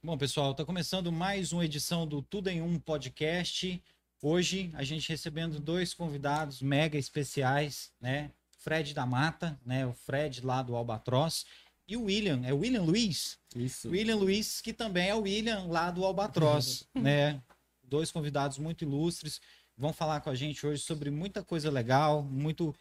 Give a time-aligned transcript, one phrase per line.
[0.00, 3.82] Bom, pessoal, está começando mais uma edição do Tudo em Um podcast.
[4.22, 8.30] Hoje a gente recebendo dois convidados mega especiais, né?
[8.60, 9.84] Fred da Mata, né?
[9.84, 11.44] O Fred lá do Albatroz
[11.86, 13.40] e o William, é o William Luiz?
[13.56, 13.90] Isso.
[13.90, 17.42] William Luiz, que também é o William lá do Albatroz, né?
[17.82, 19.40] Dois convidados muito ilustres,
[19.76, 22.72] vão falar com a gente hoje sobre muita coisa legal, muito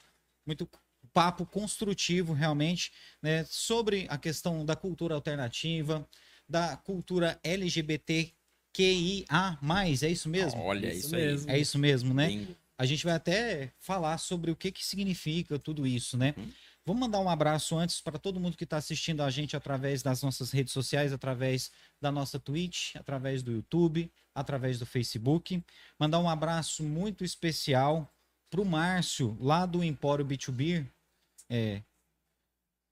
[0.46, 0.70] muito
[1.12, 2.92] papo construtivo realmente,
[3.24, 6.08] né, sobre a questão da cultura alternativa,
[6.48, 8.34] da cultura LGBTQIA+,
[10.02, 10.62] é isso mesmo?
[10.62, 11.52] Olha, Isso isso, mesmo.
[11.52, 12.28] É isso mesmo, né?
[12.28, 12.56] Bingo.
[12.78, 16.36] A gente vai até falar sobre o que, que significa tudo isso, né?
[16.38, 16.52] Uhum.
[16.86, 20.22] Vamos mandar um abraço antes para todo mundo que está assistindo a gente através das
[20.24, 25.62] nossas redes sociais, através da nossa Twitch, através do YouTube, através do Facebook.
[26.00, 28.10] Mandar um abraço muito especial
[28.50, 30.88] para o Márcio, lá do Empório B2B.
[31.50, 31.82] É,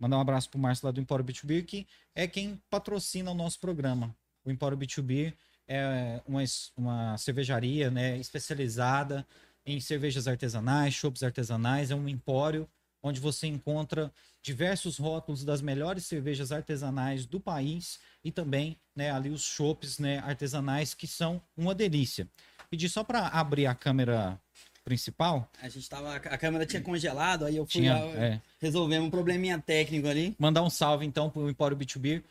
[0.05, 3.34] mandar um abraço para o Márcio lá do Empório B2B, que é quem patrocina o
[3.34, 4.16] nosso programa.
[4.45, 5.34] O Empório B2B
[5.68, 6.44] é uma,
[6.78, 9.26] uma cervejaria né, especializada
[9.66, 12.70] em cervejas artesanais, chopps artesanais, é um empório
[13.02, 19.31] onde você encontra diversos rótulos das melhores cervejas artesanais do país e também né, ali
[19.31, 22.30] os chopps né, artesanais que são uma delícia.
[22.70, 24.39] Pedi só para abrir a câmera
[24.86, 25.50] principal.
[25.61, 26.16] A gente tava.
[26.16, 30.36] A câmera tinha congelado, aí eu fui Tinha, lá, é, resolvemos um probleminha técnico ali.
[30.39, 32.23] mandar um salve então para o Empório B2B.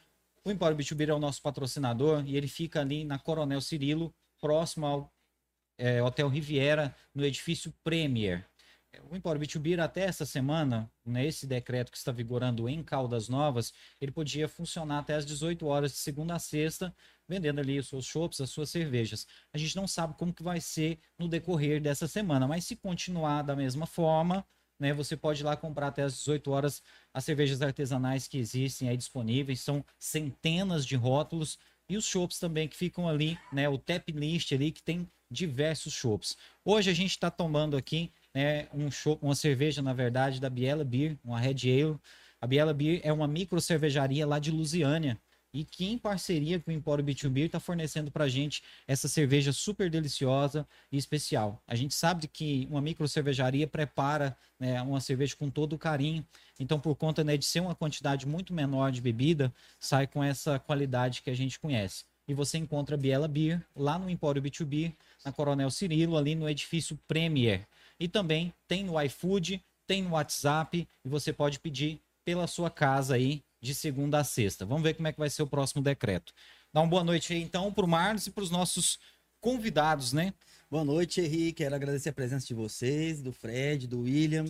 [0.45, 4.87] O Empório B2B é o nosso patrocinador e ele fica ali na Coronel Cirilo, próximo
[4.87, 5.13] ao
[5.77, 8.47] é, Hotel Riviera, no edifício Premier.
[9.11, 14.13] O Empório B2B até essa semana, nesse decreto que está vigorando em Caldas Novas, ele
[14.13, 16.95] podia funcionar até às 18 horas de segunda a sexta,
[17.29, 19.27] vendendo ali os seus chopps, as suas cervejas.
[19.53, 23.43] A gente não sabe como que vai ser no decorrer dessa semana, mas se continuar
[23.43, 24.47] da mesma forma,
[24.79, 28.89] né, você pode ir lá comprar até às 18 horas as cervejas artesanais que existem
[28.89, 31.59] aí disponíveis, são centenas de rótulos
[31.89, 35.93] e os chopps também que ficam ali, né, o tap list ali que tem diversos
[35.93, 36.37] chopps.
[36.65, 40.85] Hoje a gente está tomando aqui, né, um chopp, uma cerveja na verdade da Biela
[40.85, 41.99] Beer, uma Red Ale.
[42.41, 45.21] A Biela Beer é uma micro cervejaria lá de Lusiânia
[45.55, 49.89] e que em parceria com o Empório B2B está fornecendo para gente essa cerveja super
[49.89, 51.63] deliciosa e especial.
[51.67, 56.27] A gente sabe que uma micro cervejaria prepara né, uma cerveja com todo carinho,
[56.59, 60.59] então por conta né, de ser uma quantidade muito menor de bebida, sai com essa
[60.59, 62.05] qualidade que a gente conhece.
[62.27, 66.99] E você encontra Biela Beer lá no Empório B2B, na Coronel Cirilo, ali no edifício
[67.07, 67.67] Premier.
[68.01, 73.15] E também tem no iFood, tem no WhatsApp e você pode pedir pela sua casa
[73.15, 74.65] aí de segunda a sexta.
[74.65, 76.33] Vamos ver como é que vai ser o próximo decreto.
[76.73, 78.99] Dá uma boa noite aí então para o Marlos e para os nossos
[79.41, 80.33] convidados, né?
[80.71, 81.63] Boa noite, Henrique.
[81.63, 84.47] Quero agradecer a presença de vocês, do Fred, do William.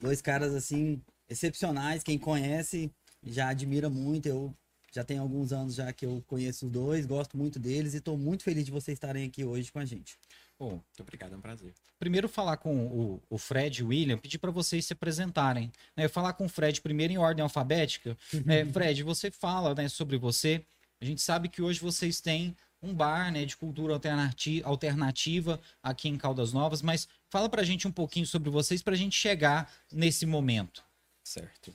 [0.00, 2.02] Dois caras, assim, excepcionais.
[2.02, 2.90] Quem conhece
[3.22, 4.26] já admira muito.
[4.26, 4.54] Eu
[4.92, 8.16] já tenho alguns anos já que eu conheço os dois, gosto muito deles e estou
[8.16, 10.16] muito feliz de vocês estarem aqui hoje com a gente.
[10.58, 11.72] Bom, Muito obrigado, é um prazer.
[11.98, 15.72] primeiro falar com o, o Fred e o William, pedir para vocês se apresentarem.
[15.96, 16.06] Né?
[16.08, 18.16] Falar com o Fred primeiro em ordem alfabética.
[18.44, 18.64] né?
[18.66, 20.62] Fred, você fala né, sobre você.
[21.00, 26.08] A gente sabe que hoje vocês têm um bar né, de cultura alternati- alternativa aqui
[26.08, 30.26] em Caldas Novas, mas fala pra gente um pouquinho sobre vocês pra gente chegar nesse
[30.26, 30.84] momento.
[31.24, 31.74] Certo.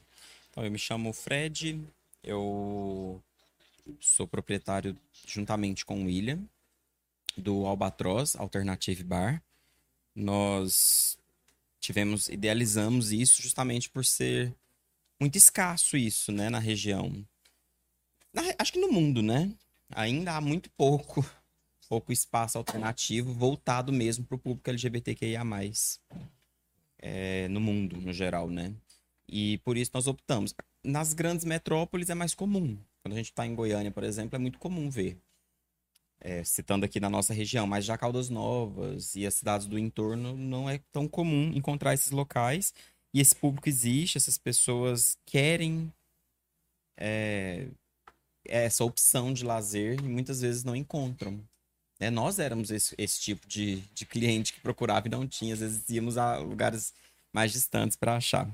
[0.51, 1.81] Então, eu me chamo Fred,
[2.27, 3.23] eu
[3.99, 6.43] sou proprietário, juntamente com o William,
[7.37, 9.41] do Albatroz Alternative Bar.
[10.13, 11.17] Nós
[11.79, 14.53] tivemos, idealizamos isso justamente por ser
[15.19, 17.25] muito escasso isso, né, na região.
[18.33, 19.51] Na- acho que no mundo, né?
[19.89, 21.23] Ainda há muito pouco,
[21.87, 25.43] pouco espaço alternativo voltado mesmo para o público LGBTQIA+,
[26.99, 28.75] é, no mundo, no geral, né?
[29.29, 30.53] E por isso nós optamos.
[30.83, 32.77] Nas grandes metrópoles é mais comum.
[33.03, 35.17] Quando a gente está em Goiânia, por exemplo, é muito comum ver.
[36.19, 40.35] É, citando aqui na nossa região, mas já Caldas Novas e as cidades do entorno
[40.35, 42.73] não é tão comum encontrar esses locais.
[43.13, 45.91] E esse público existe, essas pessoas querem
[46.97, 47.67] é,
[48.45, 51.43] essa opção de lazer e muitas vezes não encontram.
[51.99, 52.09] né?
[52.09, 55.53] Nós éramos esse, esse tipo de, de cliente que procurava e não tinha.
[55.53, 56.93] Às vezes íamos a lugares
[57.33, 58.49] mais distantes para achar.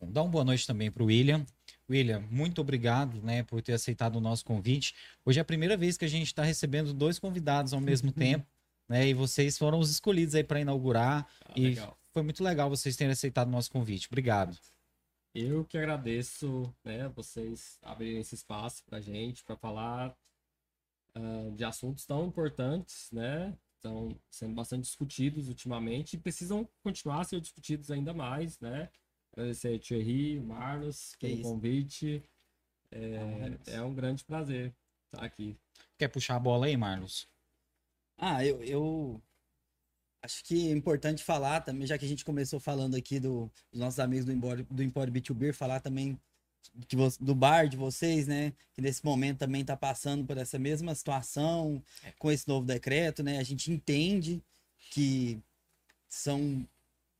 [0.00, 1.44] Bom, dá uma boa noite também para o William.
[1.88, 4.94] William, muito obrigado né, por ter aceitado o nosso convite.
[5.24, 8.46] Hoje é a primeira vez que a gente está recebendo dois convidados ao mesmo tempo,
[8.88, 9.08] né?
[9.08, 11.26] E vocês foram os escolhidos aí para inaugurar.
[11.44, 11.96] Ah, e legal.
[12.12, 14.08] foi muito legal vocês terem aceitado o nosso convite.
[14.08, 14.58] Obrigado.
[15.34, 20.16] Eu que agradeço, né, vocês abrirem esse espaço pra gente, para falar
[21.14, 23.56] ah, de assuntos tão importantes, né?
[23.76, 28.88] Estão sendo bastante discutidos ultimamente e precisam continuar a ser discutidos ainda mais, né?
[29.36, 31.50] Agradecer a Thierry, o Marlos Que pelo isso.
[31.50, 32.22] convite.
[32.90, 34.74] É, é um grande prazer
[35.04, 35.58] estar aqui.
[35.98, 37.28] Quer puxar a bola aí, Marlos?
[38.16, 39.22] Ah, eu, eu
[40.22, 43.80] acho que é importante falar também, já que a gente começou falando aqui do, dos
[43.80, 46.18] nossos amigos do Empório, do Empório B2B, falar também
[46.88, 48.52] que do bar de vocês, né?
[48.72, 51.82] Que nesse momento também está passando por essa mesma situação
[52.18, 53.38] com esse novo decreto, né?
[53.38, 54.42] A gente entende
[54.90, 55.38] que
[56.08, 56.66] são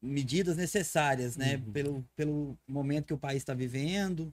[0.07, 1.57] medidas necessárias, né?
[1.57, 1.73] Uhum.
[1.73, 4.33] Pelo, pelo momento que o país está vivendo.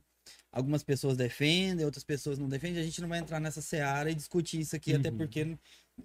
[0.51, 2.81] Algumas pessoas defendem, outras pessoas não defendem.
[2.81, 5.17] A gente não vai entrar nessa seara e discutir isso aqui, até Uhum.
[5.17, 5.57] porque,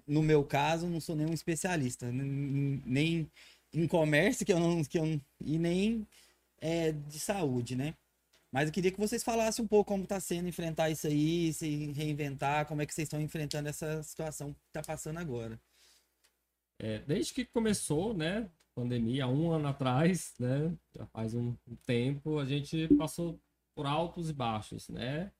[0.07, 3.29] no meu caso, não sou nenhum especialista, nem-
[3.71, 4.83] em comércio, que eu não.
[4.83, 6.05] Que eu, e nem
[6.59, 7.93] é, de saúde, né?
[8.51, 11.91] Mas eu queria que vocês falassem um pouco como está sendo enfrentar isso aí, se
[11.93, 15.59] reinventar, como é que vocês estão enfrentando essa situação que está passando agora.
[16.79, 18.49] É, desde que começou, né,
[18.81, 23.39] pandemia, um ano atrás, né, já faz um um tempo, a gente passou
[23.75, 25.31] por altos e baixos, né?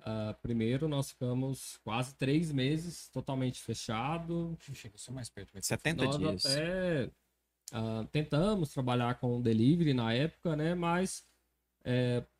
[0.00, 4.56] Ah, primeiro, nós ficamos quase três meses totalmente fechado.
[4.74, 5.52] Chega só mais perto.
[5.52, 5.62] vai.
[5.62, 6.44] 70 Nós dias.
[6.44, 7.10] até
[7.72, 10.74] ah, tentamos trabalhar com delivery na época, né?
[10.74, 11.24] Mas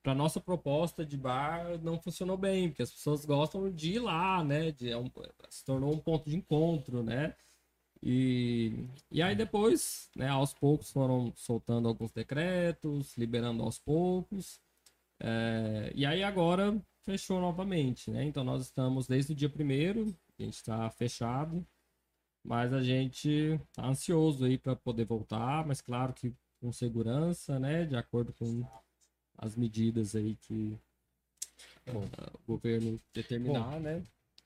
[0.02, 4.43] para nossa proposta de bar não funcionou bem, porque as pessoas gostam de ir lá,
[4.44, 4.70] né?
[4.73, 5.11] De, é um-
[5.50, 7.35] se tornou um ponto de encontro, né?
[8.06, 14.60] E, e aí depois, né, aos poucos foram soltando alguns decretos, liberando aos poucos.
[15.18, 18.24] É, e aí agora fechou novamente, né?
[18.24, 21.66] Então nós estamos desde o dia primeiro, a gente está fechado,
[22.44, 27.86] mas a gente tá ansioso aí para poder voltar, mas claro que com segurança, né?
[27.86, 28.66] De acordo com
[29.38, 30.78] as medidas aí que
[31.90, 32.06] Bom.
[32.18, 34.02] ah, o governo determinar, né?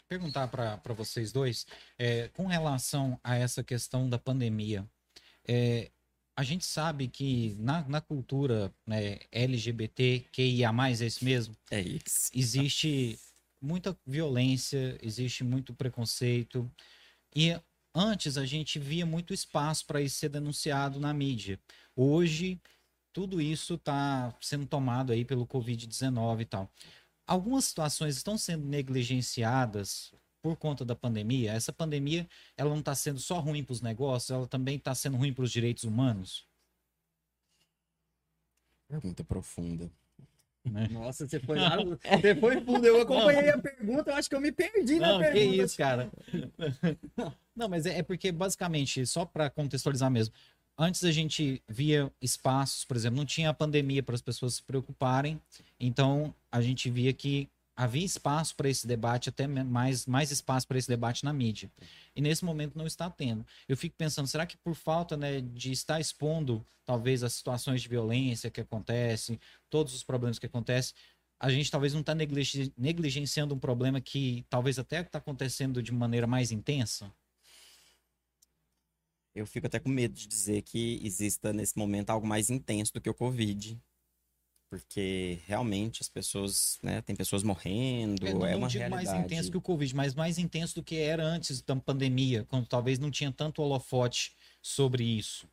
[0.08, 1.66] Perguntar para vocês dois,
[1.98, 4.88] é, com relação a essa questão da pandemia,
[5.46, 5.90] é,
[6.36, 11.56] a gente sabe que na, na cultura né, LGBTQIA+, é isso mesmo?
[11.70, 12.30] É isso.
[12.32, 13.18] existe
[13.60, 16.70] muita violência, existe muito preconceito.
[17.34, 17.58] E
[17.94, 21.58] antes a gente via muito espaço para isso ser denunciado na mídia.
[21.96, 22.60] Hoje,
[23.12, 26.70] tudo isso está sendo tomado aí pelo Covid-19 e tal.
[27.28, 31.52] Algumas situações estão sendo negligenciadas por conta da pandemia.
[31.52, 32.26] Essa pandemia,
[32.56, 35.44] ela não está sendo só ruim para os negócios, ela também está sendo ruim para
[35.44, 36.48] os direitos humanos.
[38.88, 39.90] Pergunta profunda.
[40.90, 42.86] Nossa, você foi lá, você foi fundo.
[42.86, 45.62] Eu acompanhei a pergunta, eu acho que eu me perdi na Não, que pergunta.
[45.64, 46.10] isso, cara.
[47.54, 50.34] Não, mas é, é porque, basicamente, só para contextualizar mesmo,
[50.78, 54.62] antes a gente via espaços, por exemplo, não tinha a pandemia para as pessoas se
[54.62, 55.40] preocuparem,
[55.78, 60.78] então a gente via que havia espaço para esse debate, até mais, mais espaço para
[60.78, 61.70] esse debate na mídia.
[62.14, 63.46] E nesse momento não está tendo.
[63.68, 67.88] Eu fico pensando, será que por falta né, de estar expondo, talvez, as situações de
[67.88, 69.38] violência que acontecem,
[69.70, 70.94] todos os problemas que acontecem,
[71.40, 76.26] a gente talvez não está negligenciando um problema que talvez até está acontecendo de maneira
[76.26, 77.12] mais intensa?
[79.38, 83.00] Eu fico até com medo de dizer que exista nesse momento algo mais intenso do
[83.00, 83.80] que o Covid.
[84.68, 89.06] Porque realmente as pessoas, né, tem pessoas morrendo, É, é, não, não uma digo realidade.
[89.06, 92.66] mais intenso que o Covid, mas mais intenso do que era antes da pandemia, quando
[92.66, 95.48] talvez não tinha tanto holofote sobre isso.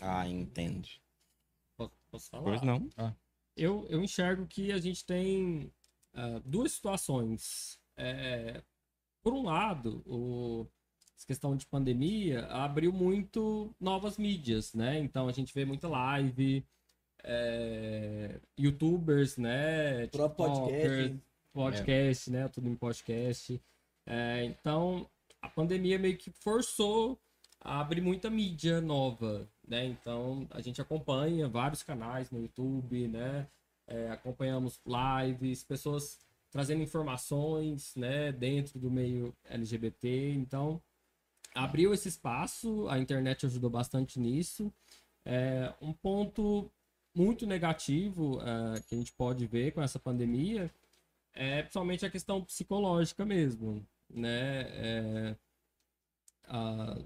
[0.00, 0.88] Ah, entendo.
[1.76, 2.42] Posso, posso falar?
[2.42, 2.86] Pois não.
[3.56, 5.72] Eu, eu enxergo que a gente tem
[6.12, 7.78] ah, duas situações.
[7.96, 8.62] É,
[9.22, 10.66] por um lado, o,
[11.20, 14.98] essa questão de pandemia abriu muito novas mídias, né?
[14.98, 16.64] Então a gente vê muita live,
[17.22, 20.04] é, youtubers, né?
[20.04, 21.20] O próprio podcast.
[21.52, 22.48] podcast, né?
[22.48, 23.60] Tudo em podcast.
[24.06, 25.06] É, então,
[25.42, 27.20] a pandemia meio que forçou
[27.60, 29.84] a abrir muita mídia nova, né?
[29.84, 33.46] Então, a gente acompanha vários canais no YouTube, né?
[33.86, 36.18] É, acompanhamos lives, pessoas
[36.50, 38.32] trazendo informações, né?
[38.32, 40.32] Dentro do meio LGBT.
[40.32, 40.80] Então,
[41.54, 44.72] abriu esse espaço, a internet ajudou bastante nisso.
[45.24, 46.70] É, um ponto
[47.14, 50.70] muito negativo é, que a gente pode ver com essa pandemia
[51.32, 54.62] é principalmente a questão psicológica mesmo, né?
[54.62, 55.36] É,
[56.48, 56.96] a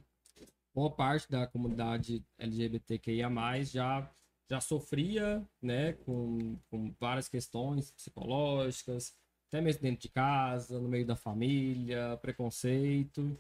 [0.75, 3.31] boa parte da comunidade LGBTQIA+,
[3.65, 4.11] já,
[4.51, 9.15] já sofria, né, com, com várias questões psicológicas,
[9.49, 13.39] até mesmo dentro de casa, no meio da família, preconceito.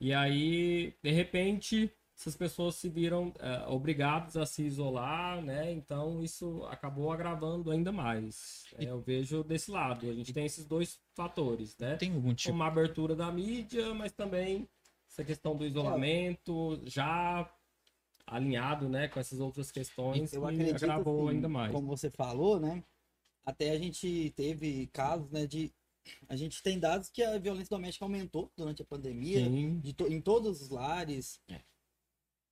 [0.00, 5.72] E aí, de repente, essas pessoas se viram eh, obrigadas a se isolar, né?
[5.72, 8.64] Então isso acabou agravando ainda mais.
[8.78, 10.08] É, eu vejo desse lado.
[10.08, 11.96] A gente tem esses dois fatores, né?
[11.96, 12.54] Tem algum tipo.
[12.54, 14.68] Uma abertura da mídia, mas também
[15.10, 17.48] essa questão do isolamento já
[18.26, 21.72] alinhado, né, com essas outras questões Eu que acredito agravou assim, ainda mais.
[21.72, 22.82] como você falou, né?
[23.44, 25.70] Até a gente teve casos, né, de
[26.28, 29.46] a gente tem dados que a violência doméstica aumentou durante a pandemia,
[29.96, 31.60] to- em todos os lares, É.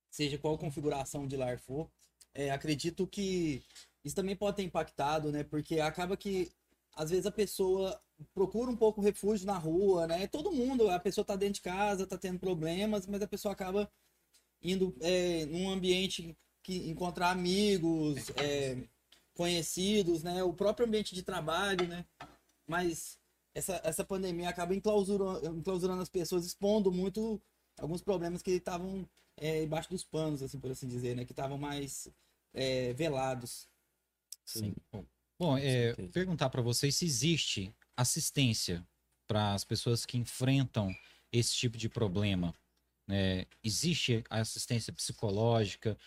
[0.09, 1.89] seja qual configuração de lar for.
[2.33, 3.61] É, acredito que
[4.03, 5.43] isso também pode ter impactado, né?
[5.43, 6.51] Porque acaba que
[6.95, 7.99] às vezes a pessoa
[8.33, 10.27] procura um pouco refúgio na rua, né?
[10.27, 13.91] Todo mundo, a pessoa tá dentro de casa, tá tendo problemas, mas a pessoa acaba
[14.61, 18.77] indo é, num ambiente que encontrar amigos, é,
[19.33, 20.43] conhecidos, né?
[20.43, 22.05] O próprio ambiente de trabalho, né?
[22.67, 23.17] Mas
[23.53, 27.41] essa, essa pandemia acaba enclausurando, enclausurando as pessoas, expondo muito
[27.77, 29.07] alguns problemas que estavam
[29.37, 31.25] é, embaixo dos panos, assim por assim dizer, né?
[31.25, 32.07] Que estavam mais
[32.53, 33.67] é, velados.
[34.45, 34.73] Sim.
[35.39, 36.11] Bom, é, certeza.
[36.11, 38.85] perguntar para vocês se existe assistência
[39.27, 40.93] para as pessoas que enfrentam
[41.31, 42.53] esse tipo de problema.
[43.07, 43.45] né?
[43.63, 45.97] existe assistência psicológica?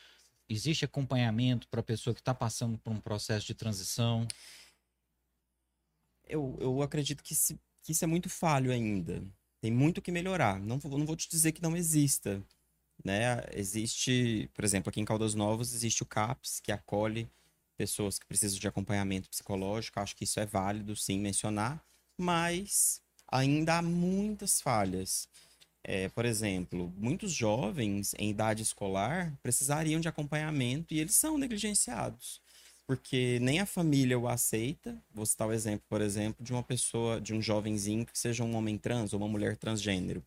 [0.48, 4.26] Existe acompanhamento para a pessoa que está passando por um processo de transição?
[6.26, 9.22] Eu, eu acredito que, se- que isso é muito falho ainda.
[9.60, 10.60] Tem muito que melhorar.
[10.60, 12.42] Não, vou- não vou te dizer que não exista.
[13.04, 13.42] Né?
[13.52, 17.28] Existe, por exemplo, aqui em Caldas Novas, existe o CAPS, que acolhe
[17.76, 20.00] pessoas que precisam de acompanhamento psicológico.
[20.00, 21.82] Acho que isso é válido, sim, mencionar.
[22.18, 25.28] Mas ainda há muitas falhas.
[25.84, 32.40] É, por exemplo, muitos jovens em idade escolar precisariam de acompanhamento e eles são negligenciados
[32.86, 34.96] porque nem a família o aceita.
[35.12, 38.54] Vou citar o exemplo, por exemplo, de uma pessoa, de um jovenzinho que seja um
[38.54, 40.24] homem trans ou uma mulher transgênero.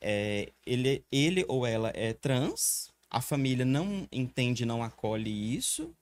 [0.00, 5.94] É, ele, ele ou ela é trans, a família não entende, não acolhe isso,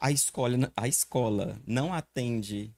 [0.00, 2.74] a escola, a escola não atende,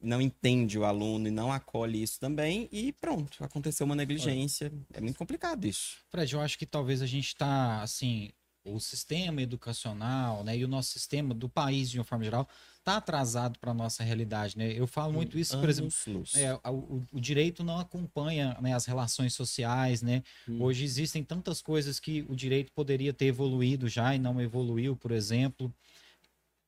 [0.00, 4.72] não entende o aluno e não acolhe isso também, e pronto, aconteceu uma negligência.
[4.92, 5.98] É muito complicado isso.
[6.08, 8.30] Fred, eu acho que talvez a gente está, assim,
[8.64, 12.96] o sistema educacional, né, e o nosso sistema do país, de uma forma geral, está
[12.96, 14.72] atrasado para a nossa realidade, né?
[14.72, 15.90] Eu falo muito isso, por exemplo.
[16.34, 20.22] É, o, o direito não acompanha né, as relações sociais, né?
[20.48, 20.62] Hum.
[20.62, 25.12] Hoje existem tantas coisas que o direito poderia ter evoluído já e não evoluiu, por
[25.12, 25.72] exemplo.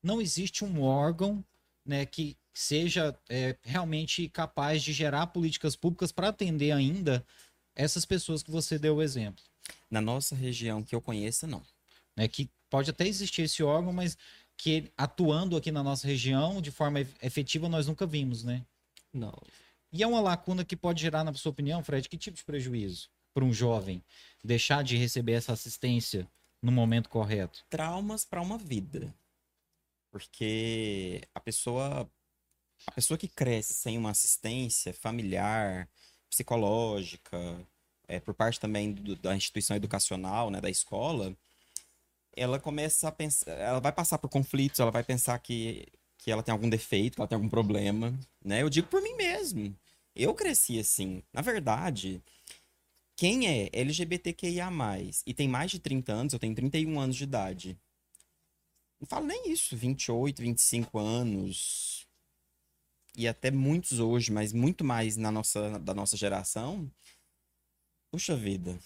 [0.02, 1.44] Não existe um órgão
[1.84, 7.24] né, que seja é, realmente capaz de gerar políticas públicas para atender ainda
[7.74, 9.44] essas pessoas que você deu o exemplo.
[9.90, 11.62] Na nossa região que eu conheça, não.
[12.16, 12.26] Né?
[12.28, 14.16] Que pode até existir esse órgão, mas
[14.56, 18.64] que atuando aqui na nossa região de forma ef- efetiva nós nunca vimos, né?
[19.12, 19.34] Não.
[19.92, 23.08] E é uma lacuna que pode gerar, na sua opinião, Fred, que tipo de prejuízo
[23.34, 24.02] para um jovem
[24.42, 26.26] deixar de receber essa assistência
[26.62, 27.64] no momento correto?
[27.68, 29.14] traumas para uma vida.
[30.10, 32.10] Porque a pessoa
[32.86, 35.88] a pessoa que cresce sem uma assistência familiar,
[36.28, 37.66] psicológica,
[38.06, 41.36] é, por parte também do- da instituição educacional, né, da escola,
[42.36, 45.86] ela começa a pensar, ela vai passar por conflitos, ela vai pensar que,
[46.18, 48.62] que ela tem algum defeito, que ela tem algum problema, né?
[48.62, 49.74] Eu digo por mim mesmo.
[50.14, 51.22] Eu cresci assim.
[51.32, 52.22] Na verdade,
[53.16, 54.70] quem é LGBTQIA+,
[55.26, 57.78] e tem mais de 30 anos, eu tenho 31 anos de idade,
[59.00, 62.06] não falo nem isso, 28, 25 anos.
[63.14, 66.90] E até muitos hoje, mas muito mais na nossa, da nossa geração.
[68.10, 68.78] Puxa vida.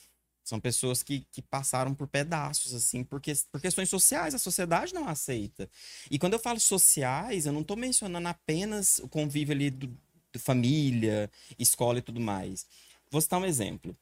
[0.44, 5.09] São pessoas que, que passaram por pedaços, assim, porque, por questões sociais, a sociedade não
[5.09, 5.70] aceita.
[6.11, 9.87] E quando eu falo sociais, eu não tô mencionando apenas o convívio ali do,
[10.32, 12.66] do família, escola e tudo mais.
[13.11, 13.97] Vou citar um exemplo.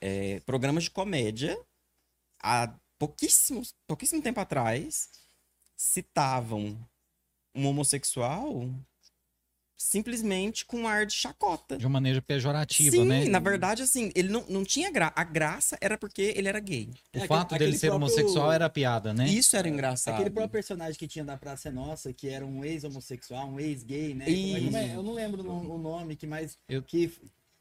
[0.00, 1.58] É, programas de comédia,
[2.42, 5.10] há pouquíssimo, pouquíssimo tempo atrás,
[5.76, 6.78] citavam
[7.54, 8.68] um homossexual
[9.78, 11.78] simplesmente com um ar de chacota.
[11.78, 13.24] De uma maneira pejorativa, Sim, né?
[13.26, 15.12] na verdade, assim, ele não, não tinha graça.
[15.16, 16.90] A graça era porque ele era gay.
[17.14, 19.28] O É, fato aquele- dele aquele ser próprio- homossexual era piada, né?
[19.28, 20.14] Isso era engraçado.
[20.14, 24.14] Aquele próprio personagem que tinha da Praça é Nossa, que era um ex-homossexual, um ex-gay,
[24.14, 24.24] né?
[24.28, 24.94] É- como é?
[24.96, 26.58] Eu não lembro o o nome, que mais.
[26.68, 27.12] Eu- Que,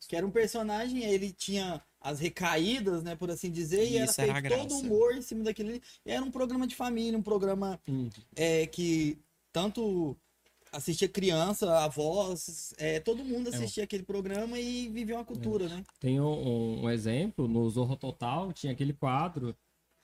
[0.07, 4.21] que era um personagem, ele tinha as recaídas, né, por assim dizer, e era Isso
[4.21, 5.69] era feito todo humor em cima daquilo.
[5.69, 5.81] ali.
[6.05, 8.09] Era um programa de família, um programa Hum.
[8.35, 9.17] é, que
[9.51, 10.15] tanto
[10.77, 15.83] assistia criança, avós, é, todo mundo assistia aquele programa e vivia uma cultura, né?
[15.99, 19.55] Tem um, um- exemplo, no Zorro Total tinha aquele quadro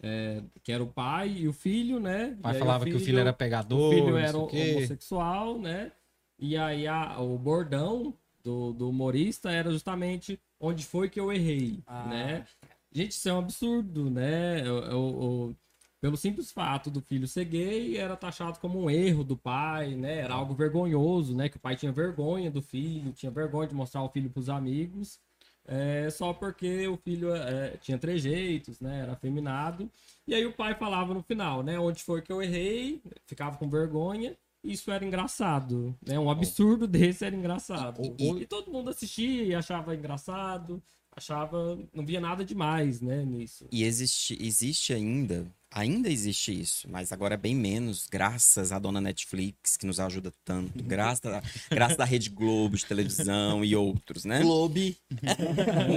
[0.02, 2.36] é, que era o pai e o filho, né?
[2.40, 5.58] O pai E aí falava que o filho era pegador, o filho era o homossexual,
[5.60, 5.92] né?
[6.38, 8.14] E aí a- o bordão
[8.44, 12.08] do, do humorista era justamente onde foi que eu errei, Ah.
[12.08, 12.46] né?
[12.92, 14.64] Gente, isso é um absurdo, né?
[14.70, 15.56] O- o- o-
[16.04, 20.18] pelo simples fato do filho ser gay, era taxado como um erro do pai, né?
[20.18, 21.48] Era algo vergonhoso, né?
[21.48, 25.18] Que o pai tinha vergonha do filho, tinha vergonha de mostrar o filho pros amigos,
[25.66, 29.00] é, só porque o filho é, tinha trejeitos, né?
[29.00, 29.90] Era afeminado.
[30.28, 31.80] E aí o pai falava no final, né?
[31.80, 34.36] Onde foi que eu errei, ficava com vergonha.
[34.62, 35.98] isso era engraçado.
[36.06, 36.20] Né?
[36.20, 38.02] Um absurdo desse era engraçado.
[38.20, 40.84] E, e todo mundo assistia e achava engraçado,
[41.16, 41.78] achava.
[41.94, 43.68] Não via nada demais, né, nisso.
[43.72, 49.00] E existe, existe ainda, ainda existe isso, mas agora é bem menos, graças à dona
[49.02, 54.26] Netflix, que nos ajuda tanto, graças, a- graças à Rede Globo de televisão e outros,
[54.26, 54.42] né?
[54.42, 54.98] Globe.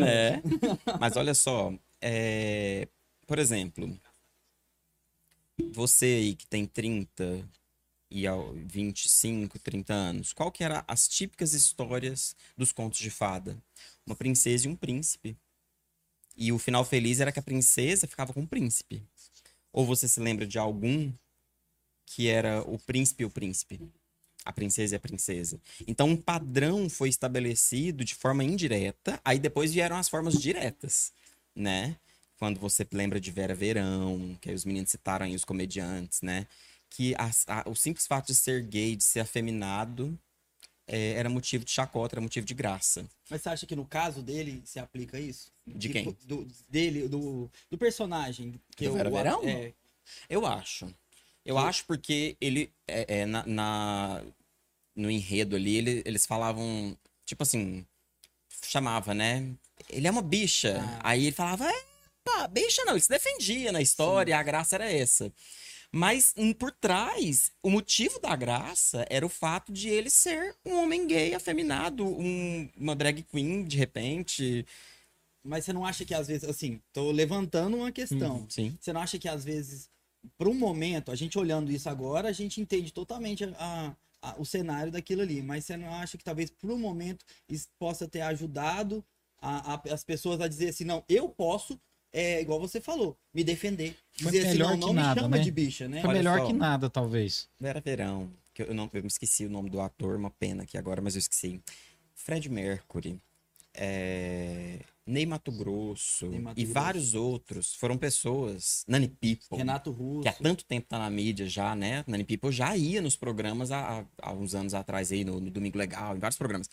[0.01, 0.43] né?
[1.01, 2.89] Mas olha só, é,
[3.27, 3.99] por exemplo,
[5.73, 7.49] você aí que tem 30
[8.11, 13.57] e ao 25, 30 anos, qual que eram as típicas histórias dos contos de fada?
[14.07, 15.37] Uma princesa e um príncipe.
[16.37, 19.03] E o final feliz era que a princesa ficava com o príncipe.
[19.73, 21.13] Ou você se lembra de algum
[22.07, 23.81] que era o príncipe e o príncipe?
[24.45, 25.61] A princesa e a princesa.
[25.89, 31.13] Então, um padrão foi estabelecido de forma indireta, aí depois vieram as formas diretas,
[31.55, 31.97] né?
[32.39, 36.47] Quando você lembra de Vera Verão, que aí os meninos citaram aí os comediantes, né?
[36.89, 40.17] Que as- a- o simples fato de ser gay, de ser afeminado,
[40.87, 43.05] é, era motivo de chacota, era motivo de graça.
[43.31, 45.50] Mas você acha que no caso dele se aplica isso?
[45.66, 46.16] De Tipo, quem?
[46.25, 48.55] Do, dele, do, do personagem.
[48.76, 49.43] Que Do Vera Verão?
[49.45, 49.73] É,
[50.28, 50.93] Eu acho.
[51.45, 54.23] Eu acho porque ele, é, é, na, na-
[54.95, 57.87] no enredo ali, ele- eles falavam, tipo assim,
[58.64, 59.49] chamava, né?
[59.88, 60.81] Ele é uma bicha.
[60.81, 61.11] Ah.
[61.11, 61.85] Aí ele falava, é,
[62.25, 65.33] pá, bicha não, ele se defendia na história, a graça era essa.
[65.97, 70.75] Mas hum, por trás, o motivo da graça era o fato de ele ser um
[70.83, 74.67] homem gay, afeminado, um- uma drag queen, de repente.
[75.43, 78.45] mas você não acha que às vezes, assim, tô levantando uma questão.
[78.50, 78.76] Sim.
[78.79, 79.88] Você não acha que às vezes,
[80.37, 84.45] por um momento, a gente olhando isso agora, a gente entende totalmente a- a- o
[84.45, 85.41] cenário daquilo ali.
[85.41, 89.03] Mas você não acha que talvez por um momento isso possa ter ajudado
[89.41, 91.81] a- as pessoas a dizer assim, não, eu posso,
[92.19, 93.95] é igual você falou, me defender.
[94.21, 95.43] Foi Dizer assim, melhor não, que não me nada, chama né?
[95.43, 96.01] de bicha, né?
[96.01, 96.47] Foi Olha melhor só.
[96.47, 97.49] que nada, talvez.
[97.61, 100.79] Vera Verão, que eu não eu me esqueci o nome do ator, uma pena aqui
[100.79, 101.61] agora, mas eu esqueci.
[102.15, 103.21] Fred Mercury,
[103.75, 106.75] é, Ney Mato Grosso Ney Mato e Grosso.
[106.75, 108.85] vários outros foram pessoas.
[108.89, 110.23] Nani People, Renato Russo.
[110.23, 112.02] que há tanto tempo tá na mídia já, né?
[112.07, 115.50] Nani People já ia nos programas há, há- há uns anos atrás aí, no, no
[115.50, 116.69] Domingo Legal, em vários programas.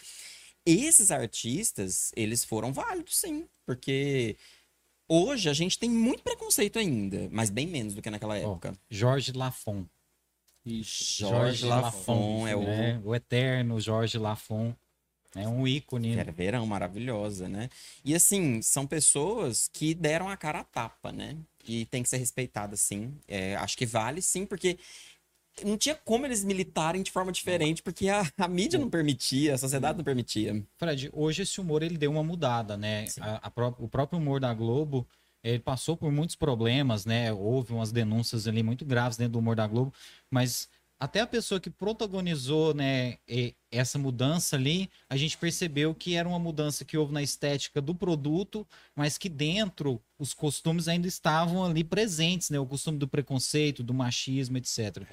[0.66, 4.38] Esses artistas, eles foram válidos, sim, porque
[5.14, 8.74] hoje a gente tem muito preconceito ainda, mas bem menos do que naquela época.
[8.90, 9.86] Jorge Lafon.
[10.66, 11.20] Ixi.
[11.20, 13.02] Jorge Lafon é o né?
[13.04, 14.74] o eterno Jorge Lafon.
[15.36, 16.16] É um ícone.
[16.16, 17.68] Vera Verão, maravilhosa, né?
[18.06, 21.36] E assim, são pessoas que deram a cara a tapa, né?
[21.68, 23.14] E tem que ser respeitada, sim.
[23.28, 24.78] É, acho que vale, sim, porque
[25.64, 29.58] não tinha como eles militarem de forma diferente, porque a, a mídia não permitia, a
[29.58, 30.64] sociedade não permitia.
[30.78, 33.06] Fred, hoje esse humor ele deu uma mudada, né?
[33.22, 35.08] A- a pró- o próprio humor da Globo,
[35.44, 37.32] ele passou por muitos problemas, né?
[37.34, 39.94] Houve umas denúncias ali muito graves dentro do humor da Globo,
[40.32, 40.68] mas
[41.00, 43.18] até a pessoa que protagonizou, né,
[43.70, 47.94] essa mudança ali, a gente percebeu que era uma mudança que houve na estética do
[47.94, 52.58] produto, mas que dentro os costumes ainda estavam ali presentes, né?
[52.60, 55.06] O costume do preconceito, do machismo, etc.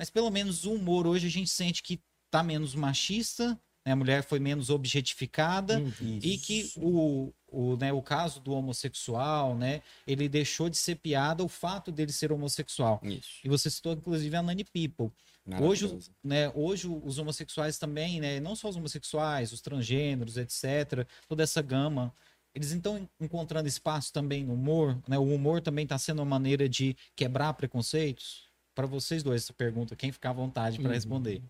[0.00, 3.48] Mas pelo menos o humor hoje a gente sente que tá menos machista,
[3.84, 3.92] né?
[3.92, 6.18] A mulher foi menos objetificada Uhum.
[6.22, 11.44] e que o, o, né, o caso do homossexual, né, ele deixou de ser piada
[11.44, 12.98] o fato dele ser homossexual.
[13.02, 13.40] Isso.
[13.44, 15.12] E você citou inclusive a Nani People.
[15.60, 21.42] Hoje, né, hoje os homossexuais também, né, não só os homossexuais, os transgêneros, etc, toda
[21.42, 22.10] essa gama,
[22.54, 25.18] eles estão encontrando espaço também no humor, né?
[25.18, 28.49] O humor também está sendo uma maneira de quebrar preconceitos.
[28.80, 30.94] Para vocês dois essa pergunta, quem ficar à vontade para Uhum.
[30.94, 31.42] responder.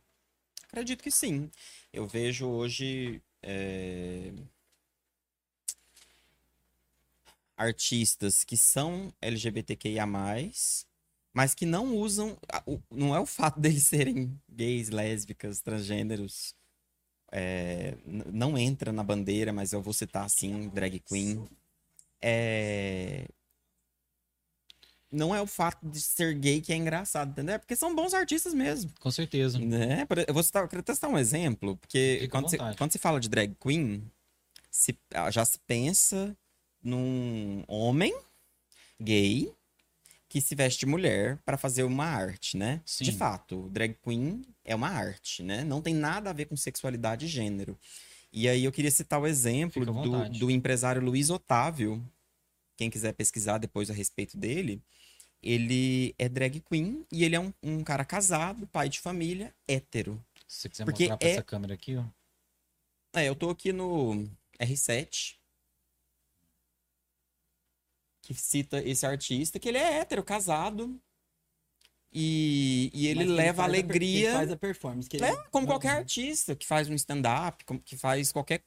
[0.65, 1.49] Acredito que sim.
[1.93, 4.33] Eu vejo hoje é,
[7.57, 10.05] artistas que são LGBTQIA+,
[11.33, 12.37] mas que não usam...
[12.91, 16.53] Não é o fato deles serem gays, lésbicas, transgêneros,
[17.31, 21.49] é, não entra na bandeira, mas eu vou citar assim, drag queen.
[22.21, 23.29] É,
[25.13, 27.57] Não é o fato de ser gay que é engraçado, entendeu?
[27.57, 28.93] É Porque são bons artistas mesmo.
[29.01, 29.59] Com certeza.
[29.59, 30.07] Né?
[30.27, 32.79] Eu vou citar, eu testar um exemplo, porque quando você, vontade.
[32.79, 34.09] quando você fala de drag queen,
[34.71, 36.37] se, ah, já se pensa
[36.83, 38.17] num homem
[39.01, 39.53] gay
[40.29, 42.81] que se veste de mulher para fazer uma arte, né?
[42.87, 43.03] Sim.
[43.03, 45.65] De fato, drag queen é uma arte, né?
[45.65, 47.77] Não tem nada a ver com sexualidade e gênero.
[48.33, 52.01] E aí eu queria citar o exemplo do, do empresário Luiz Otávio.
[52.77, 54.81] Quem quiser pesquisar depois a respeito dele,
[55.43, 60.23] ele é drag queen e ele é um, um cara casado, pai de família, hétero.
[60.47, 62.05] Se você quiser Porque mostrar para é- essa câmera aqui, ó.
[63.15, 65.37] É, eu tô aqui no R7.
[68.23, 71.01] Que cita esse artista, que ele é hétero, casado.
[72.13, 74.29] E, e ele Mas que leva faz a alegria.
[74.29, 75.09] Ele faz a performance.
[75.09, 78.63] Que ele É, como qualquer artista que faz um stand-up, que faz qualquer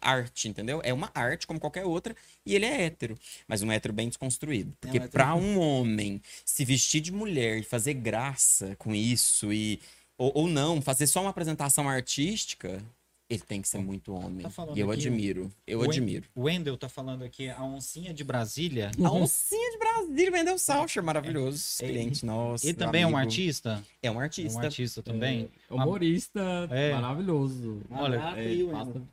[0.00, 0.80] arte, entendeu?
[0.84, 4.72] É uma arte como qualquer outra e ele é hétero, mas um hétero bem desconstruído.
[4.80, 9.80] Porque hétero- pra um homem se vestir de mulher e fazer graça com isso e
[10.18, 12.82] ou, ou não, fazer só uma apresentação artística,
[13.28, 14.46] ele tem que ser muito homem.
[14.48, 16.24] Tá e eu admiro, eu Wen- admiro.
[16.34, 18.90] O Wendel tá falando aqui, a oncinha de Brasília.
[19.02, 22.64] A oncinha de Brasília, Wendel Saucher, maravilhoso, É, cliente nosso.
[22.66, 23.20] Ele também é um amigo.
[23.22, 23.82] artista?
[24.02, 24.58] É um É artista.
[24.60, 25.48] um artista também.
[25.70, 26.92] É, humorista É.
[26.92, 27.80] maravilhoso.
[27.90, 28.46] Olha, É.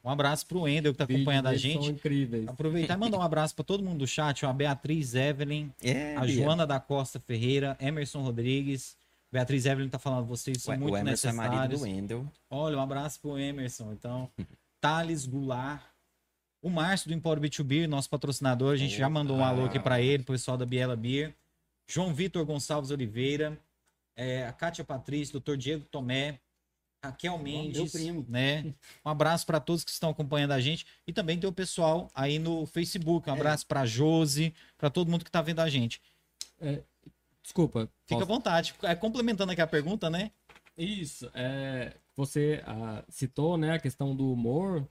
[0.04, 1.84] Um abraço pro Wendel que tá acompanhando a gente.
[1.86, 2.48] São incríveis.
[2.48, 6.16] Aproveitar e mandar um abraço pra todo mundo do chat, ó, a Beatriz Evelyn, É,
[6.18, 6.28] a.
[6.28, 8.96] Joana da Costa Ferreira, Emerson Rodrigues.
[9.34, 11.80] Beatriz Evelyn tá falando, vocês são O- muito o Emerson é marido necessários.
[11.82, 12.32] do Wendel.
[12.50, 14.30] Olha, um abraço pro Emerson, então.
[14.80, 15.82] Thales Goulart.
[16.62, 20.00] O Márcio do Empório B2B, nosso patrocinador, a gente já mandou um alô aqui pra
[20.00, 21.36] ele, pro pessoal da Biela Beer.
[21.90, 23.60] João Vitor Gonçalves Oliveira,
[24.16, 25.58] é, a Kátia Patrícia, Dr.
[25.58, 26.40] Diego Tomé,
[27.04, 28.26] Raquel Mendes, primo.
[28.30, 28.74] né?
[29.04, 32.40] Um abraço para todos que estão acompanhando a gente e também tem o pessoal aí
[32.40, 33.30] no Facebook.
[33.30, 36.00] Um abraço pra Josi, pra todo mundo que tá vendo a gente.
[37.44, 37.90] Desculpa.
[38.08, 38.74] Fica à posso- vontade.
[38.84, 40.32] É, complementando aqui a pergunta, né?
[40.78, 44.88] Isso, é, você ah, citou né, a questão do humor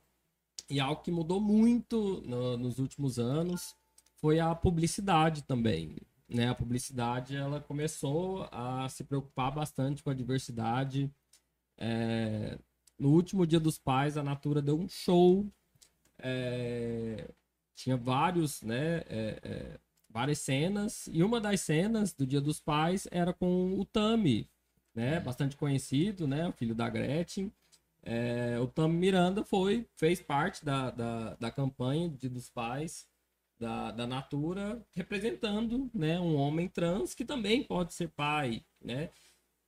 [0.71, 3.75] e algo que mudou muito no- nos últimos anos
[4.19, 5.97] foi a publicidade também.
[6.29, 6.49] Né?
[6.49, 11.11] A publicidade ela começou a se preocupar bastante com a diversidade.
[11.77, 12.57] É,
[12.99, 15.47] no último Dia dos Pais, a Natura deu um show.
[16.25, 17.29] é,
[17.75, 19.81] tinha vários, né, é, é,
[20.13, 24.49] várias cenas e uma das cenas do Dia dos Pais era com o Tami,
[24.95, 25.19] né?
[25.21, 26.49] Bastante conhecido, né?
[26.49, 27.53] O filho da Gretchen.
[28.05, 33.07] É, o Tami Miranda foi, fez parte da, da, da campanha de dos pais
[33.59, 39.11] da, da Natura, representando né, um homem trans que também pode ser pai, né?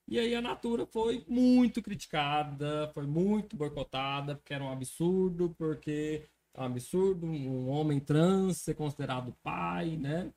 [0.07, 6.24] E aí a Natura foi muito criticada, foi muito boicotada, porque era um absurdo, porque
[6.54, 10.32] é um absurdo um homem trans ser considerado pai, né?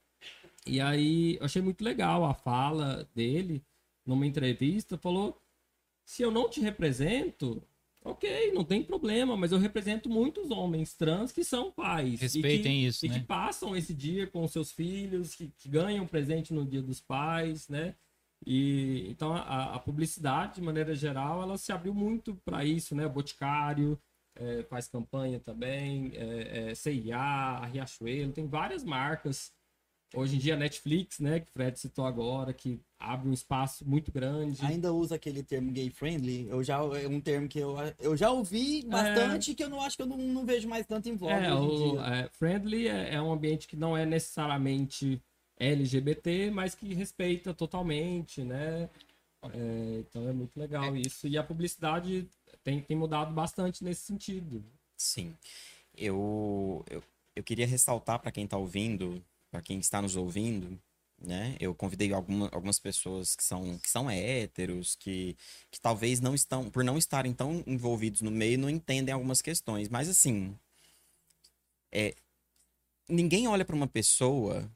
[0.66, 3.64] E aí eu achei muito legal a fala dele
[4.06, 5.40] numa entrevista, falou:
[6.06, 7.62] se eu não te represento,
[8.04, 12.14] ok, não tem problema, mas eu represento muitos homens trans que são pais.
[12.16, 13.20] e que- Respeitem isso, e né?
[13.20, 17.68] que passam esse dia com seus filhos, que, que ganham presente no dia dos pais,
[17.70, 17.96] né?
[18.46, 23.06] E então a, a publicidade, de maneira geral, ela se abriu muito para isso, né?
[23.06, 24.00] O Boticário
[24.40, 29.52] eh, faz campanha também, é, é, CIA, a Riachuelo, tem várias marcas.
[30.16, 33.86] Hoje em dia a Netflix, né, que o Fred citou agora, que abre um espaço
[33.86, 34.66] muito grande.
[34.66, 36.48] Ainda usa aquele termo gay friendly.
[36.48, 39.98] Eu já, é um termo que eu, eu já ouvi bastante que eu não acho
[39.98, 43.22] que eu não, não vejo mais tanto em voga É, o é, friendly é, é
[43.22, 45.22] um ambiente que não é necessariamente
[45.60, 48.90] LGBT, mas que respeita totalmente, né?
[49.44, 51.28] É, então é muito legal isso.
[51.28, 52.28] E a publicidade
[52.64, 54.64] tem, tem mudado bastante nesse sentido.
[54.98, 55.36] Sim.
[55.96, 57.04] Eu, eu,
[57.36, 60.80] eu queria ressaltar para quem está ouvindo, para quem está nos ouvindo,
[61.20, 61.56] né?
[61.60, 65.36] Eu convidei alguma, algumas pessoas que são, que são héteros, que,
[65.72, 69.90] que talvez não estão, por não estarem tão envolvidos no meio, não entendem algumas questões.
[69.90, 70.56] Mas assim,
[71.92, 72.16] é,
[73.10, 74.70] ninguém olha para uma pessoa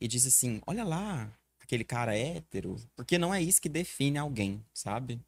[0.00, 1.32] e diz assim: olha lá,
[1.68, 5.20] aquele cara hétero, porque não é isso que define alguém, sabe?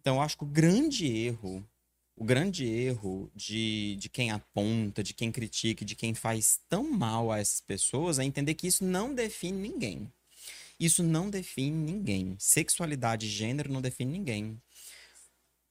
[0.00, 1.62] Então eu acho que o grande erro
[2.16, 7.30] o grande erro de, de quem aponta, de quem critica, de quem faz tão mal
[7.30, 10.12] a essas pessoas é entender que isso não define ninguém.
[10.80, 12.34] Isso não define ninguém.
[12.36, 14.60] Sexualidade e gênero não define ninguém.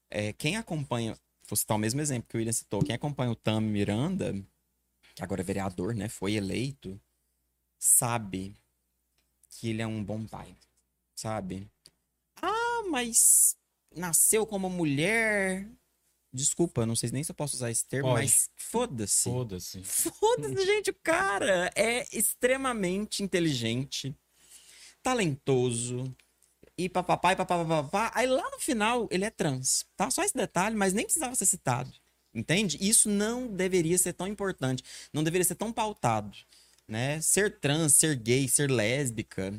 [0.09, 1.17] É, quem acompanha,
[1.49, 4.33] vou citar o mesmo exemplo que o William citou, quem acompanha o Tam Miranda,
[5.15, 6.97] que agora é vereador, né, foi eleito,
[7.77, 8.55] sabe
[9.59, 10.55] que ele é um bom pai,
[11.15, 11.67] sabe?
[12.41, 13.55] Ah, mas
[13.95, 15.67] nasceu como mulher,
[16.37, 18.21] Desculpa, não sei nem se eu posso usar esse termo, Pode.
[18.21, 19.23] mas foda-se.
[19.23, 19.83] Foda-se.
[19.83, 20.91] Foda-se, gente.
[20.91, 24.15] O cara é extremamente inteligente,
[25.01, 26.15] talentoso.
[26.77, 28.11] E papapá, e papapá.
[28.13, 30.11] Aí lá no final ele é trans, tá?
[30.11, 31.91] Só esse detalhe, mas nem precisava ser citado.
[32.35, 32.77] Entende?
[32.79, 36.37] Isso não deveria ser tão importante, não deveria ser tão pautado,
[36.87, 37.19] né?
[37.21, 39.53] Ser trans, ser gay, ser lésbica.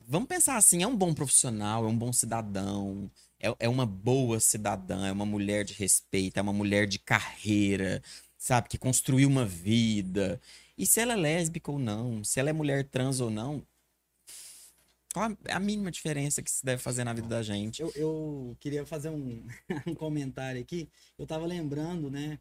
[0.00, 4.38] Vamos pensar assim, é um bom profissional, é um bom cidadão, é, é uma boa
[4.38, 8.02] cidadã, é uma mulher de respeito, é uma mulher de carreira,
[8.38, 8.68] sabe?
[8.68, 10.40] Que construiu uma vida.
[10.78, 13.66] E se ela é lésbica ou não, se ela é mulher trans ou não,
[15.16, 17.80] qual a, a mínima diferença que se deve fazer na vida da gente?
[17.80, 19.46] Eu, eu queria fazer um,
[19.86, 20.90] um comentário aqui.
[21.18, 22.38] Eu tava lembrando, né?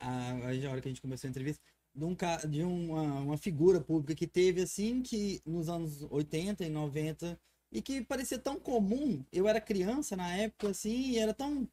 [0.00, 1.62] A, a hora que a gente começou a entrevista,
[1.96, 2.14] de, um,
[2.50, 7.40] de uma, uma figura pública que teve, assim, que nos anos 80 e 90
[7.72, 9.24] e que parecia tão comum.
[9.32, 11.68] Eu era criança na época, assim, e era tão.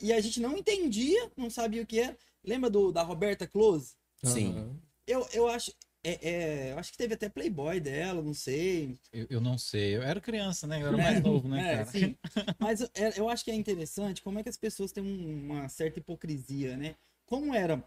[0.00, 2.16] E a gente não entendia, não sabia o que era.
[2.44, 3.94] Lembra do, da Roberta Close?
[4.22, 4.50] Sim.
[4.50, 4.76] Aham.
[5.06, 5.72] Eu, eu acho.
[6.04, 8.98] É, é, eu acho que teve até Playboy dela, não sei.
[9.12, 9.96] Eu, eu não sei.
[9.96, 10.82] Eu era criança, né?
[10.82, 11.86] Eu era mais novo, né, É, cara?
[11.86, 12.16] sim.
[12.58, 15.68] Mas é, eu acho que é interessante como é que as pessoas têm um- uma
[15.68, 16.96] certa hipocrisia, né?
[17.26, 17.82] Como era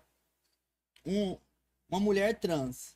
[1.05, 1.37] um-
[1.89, 2.95] uma mulher trans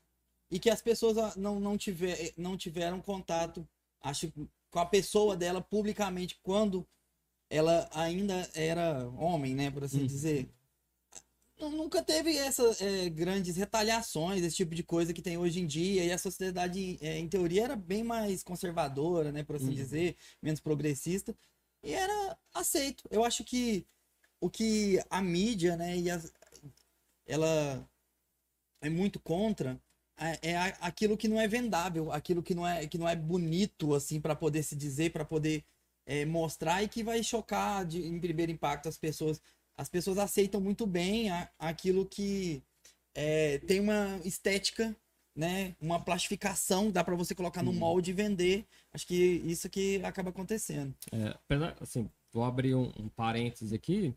[0.52, 3.68] e que as pessoas ah, não, não, tiver, não tiveram contato,
[4.02, 4.32] acho,
[4.72, 6.88] com a pessoa dela publicamente quando
[7.50, 9.72] ela ainda era homem, né?
[9.72, 10.08] Por assim Uhum.
[10.08, 10.50] dizer.
[11.60, 15.68] Nu- Nunca teve essas é, grandes retaliações, esse tipo de coisa que tem hoje em
[15.68, 19.74] dia, e a sociedade, é, em teoria, era bem mais conservadora, né, por assim Uhum.
[19.74, 21.36] dizer, menos progressista,
[21.84, 23.04] e era aceito.
[23.12, 23.86] Eu acho que
[24.40, 26.32] o que a mídia, né, e as-
[27.26, 27.86] ela
[28.82, 29.80] é muito contra
[30.18, 33.94] é é aquilo que não é vendável, aquilo que não é, que não é bonito,
[33.94, 35.64] assim, para poder se dizer, para poder
[36.06, 39.42] é, mostrar e que vai chocar de, em primeiro impacto as pessoas.
[39.78, 42.62] As pessoas aceitam muito bem a- aquilo que
[43.16, 44.96] é, tem uma estética,
[45.36, 45.74] né?
[45.82, 47.78] Uma plastificação, dá para você colocar no Uhum.
[47.78, 48.66] molde e vender.
[48.94, 49.16] Acho que
[49.46, 50.94] isso que acaba acontecendo.
[51.14, 54.14] É, apesar, assim, vou abrir um, um parênteses aqui.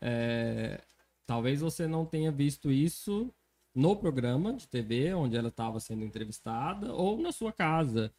[0.00, 0.80] É,
[1.26, 3.32] talvez você não tenha visto isso
[3.78, 8.12] no programa de TV onde ela estava sendo entrevistada ou na sua casa,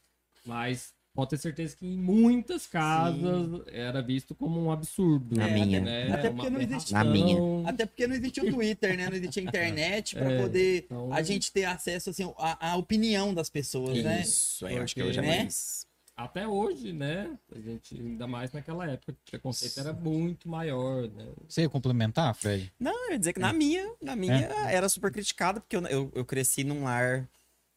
[0.45, 5.35] mas pode ter certeza que em muitas casas era visto como um absurdo.
[5.35, 5.81] Na É, minha.
[5.81, 6.11] né?
[6.13, 7.37] Até porque não existe- Na minha.
[7.67, 9.09] Até porque não existia o Twitter, né?
[9.09, 12.75] Não existia a internet para É, poder então- a gente ter acesso assim à, à
[12.77, 14.21] opinião das pessoas, né?
[14.21, 15.37] Isso, aí eu acho que hoje é né?
[15.43, 15.85] mais.
[16.19, 17.39] Até hoje, né?
[17.49, 21.25] A gente, ainda mais naquela época, o preconceito era muito maior, né?
[21.47, 22.69] Você ia complementar, Fred?
[22.77, 24.35] Não, eu ia dizer que na minha, na minha
[24.69, 27.25] era super criticada, porque eu, eu, eu cresci num lar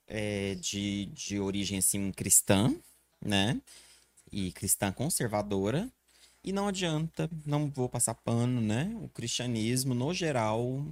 [0.09, 2.75] é, de, de origem, assim, cristã,
[3.25, 3.61] né?
[4.33, 5.89] E cristã conservadora.
[6.43, 8.93] E não adianta, não vou passar pano, né?
[9.01, 10.85] O cristianismo, no geral,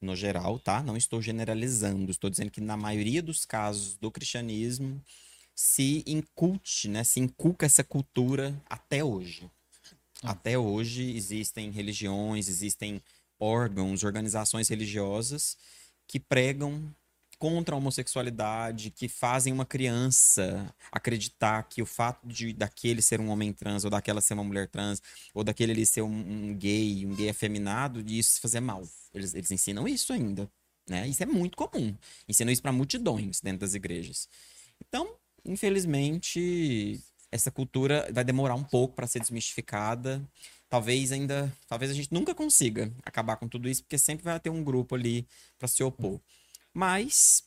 [0.00, 0.80] no geral, tá?
[0.80, 5.02] Não estou generalizando, estou dizendo que na maioria dos casos do cristianismo
[5.54, 7.04] se inculte, né?
[7.04, 9.50] Se inculca essa cultura até hoje.
[10.22, 10.32] Ah.
[10.32, 13.00] Até hoje existem religiões, existem
[13.38, 15.56] órgãos, organizações religiosas
[16.06, 16.94] que pregam
[17.38, 23.28] contra a homossexualidade, que fazem uma criança acreditar que o fato de daquele ser um
[23.28, 25.02] homem trans, ou daquela ser uma mulher trans,
[25.34, 28.82] ou daquele ali ser um, um gay, um gay afeminado, de isso fazer mal.
[29.12, 30.50] Eles, eles ensinam isso ainda,
[30.88, 31.06] né?
[31.08, 31.94] Isso é muito comum.
[32.28, 34.28] Ensinam isso para multidões dentro das igrejas.
[34.80, 40.22] Então, infelizmente, essa cultura vai demorar um pouco para ser desmistificada.
[40.68, 44.50] Talvez ainda, talvez a gente nunca consiga acabar com tudo isso, porque sempre vai ter
[44.50, 45.26] um grupo ali
[45.58, 46.20] para se opor.
[46.72, 47.44] Mas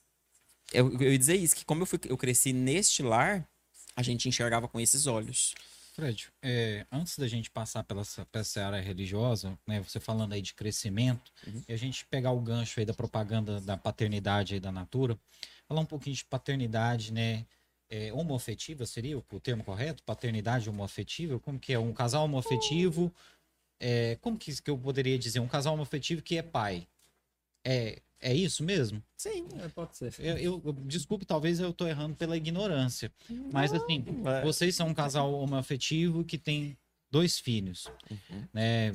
[0.72, 3.48] eu, eu ia dizer isso, que como eu, fui, eu cresci neste lar,
[3.96, 5.54] a gente enxergava com esses olhos.
[5.94, 10.54] Fred, é, antes da gente passar pela, essa- área religiosa, né, você falando aí de
[10.54, 11.64] crescimento, Uhum.
[11.68, 15.18] e a gente pegar o gancho aí da propaganda da paternidade aí da Natura,
[15.68, 17.46] falar um pouquinho de paternidade, né,
[17.90, 20.04] é, homoafetiva seria o, termo correto?
[20.04, 21.40] Paternidade homoafetiva?
[21.40, 21.80] Como que é?
[21.80, 23.14] Um casal homoafetivo,
[23.80, 25.40] é, como que, que eu poderia dizer?
[25.40, 26.88] Um casal homoafetivo que é pai.
[27.66, 29.02] É, é isso mesmo?
[29.16, 29.48] Sim.
[29.62, 30.14] É, pode ser.
[30.20, 33.12] Eu, eu- eu- desculpe, talvez eu tô errando pela ignorância.
[33.52, 34.42] Mas assim, é.
[34.44, 36.78] vocês são um casal homoafetivo que tem
[37.12, 38.44] dois filhos, Uhum.
[38.54, 38.94] né?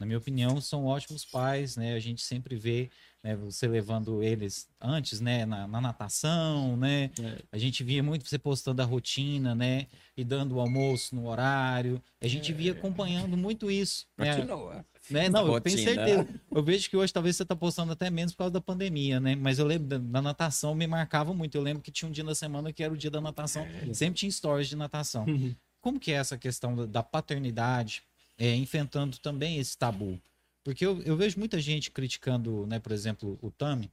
[0.00, 1.94] Na minha opinião, são ótimos pais, né?
[1.94, 2.90] A gente sempre vê
[3.22, 5.46] né, você levando eles antes, né?
[5.46, 7.10] Na, na natação, né?
[7.20, 7.38] É.
[7.52, 9.86] A gente via muito você postando a rotina, né?
[10.16, 12.02] E dando o almoço no horário.
[12.20, 14.06] A gente via acompanhando muito isso.
[14.18, 14.34] Né?
[14.36, 14.84] Continua.
[15.10, 15.28] Né?
[15.28, 16.28] Não, eu tenho certeza.
[16.50, 19.36] Eu vejo que hoje talvez você tá postando até menos por causa da pandemia, né?
[19.36, 21.54] Mas eu lembro da, da natação, me marcava muito.
[21.56, 23.64] Eu lembro que tinha um dia na semana que era o dia da natação.
[23.94, 25.24] Sempre tinha stories de natação.
[25.80, 28.02] Como que é essa questão da- da paternidade,
[28.38, 30.20] é, enfrentando também esse tabu?
[30.62, 33.92] Porque eu, eu vejo muita gente criticando, né, por exemplo, o Tami,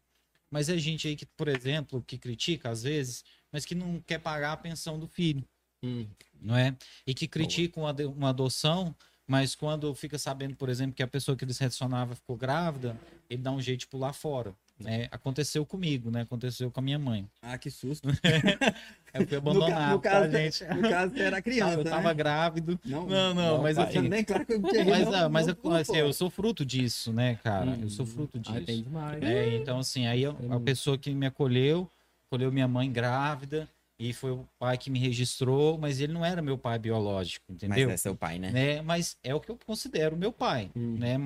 [0.49, 4.19] mas é gente aí que, por exemplo, que critica às vezes, mas que não quer
[4.19, 5.45] pagar a pensão do filho
[5.83, 6.05] Hum.
[6.39, 6.75] não é?
[7.07, 11.35] E que criticam uma, uma adoção, mas quando fica sabendo, por exemplo, que a pessoa
[11.35, 12.99] que eles relacionavam ficou grávida,
[13.29, 14.55] ele dá um jeito de pular fora.
[14.83, 15.07] Né?
[15.11, 16.21] Aconteceu comigo, né?
[16.21, 17.27] Aconteceu com a minha mãe.
[17.41, 18.07] Ah, que susto.
[19.13, 20.63] Eu fui No, ca- abandonado, no tá, caso, gente?
[20.63, 22.13] no caso, você era criança, eu tava né?
[22.13, 22.79] grávido.
[22.85, 25.57] Não, Não, não, mas tá assim- bem claro que eu Mas, não- ah, mas não
[25.63, 27.77] eu, assim, eu sou fruto disso, né, cara?
[27.81, 28.09] Eu sou Hum.
[28.09, 28.55] fruto disso.
[28.55, 29.21] Ai, tem demais.
[29.21, 30.63] É, então, assim, aí eu- a Hum.
[30.63, 31.89] pessoa que me acolheu,
[32.27, 33.67] acolheu minha mãe grávida,
[33.99, 37.55] e foi o pai que me registrou, mas ele não era meu pai biológico, Mas
[37.55, 37.89] entendeu?
[37.89, 38.51] é seu pai, né?
[38.51, 38.81] né?
[38.81, 40.95] Mas é o que eu considero meu pai, Hum.
[40.97, 41.17] né?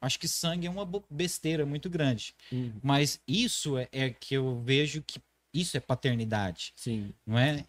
[0.00, 2.72] Acho que sangue é uma besteira muito grande, Hum.
[2.82, 5.20] mas isso é, é que eu vejo que
[5.52, 7.12] isso é paternidade, Sim.
[7.26, 7.64] não é?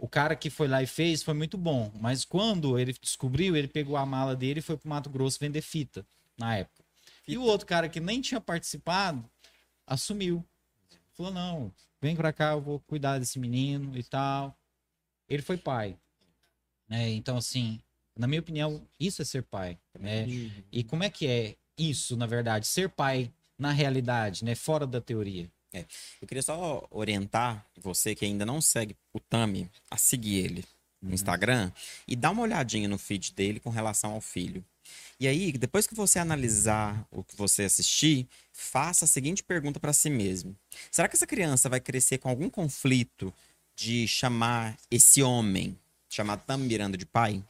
[0.00, 1.90] o cara que foi lá e fez foi muito bom.
[2.00, 5.60] Mas quando ele descobriu, ele pegou a mala dele e foi pro Mato Grosso vender
[5.60, 6.06] fita,
[6.38, 6.84] na época.
[7.26, 9.28] E o outro cara que nem tinha participado,
[9.84, 10.44] assumiu.
[11.14, 14.56] Falou, não, vem pra cá, eu vou cuidar desse menino e tal.
[15.28, 15.98] Ele foi pai.
[16.88, 17.10] Né?
[17.10, 17.80] Então, assim,
[18.16, 19.76] na minha opinião, isso é ser pai.
[19.98, 20.26] Né?
[20.70, 22.66] E como é que é isso, na verdade?
[22.66, 24.54] Ser pai na realidade, né?
[24.54, 25.48] Fora da teoria.
[26.20, 30.64] Eu queria só orientar você que ainda não segue o Tami a seguir ele
[31.00, 31.70] no Instagram
[32.06, 34.64] e dar uma olhadinha no feed dele com relação ao filho.
[35.20, 39.92] E aí, depois que você analisar o que você assistir, faça a seguinte pergunta para
[39.92, 40.56] si mesmo:
[40.90, 43.32] será que essa criança vai crescer com algum conflito
[43.76, 47.44] de chamar esse homem, chamar Tam Miranda de pai?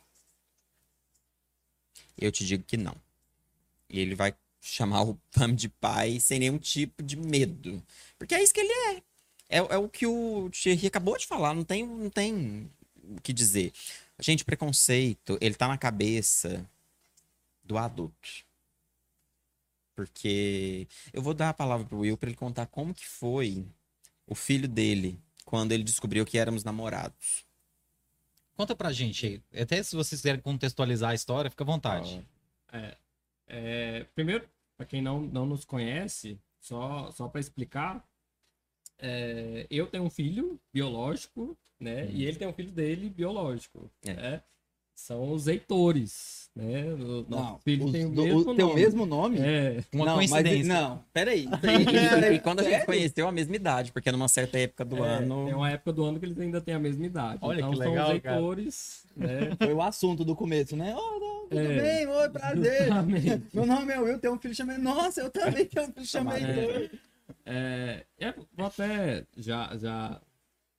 [2.17, 2.97] Eu te digo que não.
[3.88, 7.83] E ele vai chamar o Tam de pai sem nenhum tipo de medo.
[8.18, 9.03] Porque é isso que ele é.
[9.48, 12.70] É, é o que o Thierry acabou de falar, não tem, não tem
[13.03, 13.72] o que dizer.
[14.20, 16.68] Gente, preconceito, ele tá na cabeça
[17.64, 18.46] do adulto.
[19.94, 23.66] Porque eu vou dar a palavra pro Will para ele contar como que foi
[24.27, 27.44] o filho dele quando ele descobriu que éramos namorados.
[28.55, 29.42] Conta pra gente aí.
[29.61, 32.24] Até se vocês quiserem contextualizar a história, fica à vontade.
[32.72, 32.96] É,
[33.49, 34.45] é, primeiro,
[34.77, 38.05] para quem não, não nos conhece, só, só para explicar,
[38.99, 42.09] é, eu tenho um filho biológico, né?
[42.11, 44.13] E ele tem um filho dele biológico, É.
[44.15, 44.43] né?
[44.95, 46.83] São os Heitores, né?
[46.95, 48.75] O nosso Não, filho os tem o do- mesmo teu nome.
[48.81, 49.39] mesmo nome?
[49.39, 50.75] É, Uma não, mas- coincidência.
[50.75, 51.47] não, peraí.
[52.33, 55.09] E, e quando a gente conheceu a mesma idade, porque numa certa época do é,
[55.19, 55.45] ano.
[55.45, 57.39] tem uma época do ano que eles ainda têm a mesma idade.
[57.43, 58.37] Olha então que são legal, os cara.
[58.39, 59.29] Heitores, né?
[59.57, 60.93] Foi o assunto do começo, né?
[60.99, 61.81] Oh, não, tudo É.
[61.81, 62.89] bem, oi, prazer.
[63.53, 64.81] Meu nome é Will, tenho um filho chamado.
[64.81, 66.39] Nossa, eu também tenho um filho chamado.
[66.45, 66.91] É.
[67.45, 70.21] É, é, vou até já, já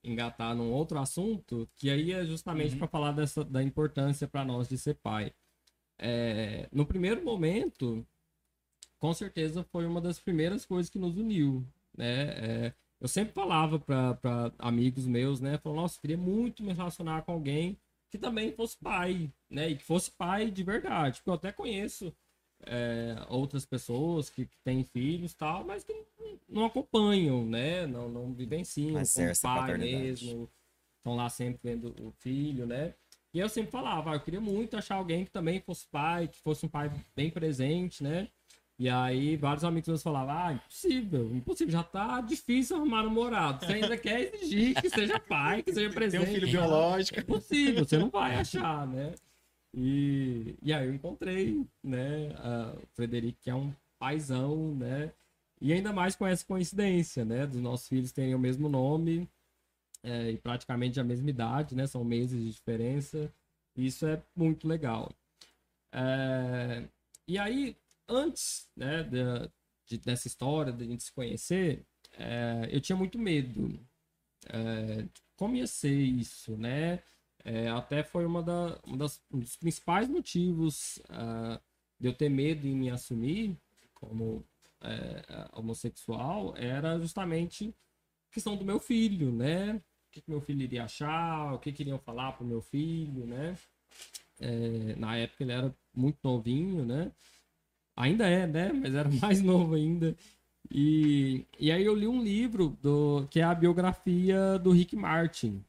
[0.03, 4.69] engatar num outro assunto, que aí é justamente para falar dessa, da importância para nós
[4.69, 5.31] de ser pai.
[5.97, 8.05] É, no primeiro momento,
[8.97, 11.65] com certeza foi uma das primeiras coisas que nos uniu,
[11.97, 12.21] né?
[12.29, 15.57] É, eu sempre falava para amigos meus, né?
[15.57, 17.77] Falava, nossa, queria muito me relacionar com alguém
[18.09, 19.69] que também fosse pai, né?
[19.69, 21.17] E que fosse pai de verdade.
[21.17, 22.13] Porque eu até conheço
[22.65, 27.85] é, outras pessoas que, que têm filhos e tal, mas que não, não acompanham, né?
[27.87, 30.49] Não, não vivenciam Mas como pai mesmo.
[30.97, 32.93] Estão lá sempre vendo o filho, né?
[33.33, 36.39] E eu sempre falava, ah, eu queria muito achar alguém que também fosse pai, que
[36.39, 38.27] fosse um pai bem presente, né?
[38.77, 43.65] E aí vários amigos meus falavam, ah, impossível, impossível, já tá difícil arrumar namorado.
[43.65, 46.39] Você ainda quer exigir que seja pai, que seja presente.
[46.39, 47.19] biológico.
[47.19, 49.13] É possível, você não vai achar, né?
[49.73, 55.13] E, e aí eu encontrei, né, a- o Frederico, que é um paizão, né?
[55.61, 57.45] E ainda mais com essa coincidência, né?
[57.47, 59.29] Dos nossos filhos terem o mesmo nome
[60.03, 61.87] é, e praticamente a mesma idade, né?
[61.87, 63.33] São meses de diferença.
[63.75, 65.11] Isso é muito legal.
[65.93, 66.87] É,
[67.27, 67.75] e aí,
[68.07, 69.03] antes, né,
[69.87, 73.79] de- dessa história, da gente se conhecer, é, eu tinha muito medo.
[74.47, 77.01] É, de como ia ser isso, né?
[77.43, 81.59] É, até foi uma, da, uma das, um dos principais motivos ah,
[81.99, 83.57] de eu ter medo em me assumir
[83.93, 84.43] como
[84.81, 87.73] é, homossexual era justamente
[88.29, 89.75] a questão do meu filho, né?
[89.75, 93.25] O que, que meu filho iria achar, o que, que iriam falar pro meu filho,
[93.25, 93.57] né?
[94.39, 97.11] É, na época ele era muito novinho, né?
[97.95, 98.71] Ainda é, né?
[98.71, 100.15] Mas era mais novo ainda.
[100.71, 105.63] E, e aí eu li um livro do, que é a biografia do Rick Martin.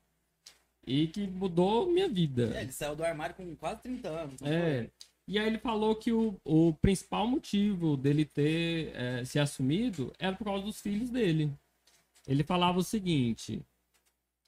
[0.90, 2.53] E que mudou minha vida.
[2.57, 4.42] É, ele saiu do armário com quase 30 anos.
[4.42, 4.90] É.
[5.29, 10.35] E aí ele falou que o, o principal motivo dele ter eh, se assumido era
[10.35, 11.53] por causa dos filhos dele.
[12.26, 13.62] Ele falava o seguinte: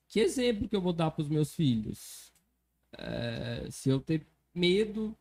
[0.08, 2.32] que exemplo que eu vou dar para os meus filhos?
[2.98, 5.16] Eh, se eu ter medo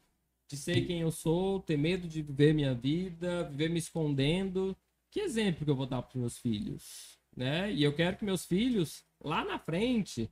[0.48, 4.76] de ser quem eu sou, ter medo de viver minha vida, viver me escondendo,
[5.12, 7.20] que exemplo que eu vou dar para os meus filhos?
[7.38, 7.72] Né?
[7.72, 10.28] E eu quero que meus filhos, lá na frente,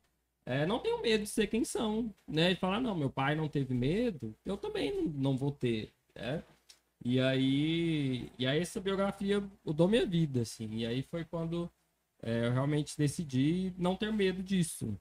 [0.49, 2.53] é, não tenham medo de ser quem são, né?
[2.53, 6.43] E falar, não, meu pai não teve medo, eu também não, vou ter, né?
[7.05, 10.67] E aí, e aí essa biografia mudou minha vida, assim.
[10.79, 11.69] E aí foi quando
[12.23, 14.97] é, eu realmente decidi não ter medo disso.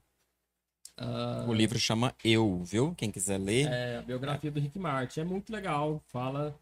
[0.95, 2.93] Ah, O livro chama Eu, viu?
[2.93, 3.65] Quem quiser ler.
[3.67, 5.99] é, a biografia do Rick Martin é muito legal.
[6.09, 6.55] Fala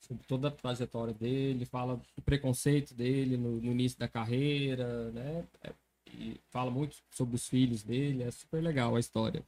[0.00, 5.46] sobre toda a trajetória dele, fala do preconceito dele no, no início da carreira, né?
[5.62, 5.72] É,
[6.18, 9.42] e fala muito sobre os filhos dele, é super legal a história.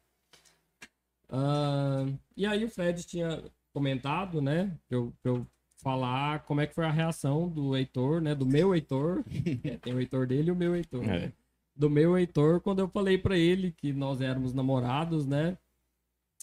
[1.28, 2.06] Ah,
[2.36, 3.42] e aí o Fred tinha
[3.72, 5.46] comentado, né, pra eu, pra eu
[5.76, 9.24] falar como é que foi a reação do Heitor, né, do meu Heitor,
[9.64, 11.24] é, tem o Heitor dele e o meu Heitor, né?
[11.26, 11.32] É.
[11.74, 15.58] do meu Heitor quando eu falei pra ele que nós éramos namorados, né?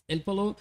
[0.07, 0.55] Ele falou: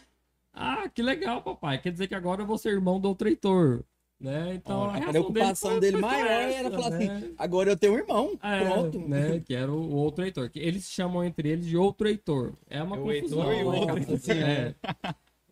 [0.52, 1.78] Ah, que legal, papai.
[1.78, 3.84] Quer dizer que agora eu vou ser irmão do outro Heitor.
[4.22, 4.54] Né?
[4.54, 7.16] Então, a reação preocupação foi- dele foi maior essa, era falar né?
[7.16, 8.98] assim, agora eu tenho um irmão, É, pronto.
[9.00, 9.40] né?
[9.40, 10.48] Que era o outro Heitor.
[10.48, 12.52] Que eles chamam entre eles de outro Heitor.
[12.70, 13.52] É uma É o confusão.
[13.52, 13.78] Heitor e o né?
[13.80, 14.14] outro.
[14.14, 14.74] Assim, É.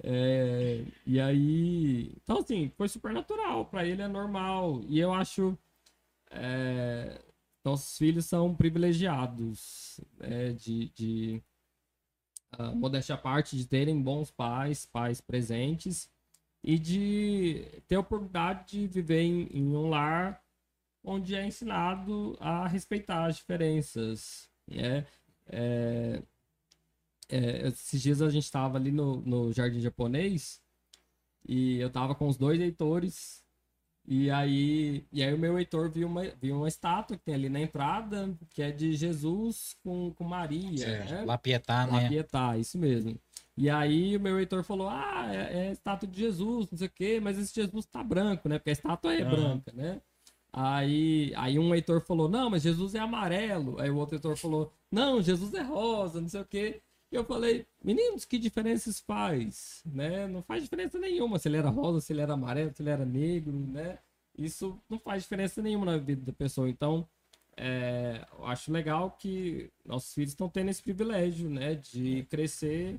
[0.02, 2.12] É, e aí.
[2.22, 3.66] Então, assim, foi super natural.
[3.66, 4.80] Pra ele é normal.
[4.88, 5.58] E eu acho.
[6.30, 7.20] É,
[7.64, 10.00] nossos filhos são privilegiados.
[10.18, 10.88] né, de.
[10.94, 11.42] de
[12.52, 16.08] ah, modéstia à parte, de terem bons pais, pais presentes.
[16.62, 20.42] E de ter a oportunidade de viver em, em um lar
[21.02, 24.48] onde é ensinado a respeitar as diferenças.
[24.66, 25.06] Né?
[25.46, 26.22] É,
[27.28, 30.60] é, esses dias a gente estava ali no, no Jardim Japonês
[31.48, 33.39] e eu tava com os dois Heitores.
[34.06, 37.48] E aí, e aí o meu Heitor viu uma, viu uma estátua que tem ali
[37.48, 41.04] na entrada, que é de Jesus com, com Maria.
[41.04, 41.24] né?
[41.24, 42.08] Lapietar, La né?
[42.08, 43.18] Pietà, isso mesmo.
[43.56, 46.90] E aí o meu Heitor falou: Ah, é, é estátua de Jesus, não sei o
[46.90, 48.58] quê, mas esse Jesus tá branco, né?
[48.58, 49.30] Porque a estátua é Aham.
[49.30, 50.00] branca, né?
[50.52, 53.78] Aí, aí um Heitor falou: Não, mas Jesus é amarelo.
[53.80, 56.80] Aí o outro Heitor falou: Não, Jesus é rosa, não sei o quê.
[57.10, 59.82] E eu falei: Meninos, que diferença isso faz?
[59.84, 60.26] Né?
[60.26, 63.04] Não faz diferença nenhuma se ele era rosa, se ele era amarelo, se ele era
[63.04, 63.98] negro, né?
[64.38, 66.68] Isso não faz diferença nenhuma na vida da pessoa.
[66.70, 67.06] Então,
[67.56, 72.98] é, eu acho legal que nossos filhos estão tendo esse privilégio, né, de crescer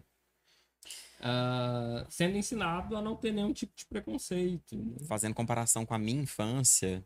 [1.21, 4.75] ah, sendo ensinado a não ter nenhum tipo de preconceito.
[4.75, 4.95] né?
[5.07, 7.03] Fazendo comparação com a minha infância,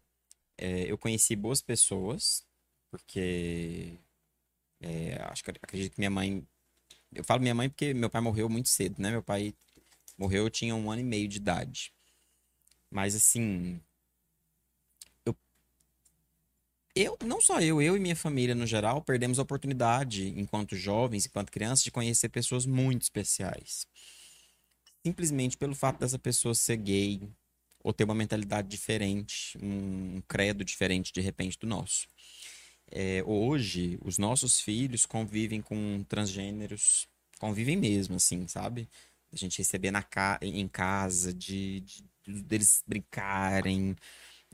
[0.58, 2.46] é, eu conheci boas pessoas,
[2.90, 3.94] porque
[4.82, 6.48] é, acho que acredito que minha mãe.
[7.16, 9.12] Eu falo minha mãe porque meu pai morreu muito cedo, né?
[9.12, 9.54] Meu pai
[10.18, 11.94] morreu, eu tinha um ano e meio de idade.
[12.92, 13.80] Mas assim.
[15.26, 15.36] Eu,
[16.96, 21.26] eu, não só eu, eu e minha família no geral, perdemos a oportunidade, enquanto jovens,
[21.26, 23.88] enquanto crianças, de conhecer pessoas muito especiais.
[25.06, 27.22] Simplesmente pelo fato dessa pessoa ser gay,
[27.86, 32.08] ou ter uma mentalidade diferente, um credo diferente de repente do nosso.
[32.92, 37.08] É, hoje, os nossos filhos convivem com transgêneros,
[37.40, 38.88] convivem mesmo, assim, sabe?
[39.34, 42.04] A gente receber na ca em casa, de, de-
[42.44, 43.96] deles brincarem,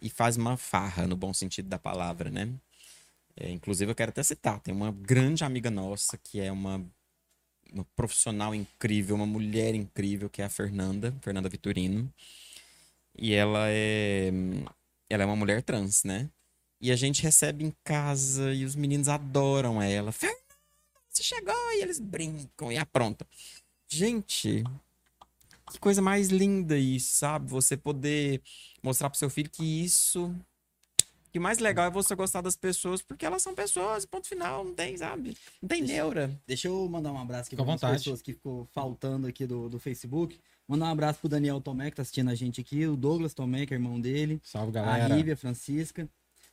[0.01, 2.49] e faz uma farra, no bom sentido da palavra, né?
[3.35, 6.85] É, inclusive, eu quero até citar, tem uma grande amiga nossa, que é uma,
[7.73, 12.11] uma profissional incrível, uma mulher incrível, que é a Fernanda, Fernanda Vitorino.
[13.17, 14.31] E ela é,
[15.09, 16.29] ela é uma mulher trans, né?
[16.81, 20.11] E a gente recebe em casa e os meninos adoram ela.
[20.11, 20.41] Fernanda,
[21.07, 21.53] você chegou!
[21.73, 23.27] E eles brincam e aprontam.
[23.87, 24.63] Gente,
[25.71, 27.47] que coisa mais linda isso, sabe?
[27.51, 28.41] Você poder
[28.81, 30.33] mostrar pro seu filho que isso.
[31.31, 34.65] Que o mais legal é você gostar das pessoas porque elas são pessoas, ponto final,
[34.65, 35.37] não tem, sabe?
[35.61, 36.35] Não tem neura.
[36.47, 39.79] Deixa eu mandar um abraço aqui para as pessoas que ficou faltando aqui do, do
[39.79, 40.39] Facebook.
[40.67, 43.65] Mandar um abraço pro Daniel Tomé, que tá assistindo a gente aqui, o Douglas Tomé,
[43.65, 45.15] que é irmão dele, Salve, a galera.
[45.15, 46.09] Rívia, a Francisca,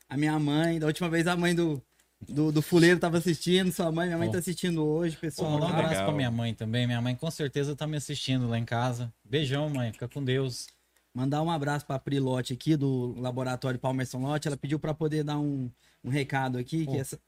[0.09, 1.83] a minha mãe, da última vez a mãe do,
[2.29, 4.33] do, do Fuleiro tava assistindo, sua mãe, minha mãe Pô.
[4.33, 5.53] tá assistindo hoje, Pô, pessoal.
[5.53, 6.05] mandar um abraço Legal.
[6.07, 6.87] pra minha mãe também.
[6.87, 9.13] Minha mãe com certeza tá me assistindo lá em casa.
[9.25, 9.93] Beijão, mãe.
[9.93, 10.67] Fica com Deus.
[11.15, 14.47] Mandar um abraço pra Pri Lotte aqui, do Laboratório Palmerson Lotte.
[14.47, 15.71] Ela pediu para poder dar um,
[16.05, 16.93] um recado aqui, Pô.
[16.93, 17.19] que essa,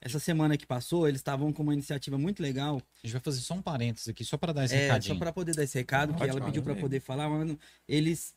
[0.00, 2.76] essa semana que passou, eles estavam com uma iniciativa muito legal.
[3.02, 5.14] A gente vai fazer só um parênteses aqui, só pra dar esse É, recadinho.
[5.14, 6.80] só para poder dar esse recado, que Pode ela falar, pediu para né?
[6.80, 7.58] poder falar, mano.
[7.86, 8.34] Eles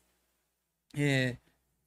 [0.96, 1.38] é,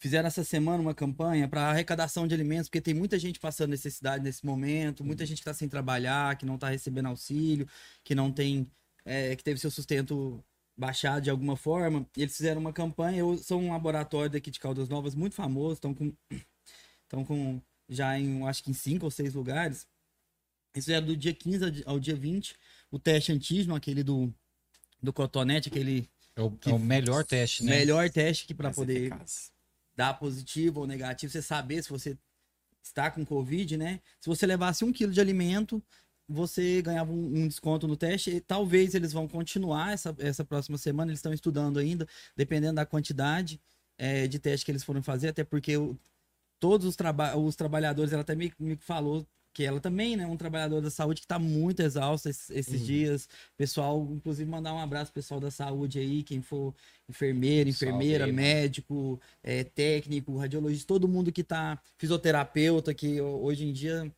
[0.04, 4.22] fizeram essa semana uma campanha para arrecadação de alimentos, porque tem muita gente passando necessidade
[4.22, 7.66] nesse momento, muita gente que está sem trabalhar, que não está recebendo auxílio,
[8.04, 8.70] que não tem,
[9.02, 10.44] é, que teve seu sustento
[10.76, 12.06] baixado de alguma forma.
[12.18, 15.76] E eles fizeram uma campanha, eu, são um laboratório daqui de Caldas Novas muito famoso,
[15.76, 16.12] estão com,
[17.04, 19.86] estão com já em, acho que em cinco ou seis lugares.
[20.76, 22.54] Isso é do dia 15 ao dia 20,
[22.90, 24.30] o teste antígeno, aquele do,
[25.02, 27.78] do cotonete, aquele É o, é o melhor teste, né?
[27.78, 29.53] melhor teste que para poder eficaz.
[29.96, 32.16] Dar positivo ou negativo, você saber se você
[32.82, 34.00] está com Covid, né?
[34.20, 35.82] Se você levasse um quilo de alimento,
[36.28, 38.30] você ganhava um, desconto no teste.
[38.30, 42.86] E talvez eles vão continuar essa, essa próxima semana, eles estão estudando ainda, dependendo da
[42.86, 43.60] quantidade
[43.98, 45.98] é, de teste que eles foram fazer, até porque o-
[46.60, 50.36] todos os, traba os trabalhadores, ela até me, me falou que ela também, né, um
[50.36, 52.86] trabalhador da saúde que está muito exausto esses, esses Uhum.
[52.86, 53.28] dias.
[53.56, 56.74] Pessoal, inclusive mandar um abraço pessoal da saúde aí, quem for
[57.08, 58.36] enfermeiro, Salve enfermeira, mano.
[58.36, 64.12] médico, é, técnico, radiologista, todo mundo que tá fisioterapeuta, que ho- hoje em dia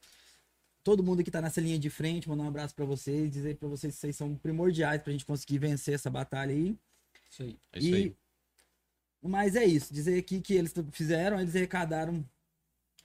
[0.83, 3.69] todo mundo que tá nessa linha de frente, mandar um abraço para vocês, dizer para
[3.69, 6.77] vocês que vocês são primordiais pra gente conseguir vencer essa batalha aí.
[7.29, 7.59] Isso aí.
[7.73, 8.17] É isso e aí.
[9.21, 12.25] mas é isso, dizer aqui que eles fizeram, eles arrecadaram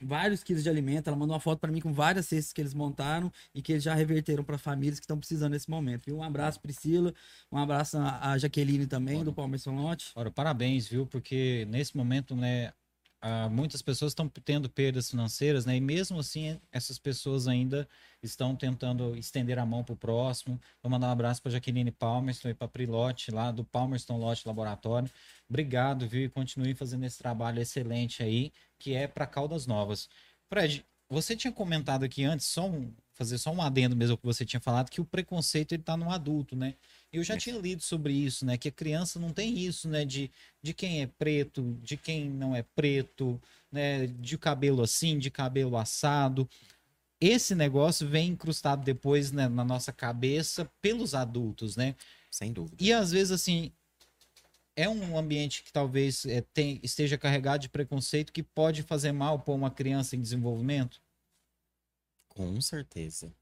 [0.01, 1.07] vários quilos de alimento.
[1.07, 3.83] Ela mandou uma foto para mim com várias cestas que eles montaram e que eles
[3.83, 6.05] já reverteram para famílias que estão precisando nesse momento.
[6.05, 6.17] Viu?
[6.17, 7.13] Um abraço, Priscila.
[7.51, 10.11] Um abraço a Jaqueline também, do Palmeiras Lote.
[10.15, 11.05] Ora, parabéns, viu?
[11.05, 12.71] Porque nesse momento, né,
[13.21, 15.75] ah, muitas pessoas estão tendo perdas financeiras, né?
[15.75, 17.87] E mesmo assim, essas pessoas ainda
[18.23, 20.59] estão tentando estender a mão para o próximo.
[20.81, 25.09] Vou mandar um abraço para Jaqueline Palmerston e para Prilote, lá do Palmerston Lote Laboratório.
[25.47, 26.25] Obrigado, viu?
[26.25, 30.09] E continue fazendo esse trabalho excelente aí, que é para Caldas Novas.
[30.49, 34.45] Fred, você tinha comentado aqui antes, só um, fazer só um adendo mesmo que você
[34.45, 36.73] tinha falado, que o preconceito ele tá no adulto, né?
[37.13, 38.57] Eu já tinha lido sobre isso, né?
[38.57, 40.05] Que a criança não tem isso, né?
[40.05, 40.31] De,
[40.61, 43.41] de quem é preto, de quem não é preto,
[43.71, 44.07] né?
[44.07, 46.49] De cabelo assim, de cabelo assado.
[47.19, 51.95] Esse negócio vem incrustado depois né, na nossa cabeça pelos adultos, né?
[52.31, 52.77] Sem dúvida.
[52.79, 53.71] E às vezes, assim,
[54.75, 59.37] é um ambiente que talvez é, tem- esteja carregado de preconceito que pode fazer mal
[59.37, 61.01] para uma criança em desenvolvimento.
[62.29, 63.33] Com certeza.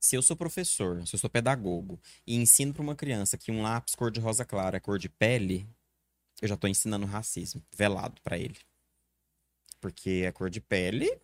[0.00, 3.62] Se eu sou professor, se eu sou pedagogo e ensino para uma criança que um
[3.62, 5.68] lápis cor de rosa clara é cor de pele,
[6.40, 8.56] eu já tô ensinando racismo velado para ele.
[9.78, 11.20] Porque a cor de pele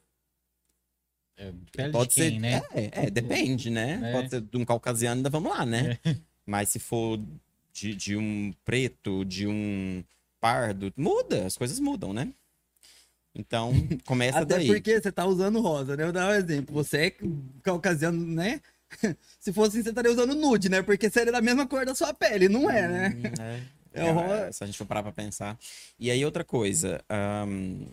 [1.71, 2.63] Pele pode quem, ser, né?
[2.73, 4.01] É, é, depende, né?
[4.03, 4.13] É.
[4.13, 5.99] Pode ser de um caucasiano, ainda vamos lá, né?
[6.47, 7.21] Mas se for
[7.73, 10.03] de, de um preto, de um
[10.41, 12.33] pardo, muda, as coisas mudam, né?
[13.39, 13.73] Então,
[14.07, 14.67] começa Até daí.
[14.67, 16.03] porque você tá usando rosa, né?
[16.05, 16.75] Eu vou dar um exemplo.
[16.75, 17.15] Você é
[17.63, 18.61] caucasiano, né?
[19.39, 20.81] Se fosse assim, você estaria usando nude, né?
[20.83, 23.09] Porque seria da mesma cor da sua pele, não é, né?
[23.15, 23.77] Hum, é.
[23.93, 25.59] É É, ro- se a gente for parar pra pensar.
[25.99, 27.03] E aí, outra coisa.
[27.09, 27.87] ahn,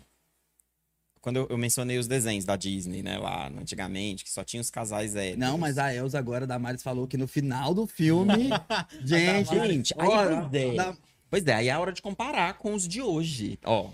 [1.20, 4.70] quando eu, eu mencionei os desenhos da Disney, né, lá antigamente, que só tinha os
[4.70, 5.38] casais héteros.
[5.38, 8.50] Não, mas a Elza agora, da Maris, falou que no final do filme.
[9.02, 10.74] gente, Gente, aí, pois é.
[10.74, 10.96] da-
[11.30, 13.58] Pois é, aí é a hora de comparar com os de hoje.
[13.64, 13.90] Ó,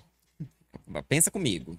[1.08, 1.78] pensa comigo.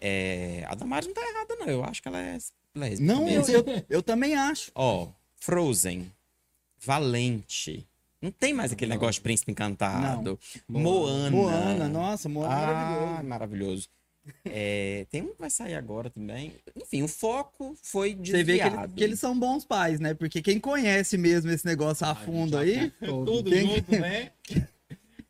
[0.00, 1.66] É, a Damares não tá errada, não.
[1.68, 2.38] Eu acho que ela é
[2.74, 3.12] lésbica.
[3.12, 4.70] Não, eu, eu, eu também acho.
[4.74, 6.10] Ó, Frozen,
[6.78, 7.86] Valente.
[8.20, 10.38] Não tem mais aquele negócio de príncipe encantado.
[10.68, 11.30] Moana.
[11.30, 13.16] Moana, nossa, Moana é maravilhoso.
[13.18, 13.88] Ah, maravilhoso.
[14.44, 16.52] É, tem um que vai sair agora também.
[16.76, 18.94] Enfim, o foco foi Você vê que, ele- desviado.
[18.94, 20.14] que eles são bons pais, né?
[20.14, 22.90] Porque quem conhece mesmo esse negócio a fundo aí.
[23.04, 24.30] Tudo Quem- junto, né?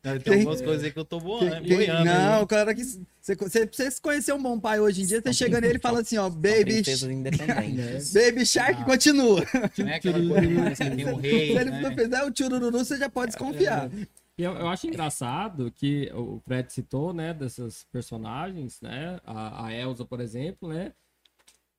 [0.03, 1.61] Não, Tem Quem- algumas coisas aí que eu tô voando, quem- né?
[1.61, 2.43] boiando não, aí.
[2.43, 2.83] o cara que.
[2.83, 6.17] Você, você, conhecer um bom pai hoje em dia, você chega nele e fala assim,
[6.17, 6.81] ó, baby,
[8.13, 8.85] baby Shark Ah.
[8.85, 9.41] continua.
[9.77, 9.95] Né?
[9.95, 11.95] Aquela coisa que tem um Se rei, ele não né?
[11.95, 13.89] fizer o tchurururu, você já pode desconfiar.
[14.37, 19.73] E eu, eu acho engraçado que o Fred citou, né, dessas personagens, né, a, a
[19.73, 20.91] Elsa, por exemplo, né,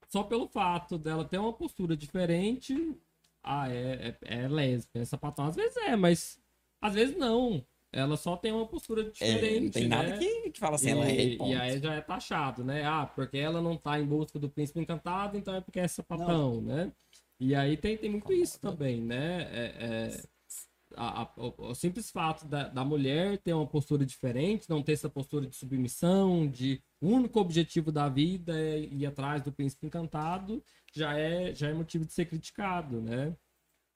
[0.09, 2.93] só pelo fato dela ter uma postura diferente,
[3.43, 5.47] ah, é, é, é lésbica, é sapatão.
[5.47, 6.39] Às vezes é, mas
[6.81, 7.63] às vezes não.
[7.97, 9.89] Ela só tem uma postura É, diferente, não tem né?
[9.89, 11.61] nada que, que fala assim, e, ela é e ponto.
[11.61, 12.85] aí já é taxado, né?
[12.85, 16.61] Ah, porque ela não tá em busca do príncipe encantado, então é porque é sapatão,
[16.61, 16.93] né?
[17.39, 19.43] E aí tem, tem muito isso também, né?
[19.43, 20.25] É, é,
[20.97, 24.93] a- a- o, o simples fato da, da mulher ter uma postura diferente, não ter
[24.93, 30.63] essa postura de submissão, de único objetivo da vida é ir atrás do príncipe encantado,
[30.93, 33.37] já é, já é motivo de ser criticado, né?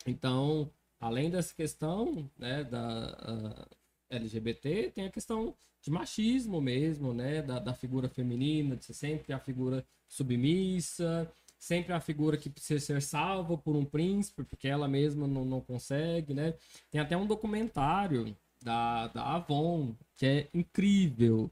[0.06, 0.70] Então,
[1.00, 3.68] além dessa questão, né, da ah,
[4.10, 9.32] LGBT, tem a questão de machismo mesmo, né, da, da figura feminina, de ser sempre
[9.32, 14.88] a figura submissa, sempre a figura que precisa ser salva por um príncipe, porque ela
[14.88, 16.54] mesma não, não consegue, né?
[16.90, 21.50] Tem até um documentário da, da Avon, que é incrível.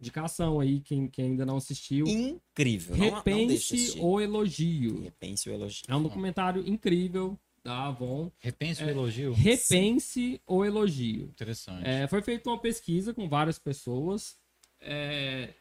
[0.00, 2.06] Indicação aí, quem, quem ainda não assistiu.
[2.06, 2.96] Incrível.
[2.96, 4.00] Não, não Repense assistir.
[4.00, 5.02] o Elogio.
[5.02, 5.84] Repense o elogio.
[5.88, 8.30] É um documentário incrível da Avon.
[8.38, 8.86] Repense É.
[8.86, 9.32] o elogio.
[9.32, 11.24] Repense o Elogio.
[11.24, 11.86] Interessante.
[11.88, 14.36] É, foi feita uma pesquisa com várias pessoas.
[14.80, 15.54] é,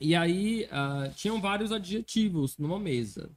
[0.00, 3.30] e aí ah, tinham vários adjetivos numa mesa.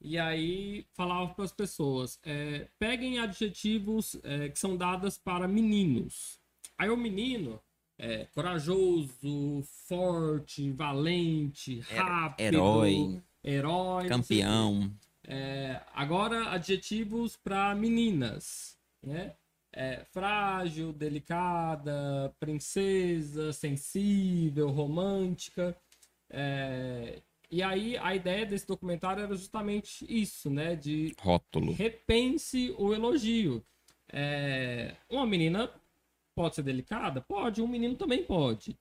[0.00, 6.40] E aí falava para as pessoas: é, peguem adjetivos é, que são dados para meninos.
[6.76, 7.60] Aí o menino
[7.96, 14.92] é corajoso, forte, valente, rápido, Herói, herói, campeão.
[15.26, 19.34] É, agora, adjetivos para meninas, né?
[19.74, 25.74] É, frágil, delicada, princesa, sensível, romântica.
[26.28, 30.76] É, e aí, a ideia desse documentário era justamente isso, né?
[30.76, 31.72] De Rótulo.
[31.72, 33.64] repense o elogio.
[34.12, 35.70] É, uma menina
[36.34, 37.20] pode ser delicada?
[37.20, 37.62] Pode.
[37.62, 38.78] Um menino também pode.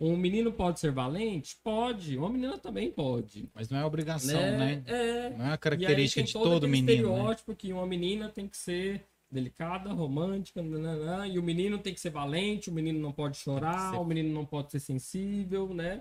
[0.00, 1.56] Um menino pode ser valente?
[1.62, 2.16] Pode.
[2.16, 3.48] Uma menina também pode.
[3.54, 4.56] Mas não é obrigação, né?
[4.76, 4.82] né?
[4.86, 6.94] É, Não é uma aí característica de todo todo menino, né?
[6.94, 12.00] estereótipo que uma menina tem que ser delicada, romântica, nananã, e o menino tem que
[12.00, 16.00] ser valente, o menino não pode chorar, ser- o menino não pode ser sensível, né?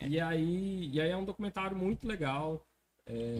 [0.00, 2.64] E aí, e aí é um documentário muito legal.
[3.04, 3.34] É,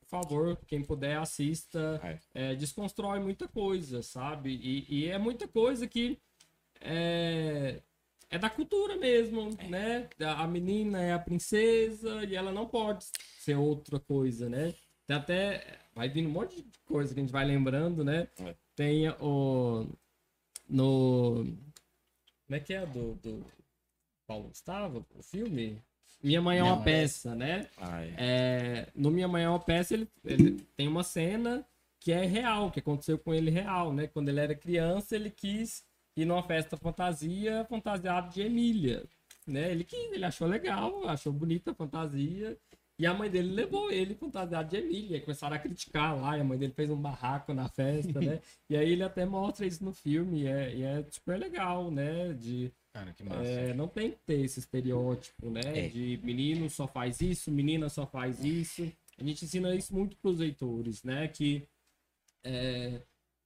[0.00, 2.00] por favor, quem puder, assista.
[2.34, 4.50] É, desconstrói muita coisa, sabe?
[4.62, 6.16] E, e é muita coisa que
[6.80, 7.80] é,
[8.30, 10.08] é da cultura mesmo, né?
[10.36, 13.04] A menina é a princesa e ela não pode
[13.40, 14.72] ser outra coisa, né?
[15.06, 15.78] Tem até.
[15.94, 18.28] Vai vindo um monte de coisa que a gente vai lembrando, né?
[18.38, 18.54] É.
[18.76, 19.86] Tem o.
[20.68, 21.44] No.
[22.46, 22.86] Como é que é?
[22.86, 23.14] Do.
[23.16, 23.44] do
[24.26, 25.82] Paulo Gustavo, o filme?
[26.22, 27.66] Minha Mãe é uma Não, é- peça, né?
[27.78, 28.14] Ai.
[28.16, 31.66] É, no Minha Mãe é uma peça, ele, ele tem uma cena
[31.98, 34.06] que é real, que aconteceu com ele real, né?
[34.06, 35.82] Quando ele era criança, ele quis
[36.22, 39.04] ir numa festa fantasia fantasiado de Emília,
[39.46, 39.70] né?
[39.70, 42.56] Ele quis, ele achou legal, achou bonita a fantasia.
[42.98, 45.16] E a mãe dele levou ele fantasiado de Emília.
[45.16, 48.42] E começaram a criticar lá, e a mãe dele fez um barraco na festa, né?
[48.68, 52.34] e aí ele até mostra isso no filme, e é, e é super legal, né?
[52.34, 53.42] De, Cara, que massa.
[53.42, 55.62] é, não tem que ter esse estereótipo, né?
[55.64, 55.88] É.
[55.88, 58.92] De menino só faz isso, menina só faz isso.
[59.18, 61.26] A gente ensina isso muito pros leitores, né?
[61.28, 61.66] Que
[62.44, 63.00] é,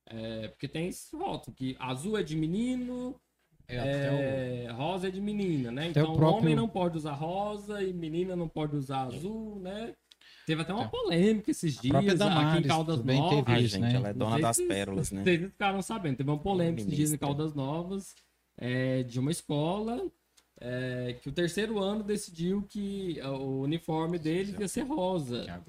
[0.07, 3.19] é, porque tem esse rótulo que azul é de menino,
[3.67, 5.89] É, até o- é, rosa é de menina, né?
[5.89, 9.59] Até o Então próprio- homem não pode usar rosa e menina não pode usar azul,
[9.61, 9.95] né?
[10.47, 13.31] Teve até uma polêmica esses a própria dias aqui em Damares Caldas Novas.
[13.31, 13.95] teve Ai, isso, gente, né?
[13.95, 15.23] ela é dona das se pérolas, né?
[15.25, 16.17] Vocês ficaram sabendo.
[16.19, 17.27] Teve uma polêmica esses dias em.
[17.27, 18.15] Caldas Novas
[18.59, 20.07] é, de uma escola
[20.61, 25.65] é, que o terceiro ano decidiu que o uniforme deles ia ser rosa.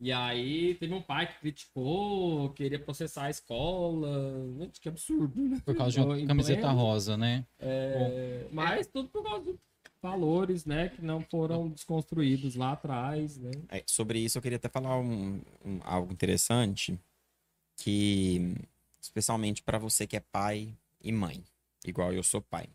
[0.00, 4.08] E aí teve um pai que criticou, queria processar a escola.
[4.58, 5.60] Gente, que absurdo, né?
[5.64, 7.44] Por causa de uma Em camiseta pleno- rosa, né?
[7.58, 9.58] é, mas tudo por causa de
[10.00, 10.88] valores, né?
[10.88, 13.50] Que não foram desconstruídos lá atrás, né?
[13.68, 16.96] É, sobre isso, eu queria até falar um, um- algo interessante,
[17.76, 18.54] que
[19.00, 20.72] especialmente para você que é pai
[21.02, 21.42] e mãe,
[21.84, 22.68] igual eu sou pai.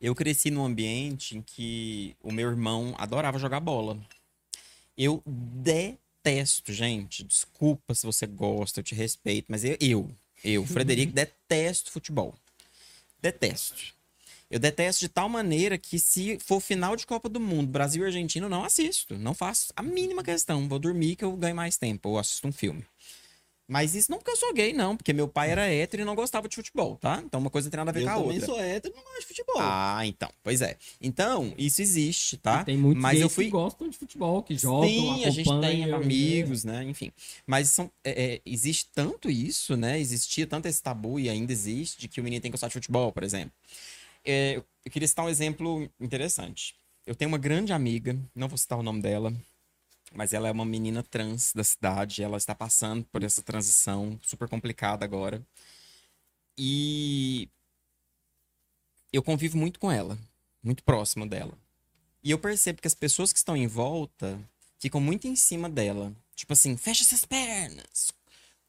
[0.00, 3.96] Eu cresci num ambiente em que o meu irmão adorava jogar bola.
[5.02, 7.24] Eu detesto, gente.
[7.24, 10.10] Desculpa se você gosta, eu te respeito, mas eu, eu,
[10.44, 12.34] eu Frederico, detesto futebol.
[13.18, 13.94] Detesto.
[14.50, 18.06] Eu detesto de tal maneira que se for final de Copa do Mundo, Brasil e
[18.08, 19.16] Argentina, eu não assisto.
[19.16, 20.68] Não faço a mínima questão.
[20.68, 22.10] Vou dormir que eu ganho mais tempo.
[22.10, 22.84] Ou assisto um filme.
[23.70, 24.96] Mas isso não porque eu sou gay, não.
[24.96, 27.22] Porque meu pai era hétero e não gostava de futebol, tá?
[27.24, 28.46] Então uma coisa não tem nada a ver Eu com a também outra.
[28.46, 29.56] sou hétero e não gosto de futebol.
[29.60, 30.28] Ah, então.
[30.42, 30.76] Pois é.
[31.00, 32.62] Então, isso existe, tá?
[32.62, 33.44] E tem muitos Mas gays eu fui.
[33.44, 36.82] que gostam de futebol, que jogam, Sim, a gente tem acompanham, amigos, né?
[36.82, 37.12] Enfim.
[37.46, 40.00] Mas são, é, é, existe tanto isso, né?
[40.00, 42.72] Existia tanto esse tabu e ainda existe de que o menino tem que gostar de
[42.74, 43.52] futebol, por exemplo.
[44.24, 46.74] É, eu eu queria citar um exemplo interessante.
[47.06, 49.32] Eu tenho uma grande amiga, não vou citar o nome dela,
[50.14, 52.22] mas ela é uma menina trans da cidade.
[52.22, 55.44] Ela está passando por essa transição super complicada agora.
[56.58, 57.48] E
[59.12, 60.18] eu convivo muito com ela,
[60.62, 61.56] muito próximo dela.
[62.22, 64.38] E eu percebo que as pessoas que estão em volta
[64.78, 66.12] ficam muito em cima dela.
[66.34, 68.12] Tipo assim, fecha essas pernas.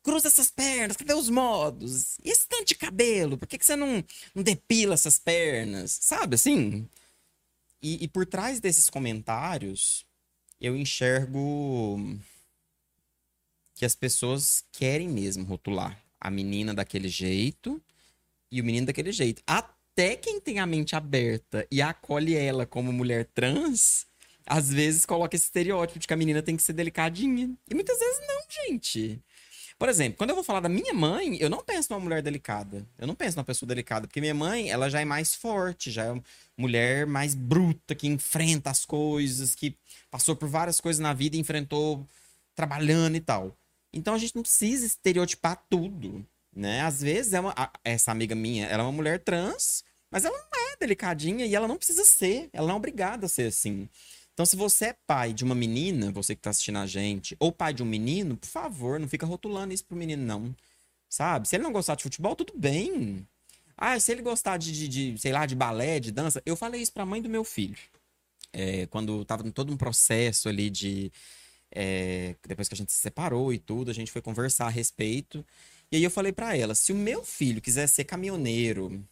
[0.04, 2.18] Cruza essas pernas, cadê os modos?
[2.24, 3.38] E esse tanto de cabelo?
[3.38, 5.92] Por que, que você não, não depila essas pernas?
[6.02, 6.88] Sabe assim?
[7.82, 10.06] E, e por trás desses comentários,
[10.62, 12.00] eu enxergo
[13.74, 17.82] que as pessoas querem mesmo rotular a menina daquele jeito
[18.52, 19.42] e o menino daquele jeito.
[19.48, 24.06] Até quem tem a mente aberta e acolhe ela como mulher trans,
[24.46, 27.52] às vezes coloca esse estereótipo de que a menina tem que ser delicadinha.
[27.68, 29.20] E muitas vezes não, gente.
[29.82, 32.88] Por exemplo, quando eu vou falar da minha mãe, eu não penso numa mulher delicada.
[33.00, 36.04] Eu não penso numa pessoa delicada, porque minha mãe, ela já é mais forte, já
[36.04, 36.24] é uma
[36.56, 39.76] mulher mais bruta, que enfrenta as coisas, que
[40.12, 42.08] passou por várias coisas na vida e enfrentou
[42.54, 43.58] trabalhando e tal.
[43.92, 46.24] Então a gente não precisa estereotipar tudo,
[46.56, 46.82] né?
[46.82, 50.74] Às vezes é uma, essa amiga minha, ela é uma mulher trans, mas ela não
[50.74, 53.90] é delicadinha e ela não precisa ser, ela não é obrigada a ser assim.
[54.34, 57.52] Então, se você é pai de uma menina, você que tá assistindo a gente, ou
[57.52, 60.56] pai de um menino, por favor, não fica rotulando isso pro menino, não.
[61.10, 61.48] Sabe?
[61.48, 63.28] Se ele não gostar de futebol, tudo bem.
[63.78, 66.42] Ah, se ele gostar de, de, de, sei lá, de balé, de dança.
[66.46, 67.78] Eu falei isso pra mãe do meu filho.
[68.54, 71.12] É, quando tava em todo um processo ali de.
[71.72, 75.46] é, depois que a gente se separou e tudo, a gente foi conversar a respeito.
[75.92, 79.04] E aí eu falei pra ela: se o meu filho quiser ser caminhoneiro,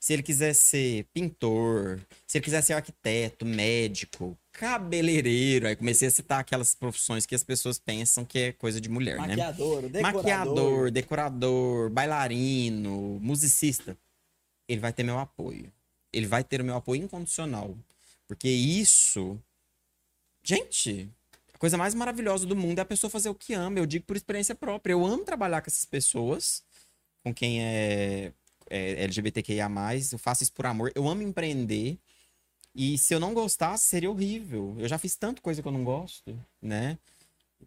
[0.00, 6.10] se ele quiser ser pintor, se ele quiser ser arquiteto, médico, cabeleireiro, aí comecei a
[6.10, 9.28] citar aquelas profissões que as pessoas pensam que é coisa de mulher, né?
[9.28, 10.02] Maquiador, decorador.
[10.02, 13.96] Maquiador, decorador, bailarino, musicista.
[14.68, 15.72] Ele vai ter meu apoio.
[16.12, 17.76] Ele vai ter o meu apoio incondicional.
[18.28, 19.38] Porque isso.
[20.44, 21.08] Gente,
[21.54, 23.78] a coisa mais maravilhosa do mundo é a pessoa fazer o que ama.
[23.78, 24.92] Eu digo por experiência própria.
[24.92, 26.62] Eu amo trabalhar com essas pessoas,
[27.24, 28.32] com quem é,
[28.68, 29.68] é LGBTQIA.
[30.12, 30.92] Eu faço isso por amor.
[30.94, 31.98] Eu amo empreender.
[32.74, 34.74] E se eu não gostasse, seria horrível.
[34.78, 36.98] Eu já fiz tanta coisa que eu não gosto, né?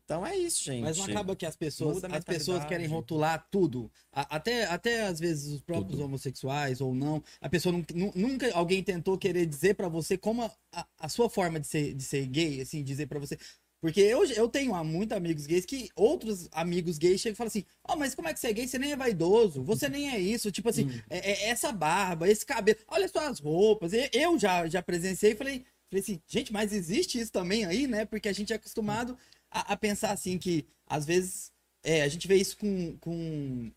[0.03, 0.81] Então é isso, gente.
[0.83, 3.89] Mas não acaba que as pessoas, as pessoas querem rotular tudo.
[4.11, 6.03] A- até, até às vezes os próprios Tudo.
[6.05, 7.23] homossexuais ou não.
[7.39, 10.43] A pessoa nun- nun- nunca alguém tentou querer dizer pra você como
[10.73, 13.37] a, a- sua forma de ser, de ser gay, assim, dizer pra você.
[13.85, 17.49] Porque eu, eu tenho ah, muitos amigos gays que outros amigos gays chegam e falam
[17.49, 18.67] assim: Ó, mas como é que você é gay?
[18.67, 20.51] Você nem é vaidoso, você nem é isso.
[20.51, 23.91] Tipo assim, é- é essa barba, esse cabelo, olha só as roupas.
[24.11, 28.05] Eu já, já presenciei e falei, falei assim, gente, mas existe isso também aí, né?
[28.05, 29.15] Porque a gente é acostumado
[29.51, 31.51] a, a pensar assim que às vezes
[31.83, 33.71] é, a gente vê isso com, com,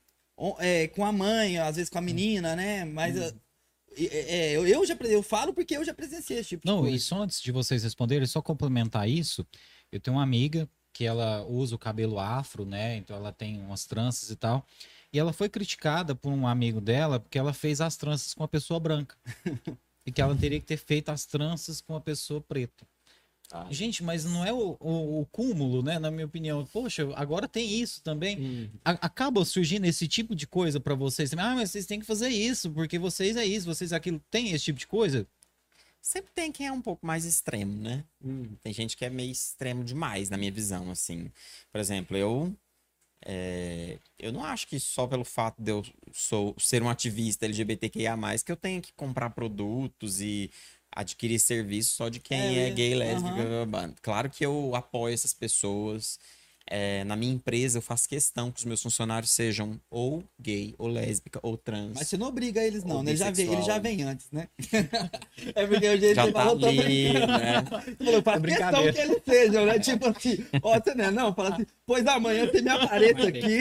[0.58, 2.86] é, com a mãe, às vezes com a menina, né?
[2.86, 3.38] Mas Uhum.
[3.96, 6.96] é, é, eu, já eu falo porque eu já presenciei esse tipo de Não, coisa.
[6.96, 9.44] e só antes de vocês responderem, só complementar isso,
[9.92, 12.96] eu tenho uma amiga que ela usa o cabelo afro, né?
[12.96, 14.66] Então ela tem umas tranças e tal.
[15.12, 18.48] E ela foi criticada por um amigo dela porque ela fez as tranças com uma
[18.48, 19.16] pessoa branca.
[20.04, 22.86] e que ela teria que ter feito as tranças com uma pessoa preta.
[23.70, 25.98] Gente, mas não é o, o, o cúmulo, né?
[25.98, 26.66] Na minha opinião.
[26.66, 28.38] Poxa, agora tem isso também.
[28.38, 28.68] Hum.
[28.84, 31.32] A- acaba surgindo esse tipo de coisa pra vocês.
[31.32, 34.20] Ah, mas vocês têm que fazer isso, porque vocês é isso, vocês é aquilo.
[34.30, 35.26] Tem esse tipo de coisa?
[36.00, 38.04] Sempre tem quem é um pouco mais extremo, né?
[38.24, 38.56] Hum.
[38.62, 41.30] Tem gente que é meio extremo demais, na minha visão, assim.
[41.70, 42.54] Por exemplo, eu.
[43.24, 48.16] é, eu não acho que só pelo fato de eu sou, ser um ativista LGBTQIA,
[48.44, 50.50] que eu tenho que comprar produtos e
[50.90, 53.66] adquirir serviços só de quem é, É, gay, lésbica.
[53.66, 53.92] blá.
[54.00, 56.18] Claro que eu apoio essas pessoas.
[56.70, 60.86] É, na minha empresa, eu faço questão que os meus funcionários sejam ou gay, ou
[60.86, 61.92] lésbica, ou trans.
[61.94, 63.12] Mas você não obriga eles, não, né?
[63.12, 64.48] Ele já, vem, ele já vem antes, né?
[65.54, 67.64] é porque o jeito que Já você tá falou, ali, né?
[67.98, 69.78] Falou, faz É questão que eles sejam, né?
[69.78, 71.34] Tipo assim, ó, você não é não?
[71.34, 73.60] Fala assim, pois amanhã você me apareça aqui.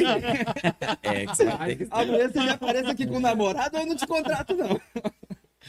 [1.04, 3.84] É, que você vai ter que Amanhã você me apareça aqui com o namorado ou
[3.84, 4.80] eu não te contrato, não.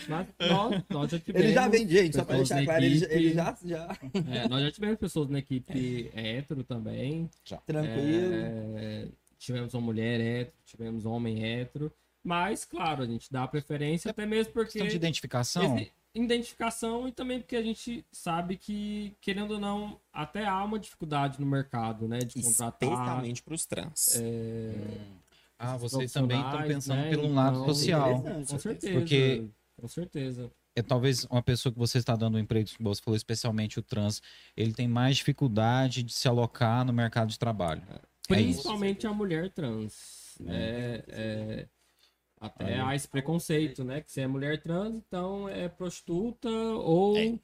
[0.09, 1.45] Nós, nós já tivemos.
[1.47, 3.99] Ele já vem, gente, só pra deixar claro, ele, já- ele já, já
[4.33, 7.29] É, nós já tivemos pessoas na equipe hétero também.
[7.67, 8.35] tranquilo.
[8.77, 9.07] É,
[9.39, 11.93] tivemos uma mulher hétero, tivemos um homem hétero.
[12.25, 14.73] Mas, claro, a gente dá preferência até mesmo porque.
[14.73, 15.87] Questão de identificação.
[16.15, 21.41] identificação e também porque a gente sabe que, querendo ou não, até há uma dificuldade
[21.41, 22.19] no mercado, né?
[22.19, 22.89] De contratar.
[22.91, 24.17] Especialmente para os trans.
[24.21, 24.75] é,
[25.59, 27.11] Ah, vocês também estão pensando né?
[27.11, 28.23] pelo lado Então, social.
[28.23, 28.99] Com certeza.
[28.99, 29.45] Porque-
[29.81, 30.51] Com certeza.
[30.77, 33.83] É talvez uma pessoa que você está dando um emprego, como você falou, especialmente o
[33.83, 34.23] trans,
[34.57, 37.83] ele tem mais dificuldade de se alocar no mercado de trabalho.
[37.91, 37.99] É.
[38.29, 40.37] Principalmente a mulher trans.
[40.47, 41.67] É, é,
[42.41, 44.01] até há esse preconceito, né?
[44.01, 47.35] Que você é mulher trans, então é prostituta ou, É.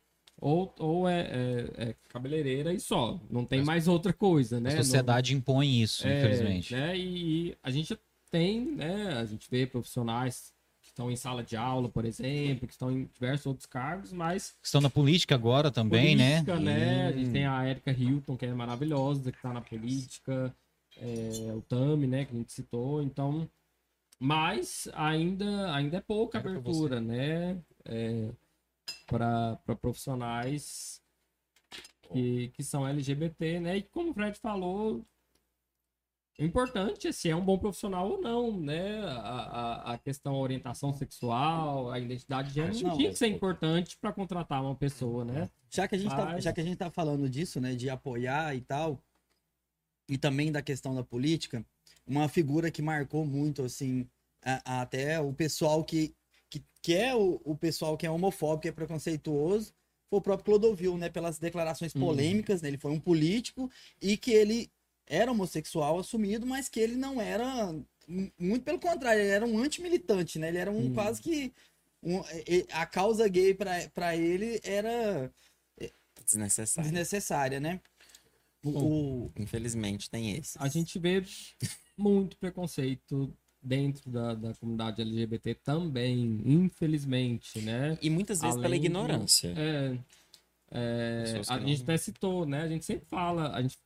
[0.41, 3.19] ou, ou é, é- é cabeleireira e só.
[3.29, 4.75] Não tem mais outra coisa, né?
[4.75, 6.73] A sociedade impõe isso, É, infelizmente.
[6.73, 6.97] Né?
[6.97, 7.99] E, e a gente
[8.31, 9.15] tem, né?
[9.19, 10.54] A gente vê profissionais
[10.95, 14.81] estão em sala de aula, por exemplo, que estão em diversos outros cargos, mas Estão
[14.81, 16.79] na política agora também, política, né?
[16.79, 17.07] né?
[17.09, 20.55] A gente tem a Erika Hilton, que é maravilhosa, que tá na política,
[20.97, 23.49] é, o Tami, né, que a gente citou, então.
[24.21, 27.59] Mas ainda, ainda é pouca Era abertura, né?
[27.85, 28.29] É,
[29.09, 31.03] para profissionais
[32.13, 33.79] que, que são LGBT, né?
[33.79, 35.05] E como o Fred falou,
[36.39, 38.99] importante é se é um bom profissional ou não, né?
[39.05, 43.19] A, a, a questão da orientação sexual, a identidade de gênero, não, tinha é- que
[43.19, 45.49] ser importante para contratar uma pessoa, né?
[45.71, 47.89] Já que, a gente tá, Mas- já que a gente tá falando disso, né, de
[47.91, 49.01] apoiar e tal,
[50.09, 51.65] e também da questão da política,
[52.07, 54.07] uma figura que marcou muito, assim,
[54.43, 56.15] a- a- até o pessoal que,
[56.51, 59.73] que, que é o, o pessoal que é homofóbico, que é preconceituoso,
[60.11, 62.03] foi o próprio Clodovil, né, pelas declarações Uhum.
[62.03, 63.71] polêmicas, né, ele foi um político
[64.01, 64.71] e que ele
[65.07, 67.73] era homossexual assumido, mas que ele não era,
[68.09, 70.95] mu- muito pelo contrário, ele era um antimilitante, né, ele era um Hum.
[70.95, 71.53] quase que,
[72.03, 72.23] um-
[72.73, 75.31] a causa gay pra pra ele era
[76.25, 76.91] Desnecessário.
[76.91, 77.81] desnecessária, né?
[78.65, 78.81] O, Bom.
[78.83, 80.57] o- Infelizmente tem esse.
[80.59, 81.23] A gente vê
[81.97, 87.99] muito preconceito dentro da, da comunidade LGBT também, infelizmente, né?
[88.01, 89.55] E muitas vezes pela Além de- ignorância.
[89.57, 89.99] É,
[90.71, 92.63] é, que a não- gente até citou, né?
[92.63, 93.79] A gente sempre fala, a gente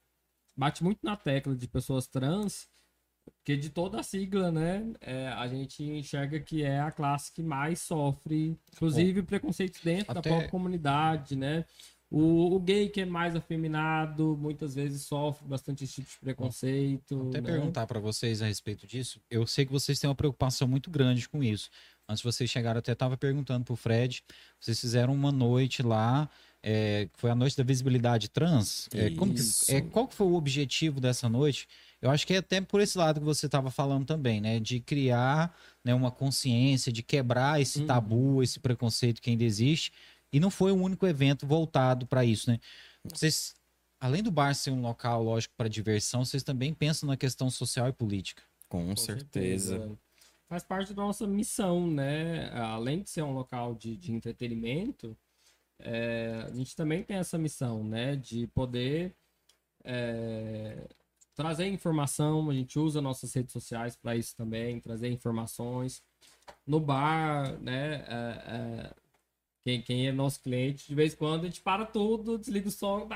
[0.59, 2.69] bate muito na tecla de pessoas trans,
[3.37, 4.93] porque de toda a sigla, né?
[5.01, 10.21] é, a gente enxerga que é a classe que mais sofre, inclusive preconceitos dentro da
[10.21, 11.65] até- própria comunidade, né?
[12.11, 17.29] O, o gay que é mais afeminado, muitas vezes sofre bastante esse tipo de preconceito.
[17.29, 17.51] Até né?
[17.53, 19.21] perguntar para vocês a respeito disso.
[19.31, 21.69] Eu sei que vocês têm uma preocupação muito grande com isso.
[22.09, 24.25] Antes vocês chegaram, até estava perguntando pro Fred.
[24.59, 26.31] Vocês fizeram uma noite lá,
[26.63, 28.89] é, que foi a noite da visibilidade trans.
[28.95, 31.69] É, como que- é, qual que foi o objetivo dessa noite?
[32.01, 34.61] Eu acho que é até por esse lado que você estava falando também, né?
[34.61, 37.87] De criar né, uma consciência, de quebrar esse Uhum.
[37.87, 39.93] tabu, esse preconceito que ainda existe.
[40.33, 42.59] E não foi o único evento voltado para isso, né?
[43.05, 43.55] Vocês,
[44.01, 47.89] além do bar ser um local, lógico, para diversão, vocês também pensam na questão social
[47.89, 48.43] e política.
[48.69, 49.91] Com, Com certeza.
[50.49, 52.51] Faz parte da nossa missão, né?
[52.53, 55.17] Além de ser um local de, de entretenimento,
[55.81, 58.17] é, a gente também tem essa missão, né?
[58.17, 59.15] De poder
[59.85, 60.89] é,
[61.35, 62.51] trazer informação.
[62.51, 66.03] A gente usa nossas redes sociais para isso também, trazer informações.
[66.67, 68.05] No bar, né?
[68.09, 68.95] É, é,
[69.65, 72.73] quem, quem é nosso cliente, de vez em quando a gente para tudo, desliga o
[72.73, 73.07] som,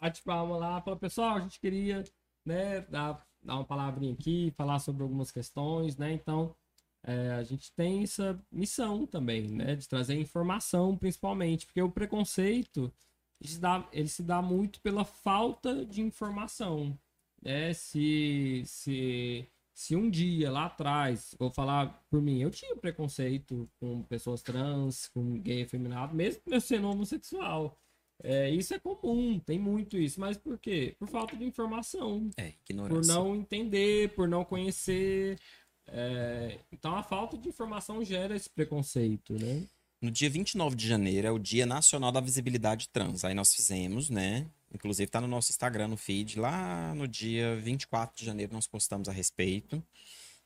[0.00, 2.02] bate palma lá, fala, pessoal, a gente queria,
[2.44, 6.12] né, dar, dar uma palavrinha aqui, falar sobre algumas questões, né?
[6.12, 6.54] Então,
[7.02, 9.74] é, a gente tem essa missão também, né?
[9.76, 12.92] De trazer informação, principalmente, porque o preconceito
[13.40, 16.98] ele se dá, ele se dá muito pela falta de informação.
[17.42, 17.72] Né?
[17.72, 24.02] Se, se, se um dia lá atrás, vou falar por mim, eu tinha preconceito com
[24.02, 27.78] pessoas trans, com gay afeminado, mesmo eu sendo homossexual.
[28.22, 30.20] É, isso é comum, tem muito isso.
[30.20, 30.94] Mas por quê?
[30.98, 32.28] Por falta de informação.
[32.36, 33.14] É, Por ignorância.
[33.14, 35.38] não entender, por não conhecer.
[35.92, 39.66] É, então a falta de informação gera esse preconceito, né?
[40.00, 43.22] No dia 29 de janeiro é o Dia Nacional da Visibilidade Trans.
[43.22, 44.46] Aí nós fizemos, né?
[44.72, 46.38] Inclusive tá no nosso Instagram, no feed.
[46.38, 49.82] Lá no dia 24 de janeiro nós postamos a respeito.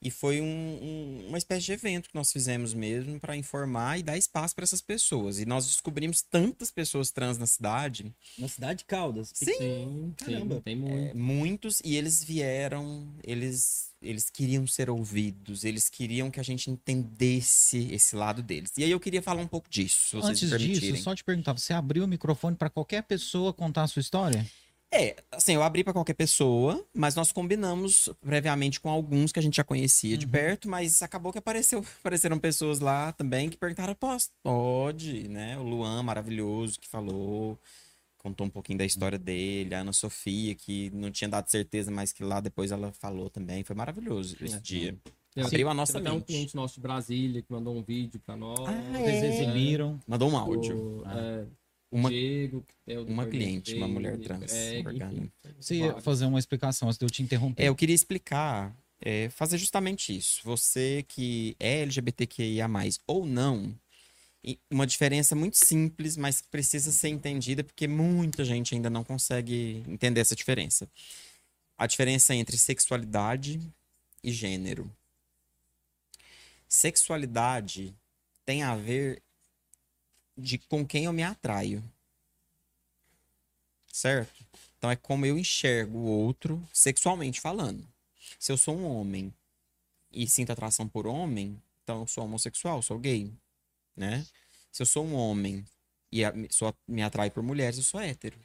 [0.04, 4.02] E foi um- um- uma espécie de evento que nós fizemos mesmo para informar e
[4.02, 5.38] dar espaço para essas pessoas.
[5.38, 9.30] E nós descobrimos tantas pessoas trans na cidade, Na cidade de Caldas.
[9.32, 9.46] Sim.
[9.56, 10.56] Sim, Caramba.
[10.56, 10.94] sim, tem muito.
[11.10, 16.70] é, muitos, e eles vieram, eles, eles queriam ser ouvidos, eles queriam que a gente
[16.70, 18.72] entendesse esse lado deles.
[18.76, 21.52] E aí eu queria falar um pouco disso, se vocês Antes disso, só te perguntar,
[21.54, 24.46] você abriu o microfone para qualquer pessoa contar a sua história?
[24.96, 29.42] É, assim, eu abri pra qualquer pessoa, mas nós combinamos previamente com alguns que a
[29.42, 30.30] gente já conhecia de Uhum.
[30.32, 34.30] perto, mas acabou que apareceu, apareceram pessoas lá também que perguntaram, posso?
[34.42, 35.58] Pode, né?
[35.58, 37.58] O Luan, maravilhoso, que falou,
[38.18, 42.12] contou um pouquinho da história dele, a Ana Sofia, que não tinha dado certeza, mas
[42.12, 43.64] que lá depois ela falou também.
[43.64, 44.60] Foi maravilhoso esse É.
[44.60, 44.96] dia.
[45.36, 46.26] Abriu a nossa até um mente.
[46.26, 48.60] cliente nosso de Brasília que mandou um vídeo pra nós.
[48.60, 49.26] Ah, É.
[49.40, 49.98] exibiram.
[50.06, 51.00] Mandou um áudio.
[51.00, 51.18] O, Ah.
[51.18, 51.46] é,
[51.94, 55.30] Uma, Diego, que é o uma cliente, uma mulher trans, enfim,
[55.60, 57.62] Você ia fazer uma explicação antes de eu te interromper.
[57.62, 60.40] É, eu queria explicar, é, fazer justamente isso.
[60.42, 62.68] Você que é LGBTQIA+,
[63.06, 63.72] ou não,
[64.68, 69.84] uma diferença muito simples, mas que precisa ser entendida porque muita gente ainda não consegue
[69.86, 70.90] entender essa diferença.
[71.78, 73.60] A diferença entre sexualidade
[74.20, 74.90] e gênero.
[76.68, 77.94] Sexualidade
[78.44, 79.22] tem a ver
[80.36, 81.82] de com quem eu me atraio.
[83.92, 84.44] Certo?
[84.76, 87.86] Então é como eu enxergo o outro sexualmente falando.
[88.38, 89.32] Se eu sou um homem
[90.12, 93.32] e sinto atração por homem, então eu sou homossexual, sou gay,
[93.96, 94.26] né?
[94.72, 95.64] Se eu sou um homem
[96.10, 98.38] e sou, me atrai por mulheres, eu sou hétero.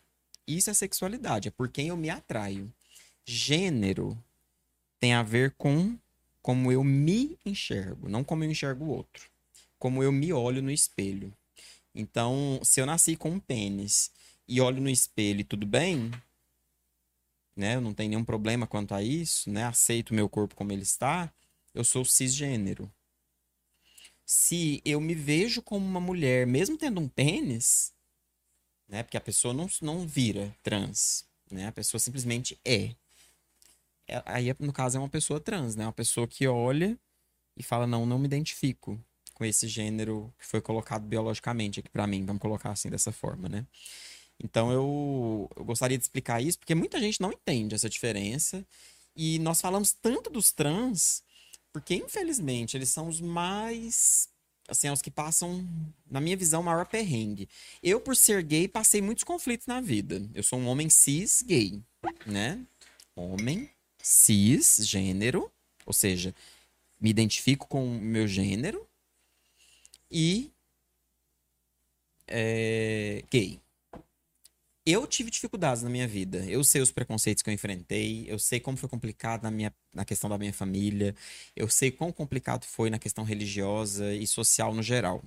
[0.48, 2.72] Isso é sexualidade, é por quem eu me atraio.
[3.26, 4.18] Gênero
[5.00, 5.98] tem a ver com
[6.42, 9.30] como eu me enxergo, não como eu enxergo o outro.
[9.78, 11.34] Como eu me olho no espelho.
[11.94, 14.12] Então, se eu nasci com um pênis
[14.48, 16.12] e olho no espelho e tudo bem,
[17.56, 17.76] né?
[17.76, 19.66] Eu não tenho nenhum problema quanto a isso, né?
[19.66, 21.32] Aceito o meu corpo como ele está,
[21.74, 22.92] eu sou cisgênero.
[24.26, 27.94] Se eu me vejo como uma mulher, mesmo tendo um pênis,
[28.88, 29.04] né?
[29.04, 31.68] Porque a pessoa não, não vira trans, né?
[31.68, 32.96] A pessoa simplesmente é.
[34.08, 35.86] É- Aí, no caso, é uma pessoa trans, né?
[35.86, 36.98] Uma pessoa que olha
[37.58, 39.00] e fala, não, não me identifico
[39.40, 43.48] com esse gênero que foi colocado biologicamente aqui pra mim, vamos colocar assim dessa forma,
[43.48, 43.66] né?
[44.44, 48.66] Então eu, eu gostaria de explicar isso, porque muita gente não entende essa diferença.
[49.16, 51.24] E nós falamos tanto dos trans,
[51.72, 54.28] porque infelizmente eles são os mais.
[54.68, 55.68] Assim, os que passam,
[56.12, 57.50] na minha visão, maior perrengue.
[57.82, 60.22] Eu, por ser gay, passei muitos conflitos na vida.
[60.34, 61.82] Eu sou um homem cis gay,
[62.26, 62.62] né?
[63.16, 65.52] Homem, cis, gênero,
[65.86, 66.36] ou seja,
[67.02, 68.89] me identifico com o meu gênero
[70.12, 70.52] e
[72.28, 73.60] é, gay.
[74.86, 76.40] Eu tive dificuldades na minha vida.
[76.46, 78.26] Eu sei os preconceitos que eu enfrentei.
[78.28, 81.16] Eu sei como foi complicado na, minha, na questão da minha família.
[81.56, 85.24] Eu sei quão complicado foi na questão religiosa e social no geral.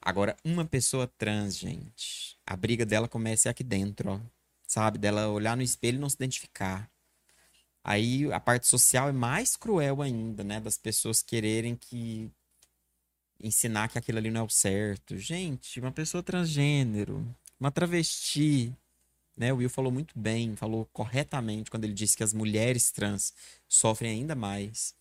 [0.00, 4.20] Agora, uma pessoa trans, gente, a briga dela começa aqui dentro, ó.
[4.66, 4.98] Sabe?
[4.98, 6.90] Dela olhar no espelho e não se identificar.
[7.84, 10.60] Aí a parte social é mais cruel ainda, né?
[10.60, 12.30] Das pessoas quererem que
[13.42, 15.16] ensinar que aquilo ali não é o certo.
[15.18, 17.26] Gente, uma pessoa transgênero,
[17.58, 18.72] uma travesti,
[19.36, 19.52] né?
[19.52, 23.34] O Will falou muito bem, falou corretamente quando ele disse que as mulheres trans
[23.68, 24.94] sofrem ainda mais.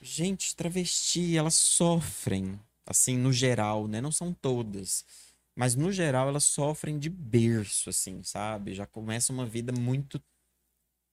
[0.00, 4.00] Gente, travesti, elas sofrem, assim, no geral, né?
[4.00, 5.04] Não são todas.
[5.54, 8.74] Mas no geral elas sofrem de berço, assim, sabe?
[8.74, 10.20] Já começa uma vida muito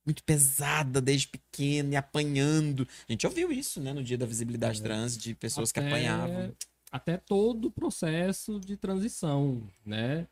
[0.08, 2.88] muito pesada desde pequeno e apanhando.
[3.08, 4.84] A gente ouviu isso, né, no dia da visibilidade É.
[4.84, 6.54] trans, de pessoas que Até- apanhavam.
[6.90, 10.26] Até todo o processo de transição, né?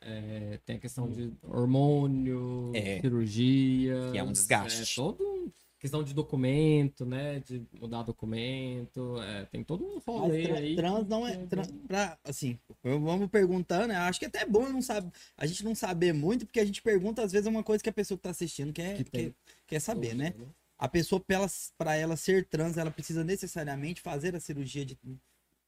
[0.00, 3.00] É, tem a questão de hormônio, É.
[3.00, 4.10] cirurgia.
[4.12, 4.92] Que é um desgaste.
[4.92, 5.37] É, todo
[5.78, 7.40] questão de documento, né?
[7.40, 9.20] De mudar documento.
[9.22, 10.76] é, tem todo um rolê aí.
[10.76, 11.36] trans não é.
[11.36, 13.92] que Tra, bem- pra, assim, vamos perguntando.
[13.92, 16.64] eu Acho que até é bom não sabe, a gente não saber muito, porque a
[16.64, 19.32] gente pergunta, às vezes, uma coisa que a pessoa que tá assistindo quer, Que quer,
[19.66, 20.34] quer saber, né?
[20.78, 24.96] A pessoa, pra ela, pra ela ser trans, ela precisa necessariamente fazer a cirurgia de.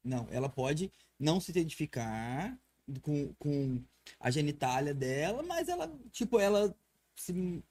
[0.05, 2.57] Não, ela pode não se identificar
[3.03, 3.81] com, com
[4.21, 6.75] a genitália dela, mas ela, tipo, ela
[7.17, 7.63] se.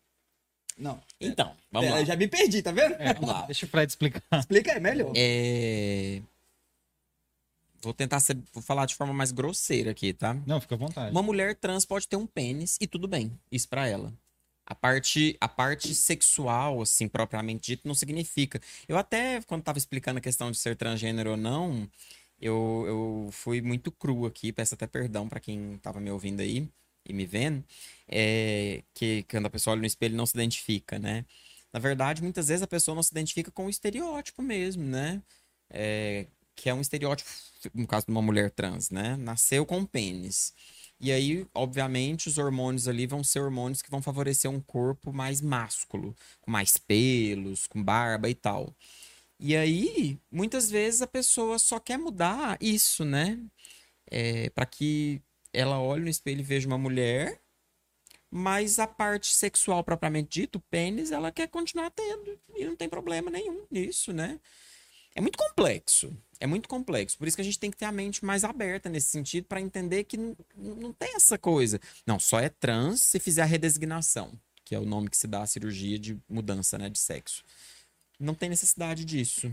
[0.79, 0.99] Não.
[1.19, 2.05] Então, vamos Pera, lá.
[2.05, 2.93] já me perdi, tá vendo?
[2.99, 3.41] É, Vamos lá.
[3.45, 4.21] Deixa o Fred explicar.
[4.39, 5.11] Explica aí, melhor.
[5.15, 6.21] É...
[7.81, 10.33] Vou tentar ser- vou falar de forma mais grosseira aqui, tá?
[10.45, 11.11] Não, fica à vontade.
[11.11, 14.13] Uma mulher trans pode ter um pênis e tudo bem, isso pra ela.
[14.65, 18.61] A parte, a parte sexual, assim, propriamente dito, não significa.
[18.87, 21.89] Eu até, quando tava explicando a questão de ser transgênero ou não,
[22.39, 26.67] eu, eu fui muito cru aqui, peço até perdão pra quem tava me ouvindo aí
[27.05, 27.63] e me vendo,
[28.07, 31.25] é, que quando a pessoa olha no espelho não se identifica, né?
[31.73, 35.21] Na verdade, muitas vezes a pessoa não se identifica com o estereótipo mesmo, né?
[35.69, 37.29] É, que é um estereótipo,
[37.73, 39.15] no caso de uma mulher trans, né?
[39.17, 40.53] Nasceu com pênis.
[40.99, 45.39] E aí, obviamente, os hormônios ali vão ser hormônios que vão favorecer um corpo mais
[45.41, 48.75] másculo, com mais pelos, com barba e tal.
[49.39, 53.39] E aí, muitas vezes a pessoa só quer mudar isso, né?
[54.11, 55.21] É, para que
[55.59, 57.41] ela olhe no espelho e veja uma mulher,
[58.31, 62.39] mas a parte sexual propriamente dita, o pênis, ela quer continuar tendo.
[62.55, 64.39] E não tem problema nenhum nisso, né?
[65.13, 66.15] É muito complexo.
[66.39, 67.17] É muito complexo.
[67.17, 69.59] Por isso que a gente tem que ter a mente mais aberta nesse sentido para
[69.59, 70.17] entender que
[70.55, 71.79] não tem essa coisa.
[72.05, 75.41] Não, só é trans se fizer a redesignação, que é o nome que se dá
[75.41, 77.43] à cirurgia de mudança, né, de sexo.
[78.17, 79.51] Não tem necessidade disso.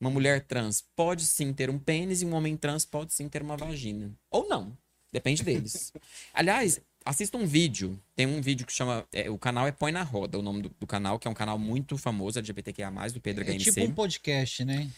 [0.00, 3.42] Uma mulher trans pode sim ter um pênis e um homem trans pode sim ter
[3.42, 4.10] uma vagina.
[4.30, 4.76] Ou não.
[5.12, 5.92] Depende deles.
[6.32, 8.00] Aliás, assista um vídeo.
[8.14, 9.04] Tem um vídeo que chama.
[9.12, 11.34] é, o canal é Põe na Roda, o nome do, do canal, que é um
[11.34, 13.64] canal muito famoso, LGBTQIA, do Pedro É HMC.
[13.72, 14.90] tipo um podcast, né?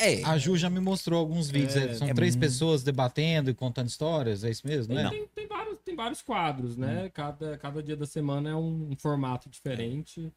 [0.00, 0.22] É.
[0.22, 1.74] A Ju já me mostrou alguns vídeos.
[1.74, 5.02] É, é, São é três muito- pessoas debatendo e contando histórias, é isso mesmo, né?
[5.02, 5.10] Não.
[5.10, 7.10] Tem, tem vários, tem vários quadros, né?
[7.12, 10.32] Cada, cada dia da semana é um formato diferente.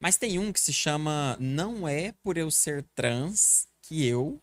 [0.00, 4.42] Mas tem um que se chama Não é por eu ser trans que eu.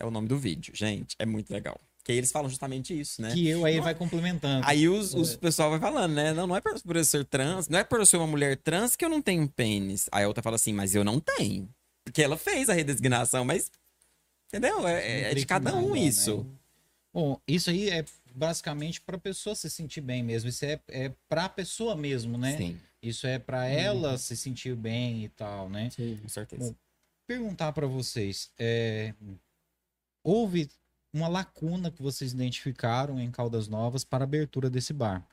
[0.00, 1.14] É o nome do vídeo, gente.
[1.18, 1.78] É muito legal.
[2.04, 3.32] Que aí eles falam justamente isso, né?
[3.32, 4.66] Que eu aí Não- vai complementando.
[4.66, 6.32] Aí os, os pessoal vai falando, né?
[6.32, 8.56] Não, não é por, por eu ser trans, não é por eu ser uma mulher
[8.56, 10.08] trans que eu não tenho pênis.
[10.10, 11.68] Aí a outra fala assim, mas eu não tenho.
[12.04, 13.70] Porque ela fez a redesignação, mas.
[14.48, 14.86] Entendeu?
[14.86, 16.42] É, é- é de cada um isso.
[16.42, 16.50] né?
[17.14, 20.48] Bom, isso aí é basicamente para a pessoa se sentir bem mesmo.
[20.48, 22.56] Isso é, é para a pessoa mesmo, né?
[22.56, 25.88] Sim, Isso é para ela se sentir bem e tal, né?
[25.90, 26.18] Sim.
[26.20, 26.70] com certeza.
[26.70, 26.74] Bom,
[27.28, 29.14] Perguntar para vocês, é,
[30.24, 30.68] houve
[31.12, 35.26] uma lacuna que vocês identificaram em Caldas Novas para a abertura desse bar?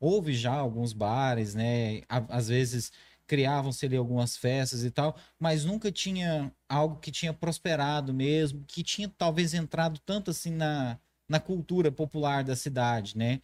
[0.00, 2.02] Houve já alguns bares, né?
[2.08, 2.92] Às vezes
[3.26, 8.82] criavam-se ali algumas festas e tal, mas nunca tinha algo que tinha prosperado mesmo, que
[8.82, 13.40] tinha talvez entrado tanto assim na, na cultura popular da cidade, né?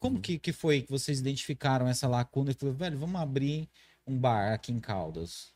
[0.00, 0.20] Como Uhum.
[0.20, 3.68] que, que foi que vocês identificaram essa lacuna e falaram, velho, vamos abrir
[4.06, 5.54] um bar aqui em Caldas?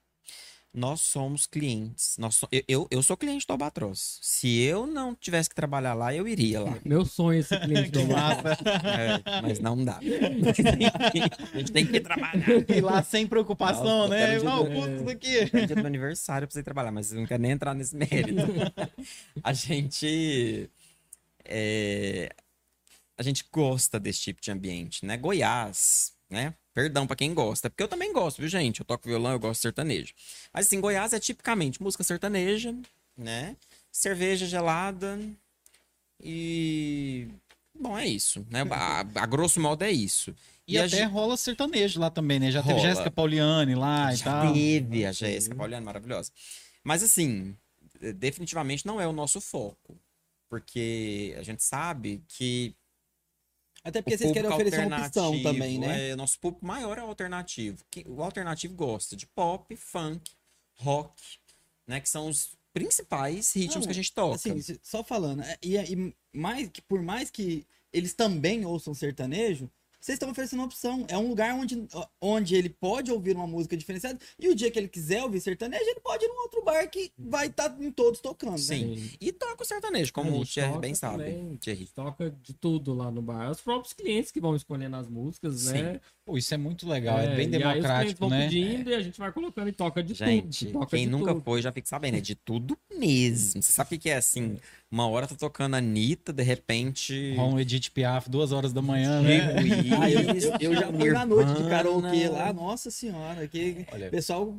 [0.77, 2.17] Nós somos clientes.
[2.19, 4.19] Nós so- eu, eu, eu sou cliente do Albatroz.
[4.21, 6.77] Se eu não tivesse que trabalhar lá, eu iria lá.
[6.85, 8.59] Meu sonho é esse cliente do massa.
[8.85, 9.99] É, mas não dá.
[11.55, 12.49] A gente tem que trabalhar.
[12.69, 14.39] Ir lá sem preocupação, eu né?
[14.41, 15.37] Não, dizer- custo daqui.
[15.57, 18.43] É dia do aniversário, eu precisei trabalhar, mas eu não quero nem entrar nesse mérito.
[19.43, 20.69] a gente.
[21.45, 22.31] é,
[23.17, 25.17] a gente gosta desse tipo de ambiente, né?
[25.17, 26.53] Goiás, né?
[26.75, 28.81] Perdão pra quem gosta, porque eu também gosto, viu, gente?
[28.81, 30.13] Eu toco violão, eu gosto de sertanejo.
[30.53, 32.75] Mas assim, Goiás é tipicamente música sertaneja,
[33.17, 33.57] né?
[33.93, 35.19] Cerveja gelada
[36.23, 37.29] e.
[37.79, 38.63] Bom, é isso, né?
[38.71, 40.35] A, a grosso modo é isso.
[40.67, 42.51] E, a até gente- rola sertanejo lá também, né?
[42.51, 42.87] Já teve Rola.
[42.89, 44.53] Jéssica Pauliani lá e Já tal.
[44.53, 46.31] teve a Jéssica Pauliano, maravilhosa.
[46.83, 47.55] Mas assim,
[48.15, 49.97] definitivamente não é o nosso foco.
[50.49, 52.75] Porque a gente sabe que.
[53.85, 56.09] Até o porque vocês querem oferecer uma opção também, né?
[56.11, 57.85] É, nosso público maior é o alternativo.
[57.91, 60.33] Que- O alternativo gosta de pop, funk,
[60.77, 61.23] rock,
[61.87, 62.01] né?
[62.01, 64.35] Que são os principais ritmos Não, que a gente toca.
[64.37, 69.71] Assim, só falando, é, e, e mais que por mais que eles também ouçam sertanejo,
[70.05, 71.07] vocês estão oferecendo uma opção.
[71.09, 71.89] É um lugar onde,
[72.21, 75.83] onde ele pode ouvir uma música diferenciada e o dia que ele quiser ouvir sertanejo,
[75.83, 78.59] ele pode ir num outro bar que vai estar em todos tocando, né?
[78.59, 79.13] Sim.
[79.19, 81.57] E toca o sertanejo, como A o Thierry bem sabe.
[81.59, 81.87] Thierry.
[81.87, 83.51] toca de tudo lá no bar.
[83.51, 86.03] Os próprios clientes que vão escolhendo as músicas, né?
[86.27, 88.45] Pô, isso é muito legal, é, bem e aí os clientes democrático, vão né?
[88.49, 90.73] pedindo e a gente vai colocando e toca de Gente, tudo.
[90.81, 91.45] Toca quem de nunca tudo.
[91.45, 93.63] foi já fica sabendo, é de tudo mesmo.
[93.63, 94.57] Você sabe o que é assim?
[94.91, 97.35] Uma hora tá tocando a Anitta, de repente.
[97.37, 99.39] Com o Edith Piaf, duas horas da manhã, né?
[100.01, 100.21] Ah, eu,
[100.71, 104.57] eu- já fui na noite de karaokê lá, nossa senhora, que Olha, pessoal.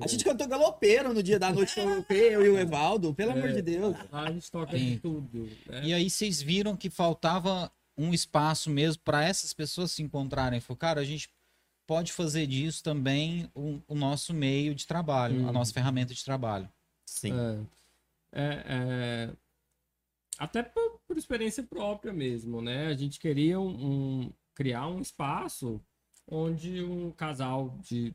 [0.00, 3.50] A gente cantou galopeiro no dia da noite karaokê, eu e o Evaldo, pelo amor
[3.50, 3.52] É.
[3.52, 3.94] de Deus.
[4.10, 4.92] Lá a gente toca Sim.
[4.92, 5.48] de tudo.
[5.68, 5.82] né?
[5.84, 10.60] E aí vocês viram que faltava um espaço mesmo para essas pessoas se encontrarem.
[10.60, 11.28] Falei, cara, a gente
[11.86, 15.52] pode fazer disso também o, o nosso meio de trabalho, a Uhum.
[15.52, 16.70] nossa ferramenta de trabalho.
[17.04, 17.32] Sim.
[17.34, 19.36] É, é, é,
[20.38, 22.86] até por, por experiência própria mesmo, né?
[22.86, 25.80] A gente queria um, um- criar um espaço
[26.26, 28.14] onde um casal de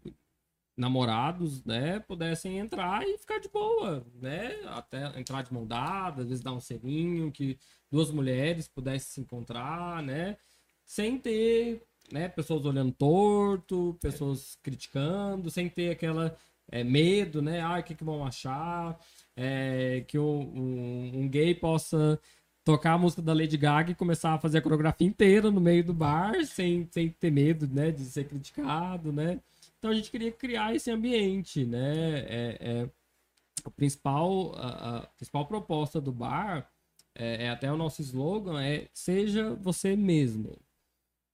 [0.77, 4.51] namorados, né, pudessem entrar e ficar de boa, né?
[4.67, 7.57] Até entrar de mão dada, às vezes dar um selinho, que
[7.91, 10.37] duas mulheres pudessem se encontrar, né?
[10.85, 16.35] Sem ter, né, pessoas olhando torto, pessoas criticando, sem ter aquela
[16.71, 17.61] é, medo, né?
[17.61, 18.97] Ah, o que, que vão achar?
[19.35, 22.19] É, que um, um- gay possa
[22.63, 25.83] tocar a música da Lady Gaga e começar a fazer a coreografia inteira no meio
[25.83, 29.39] do bar, sem, sem ter medo, né, de ser criticado, né?
[29.79, 32.19] Então a gente queria criar esse ambiente, né?
[32.27, 32.89] É, é,
[33.75, 36.69] principal, a, a principal proposta do bar,
[37.17, 40.57] é, é até o nosso slogan, é seja você mesmo,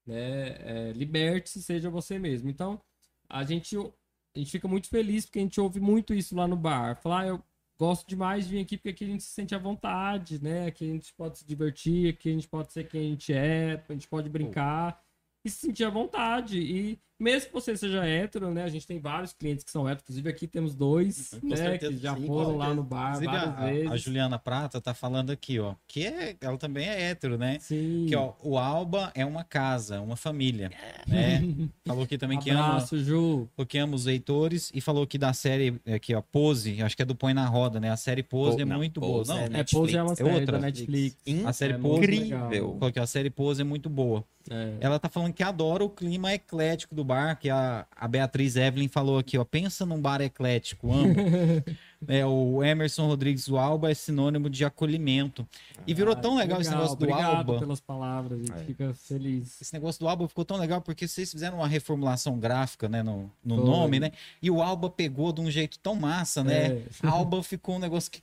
[0.06, 0.56] né?
[0.60, 2.48] É, Liberte-se, seja você mesmo.
[2.48, 2.80] Então
[3.28, 6.56] a gente, a gente fica muito feliz porque a gente ouve muito isso lá no
[6.56, 6.96] bar.
[6.96, 7.42] Falar, ah, eu
[7.78, 10.66] gosto demais de vir aqui porque aqui a gente se sente à vontade, né?
[10.66, 13.84] Aqui a gente pode se divertir, aqui a gente pode ser quem a gente é,
[13.88, 15.02] a gente pode brincar
[15.44, 16.58] e se sentir à vontade.
[16.58, 18.62] E mesmo que você seja hétero, né?
[18.64, 21.56] A gente tem vários clientes que são héteros, inclusive aqui temos dois, Com né?
[21.56, 23.90] certeza, que já sim, foram lá no bar Inclusive, várias a, vezes.
[23.90, 27.58] a Juliana Prata tá falando aqui, ó, que é, ela também é hétero, né?
[27.60, 28.06] Sim.
[28.08, 30.70] Que ó, o Alba é uma casa, uma família,
[31.06, 31.42] né?
[31.86, 33.48] Falou aqui também que ama, Ju.
[33.56, 37.02] falou que ama os leitores e falou que da série aqui, ó, Pose, acho que
[37.02, 37.90] é do Põe na Roda, né?
[37.90, 39.48] A série Pose Pô, é não, muito Pose boa.
[39.48, 40.52] Não, é É, Pose é uma É série outra.
[40.52, 41.16] da Netflix.
[41.46, 42.76] a série É Pose, Incrível.
[42.78, 44.24] falou que a série Pose é muito boa.
[44.50, 44.74] É.
[44.80, 48.88] Ela tá falando que adora o clima eclético do bar, que a, a Beatriz Evelyn
[48.88, 49.44] falou aqui, ó.
[49.44, 51.14] Pensa num bar eclético, amo.
[52.08, 55.46] é, o Emerson Rodrigues, o Alba é sinônimo de acolhimento.
[55.86, 57.58] E virou Ah, tão legal, esse negócio do Obrigado Alba.
[57.58, 58.64] pelas palavras, a gente É.
[58.64, 59.60] fica feliz.
[59.60, 63.30] Esse negócio do Alba ficou tão legal porque vocês fizeram uma reformulação gráfica, né, no,
[63.44, 63.64] no Foi.
[63.64, 64.12] nome, né?
[64.42, 66.66] E o Alba pegou de um jeito tão massa, né?
[66.66, 66.82] É.
[67.06, 68.22] Alba ficou um negócio que.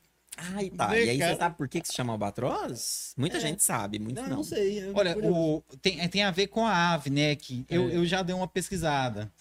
[0.55, 0.87] Ai, tá.
[0.87, 1.33] Vê, E aí cara.
[1.33, 3.13] você sabe por que, que se chama albatroz?
[3.17, 3.39] Muita É.
[3.39, 4.35] gente sabe, muito Não, não.
[4.37, 4.83] não sei.
[4.83, 7.35] eu- Olha, o, tem, tem a ver com a ave, né?
[7.35, 7.95] Que eu, É.
[7.97, 9.31] eu já dei uma pesquisada.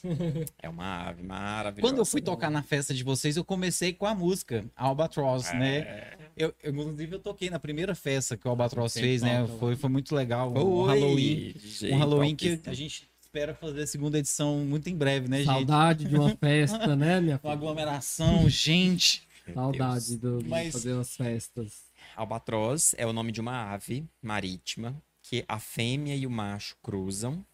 [0.62, 1.80] É uma ave maravilhosa.
[1.92, 6.14] Quando eu fui tocar na festa de vocês, eu comecei com a música Albatross, né?
[6.36, 9.46] Eu, eu, inclusive, eu toquei na primeira festa que o Albatross Sempre fez, né?
[9.58, 10.52] Foi, foi muito legal.
[10.54, 11.54] Oi, Um Halloween.
[11.58, 15.38] gente, Um Halloween que a gente espera fazer a segunda edição muito em breve, né,
[15.38, 15.46] gente?
[15.46, 19.22] Saudade de uma festa, né, minha Uma aglomeração, gente.
[19.54, 21.90] Saudade do, de Mas- fazer as festas.
[22.16, 27.44] Albatroz é o nome de uma ave marítima que a fêmea e o macho cruzam,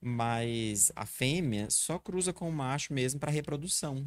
[0.00, 4.06] mas a fêmea só cruza com o macho mesmo para reprodução.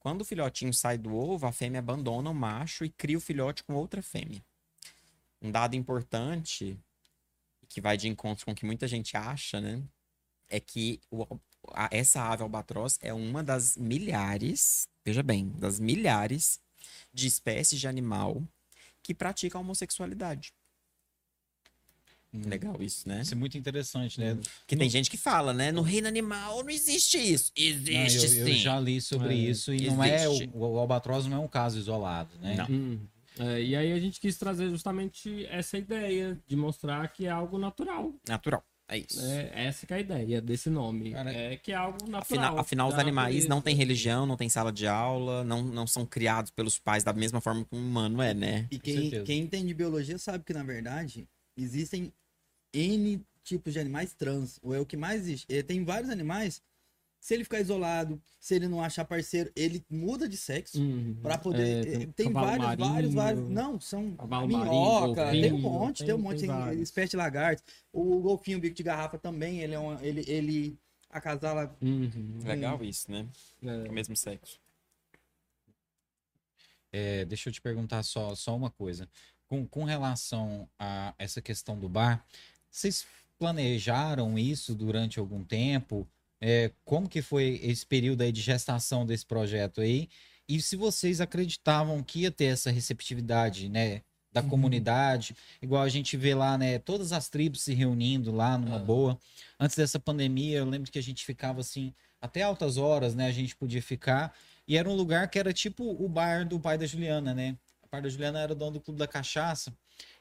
[0.00, 3.62] Quando o filhotinho sai do ovo, a fêmea abandona o macho e cria o filhote
[3.64, 4.42] com outra fêmea.
[5.42, 6.78] Um dado importante,
[7.68, 9.82] que vai de encontro com o que muita gente acha, né?
[10.48, 11.38] É que o-
[11.90, 16.60] essa ave albatroz é uma das milhares, veja bem, das milhares
[17.12, 18.42] de espécies de animal
[19.02, 20.52] que pratica a homossexualidade.
[22.30, 23.22] Legal isso, né?
[23.22, 24.38] Isso é muito interessante, né?
[24.60, 25.72] Porque tem gente que fala, né?
[25.72, 27.50] No reino animal não existe isso.
[27.56, 28.54] Não, Existe eu, eu sim.
[28.58, 30.50] já li sobre É, isso e não é existe.
[30.52, 32.54] o, o albatroz não é um caso isolado, né?
[32.56, 32.66] Não.
[32.70, 33.00] Hum.
[33.38, 37.56] É, e aí a gente quis trazer justamente essa ideia de mostrar que é algo
[37.56, 38.12] natural.
[38.28, 38.62] Natural.
[38.90, 39.20] É isso.
[39.22, 41.12] É, essa que é a ideia desse nome.
[41.12, 42.22] Cara, é que é algo natural.
[42.22, 43.48] Afinal, afinal os animais natureza.
[43.48, 47.12] não têm religião, não têm sala de aula, não, não são criados pelos pais da
[47.12, 48.66] mesma forma que um humano é, né?
[48.70, 52.10] E quem, quem entende biologia sabe que, na verdade, existem
[52.72, 54.58] N tipos de animais trans.
[54.62, 55.46] Ou é o que mais existe.
[55.50, 56.62] Eh, Tem vários animais,
[57.20, 60.80] se ele ficar isolado, se ele não achar parceiro, ele muda de sexo.
[60.80, 61.16] Uhum.
[61.22, 61.86] Pra poder.
[61.86, 63.48] É, tem tem vários, vários, marinho, vários.
[63.48, 64.02] Não, são
[64.46, 66.82] minhoca, marinho, tem um monte, tem, tem- um monte, tem tem, vários.
[66.82, 67.62] espécie de lagarto.
[67.92, 70.02] O golfinho, bico de garrafa também, ele é uma.
[70.04, 70.78] Ele, ele
[71.10, 71.76] acasala.
[71.82, 72.38] Uhum.
[72.44, 73.26] Legal isso, né?
[73.62, 73.86] É.
[73.86, 74.60] É o mesmo sexo.
[76.92, 79.08] É, deixa eu te perguntar só, só uma coisa.
[79.46, 82.24] Com, com relação a essa questão do bar,
[82.70, 83.06] vocês
[83.38, 86.06] planejaram isso durante algum tempo?
[86.40, 90.08] É, como que foi esse período aí de gestação desse projeto aí?
[90.48, 94.02] E se vocês acreditavam que ia ter essa receptividade, né?
[94.30, 94.48] Da Uhum.
[94.50, 96.78] comunidade, igual a gente vê lá, né?
[96.78, 98.78] Todas as tribos se reunindo lá numa Ah.
[98.78, 99.18] boa.
[99.58, 103.26] Antes dessa pandemia, eu lembro que a gente ficava assim, até altas horas, né?
[103.26, 104.34] A gente podia ficar.
[104.66, 107.56] E era um lugar que era tipo o bar do pai da Juliana, né?
[107.82, 109.72] O pai da Juliana era dono do Clube da Cachaça.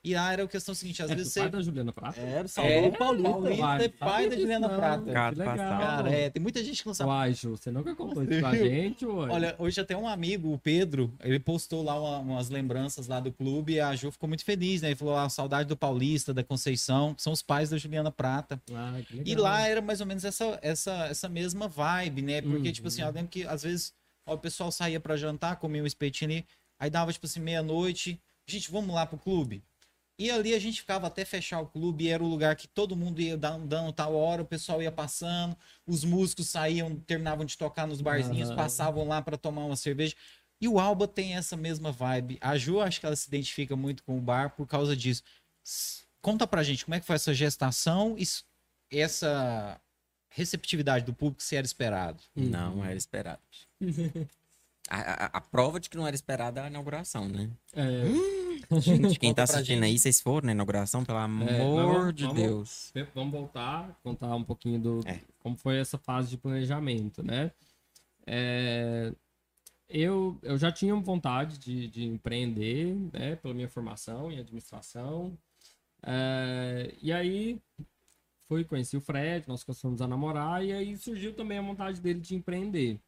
[0.03, 1.57] E lá era a questão seguinte, às É, vezes do pai você.
[1.57, 2.19] da Juliana Prata?
[2.21, 3.29] Era o É, Salvador Paulista.
[3.31, 5.03] Paulista Uai, é pai da Juliana não, Prata.
[5.03, 5.55] que Gato legal.
[5.57, 5.79] passado.
[5.79, 7.09] Cara, é, tem muita gente que não sabe.
[7.09, 9.29] Uai, Ju, você nunca contou isso pra gente, uai.
[9.31, 13.31] Olha, hoje até um amigo, o Pedro, ele postou lá uma- umas lembranças lá do
[13.33, 14.89] clube e a Ju ficou muito feliz, né?
[14.89, 18.61] Ele falou, ah, saudade do Paulista, da Conceição, que são os pais da Juliana Prata.
[18.73, 22.41] Ah, que E lá era mais ou menos essa, essa, essa mesma vibe, né?
[22.41, 22.71] Porque, Uhum.
[22.73, 23.93] tipo assim, eu lembro que às vezes
[24.25, 26.45] ó, o pessoal saía pra jantar, comia um espetinho ali,
[26.79, 29.63] aí dava, tipo assim, meia-noite, gente, vamos lá pro clube.
[30.19, 32.95] E ali a gente ficava até fechar o clube, e era o lugar que todo
[32.95, 35.55] mundo ia dando, tal hora, o pessoal ia passando,
[35.85, 38.55] os músicos saíam, terminavam de tocar nos barzinhos, Aham.
[38.55, 40.15] passavam lá pra tomar uma cerveja.
[40.59, 42.39] E o Alba tem essa mesma vibe.
[42.41, 45.21] A Ju, acho que ela se identifica muito com o bar por causa disso.
[46.19, 48.25] Conta pra gente como é que foi essa gestação e
[48.97, 49.79] essa
[50.29, 52.23] receptividade do público se era esperado.
[52.35, 52.49] Uhum.
[52.49, 53.41] Não era esperado.
[54.89, 57.49] A, a- a prova de que não era esperada é a inauguração, né?
[57.73, 58.03] É,
[58.81, 62.93] Gente, quem tá assistindo aí, vocês foram na inauguração, pelo amor vamos- de vamos- Deus.
[63.15, 65.21] vamos voltar, contar um pouquinho do É.
[65.39, 67.51] como foi essa fase de planejamento, né?
[68.25, 69.13] É,
[69.89, 73.35] eu, eu já tinha vontade de, de empreender, né?
[73.37, 75.37] Pela minha formação em administração.
[76.03, 77.61] É, e aí
[78.47, 82.19] fui conheci o Fred, nós começamos a namorar e aí surgiu também a vontade dele
[82.19, 82.99] de empreender.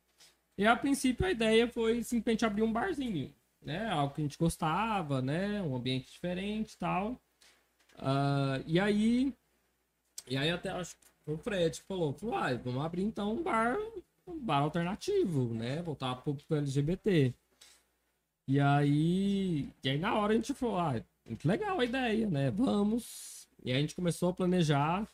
[0.60, 3.88] E a princípio a ideia foi simplesmente abrir um barzinho, né?
[3.88, 5.62] Algo que a gente gostava, né?
[5.62, 7.18] Um ambiente diferente e tal.
[7.98, 9.34] Ah, e aí,
[10.28, 13.38] e aí até acho que foi o Fred que falou, falou, ah, vamos abrir então
[13.38, 13.78] um bar,
[14.28, 15.82] um bar alternativo, né?
[15.82, 17.34] Voltar pro, pro LGBT.
[18.46, 22.52] E aí, e aí na hora a gente falou, ah, muito legal a ideia, né?
[22.52, 23.48] Vamos.
[23.64, 25.08] E aí a gente começou a planejar.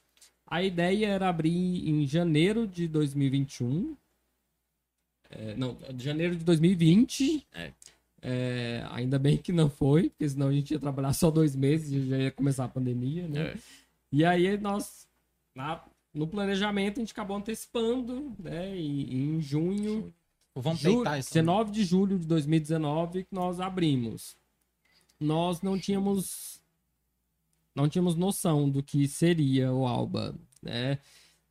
[0.47, 3.95] A ideia era abrir em janeiro de 2021.
[5.29, 7.45] É, não, de janeiro de 2020.
[7.53, 7.71] É.
[8.27, 11.91] É, ainda bem que não foi, porque senão a gente ia trabalhar só dois meses
[11.91, 13.39] e já ia começar a pandemia, né?
[13.49, 13.57] É.
[14.11, 15.07] E aí nós,
[15.53, 15.83] na-
[16.13, 18.75] no planejamento, a gente acabou antecipando, né?
[18.75, 20.13] E, em junho,
[20.57, 21.33] Vamos Ju- tentar isso.
[21.33, 24.37] 19 de julho de 2019 que nós abrimos.
[25.19, 26.61] Nós não tínhamos
[27.75, 30.33] não tínhamos noção do que seria o Alba,
[30.63, 30.97] né?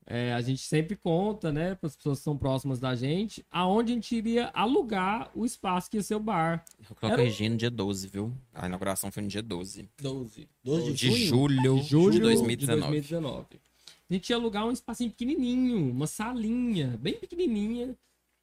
[0.07, 3.93] É, a gente sempre conta, né, para as pessoas que são próximas da gente, aonde
[3.93, 6.63] a gente iria alugar o espaço que ia ser o bar.
[6.79, 8.33] Eu coloquei Era um- no dia 12, viu?
[8.53, 9.89] A inauguração foi no dia 12.
[10.01, 10.47] 12.
[10.63, 12.81] 12 De julho, julho de de 2019.
[12.91, 13.47] 2019.
[14.11, 17.97] A gente ia alugar um espacinho pequenininho, uma salinha, bem pequenininha.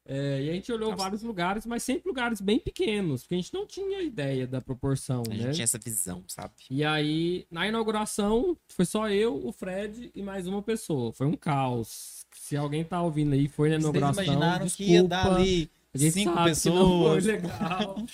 [0.04, 1.02] É, e a gente olhou Nossa.
[1.02, 5.22] vários lugares, mas sempre lugares bem pequenos, porque a gente não tinha ideia da proporção,
[5.26, 5.36] A né?
[5.36, 6.52] gente tinha essa visão, sabe?
[6.68, 11.12] E aí, na inauguração, foi só eu, o Fred e mais uma pessoa.
[11.12, 12.26] Foi um caos.
[12.34, 14.24] Se alguém tá ouvindo aí, foi na Vocês inauguração.
[14.24, 17.24] imaginaram desculpa, que ia dar ali cinco não pessoas.
[17.24, 18.04] legal.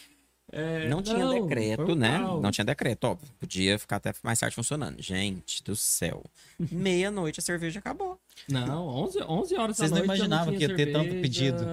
[0.51, 2.19] É, Não tinha foi decreto, um né?
[2.19, 2.43] caos.
[2.43, 3.29] Não tinha decreto, óbvio.
[3.39, 5.01] Podia ficar até mais tarde funcionando.
[5.03, 6.25] Gente do céu.
[6.59, 8.19] Meia-noite a cerveja acabou.
[8.49, 10.19] Não, 11, 11 horas Vocês da não noite.
[10.19, 11.23] já imaginavam tinha que ia ter tanto cerveja.
[11.23, 11.67] pedido.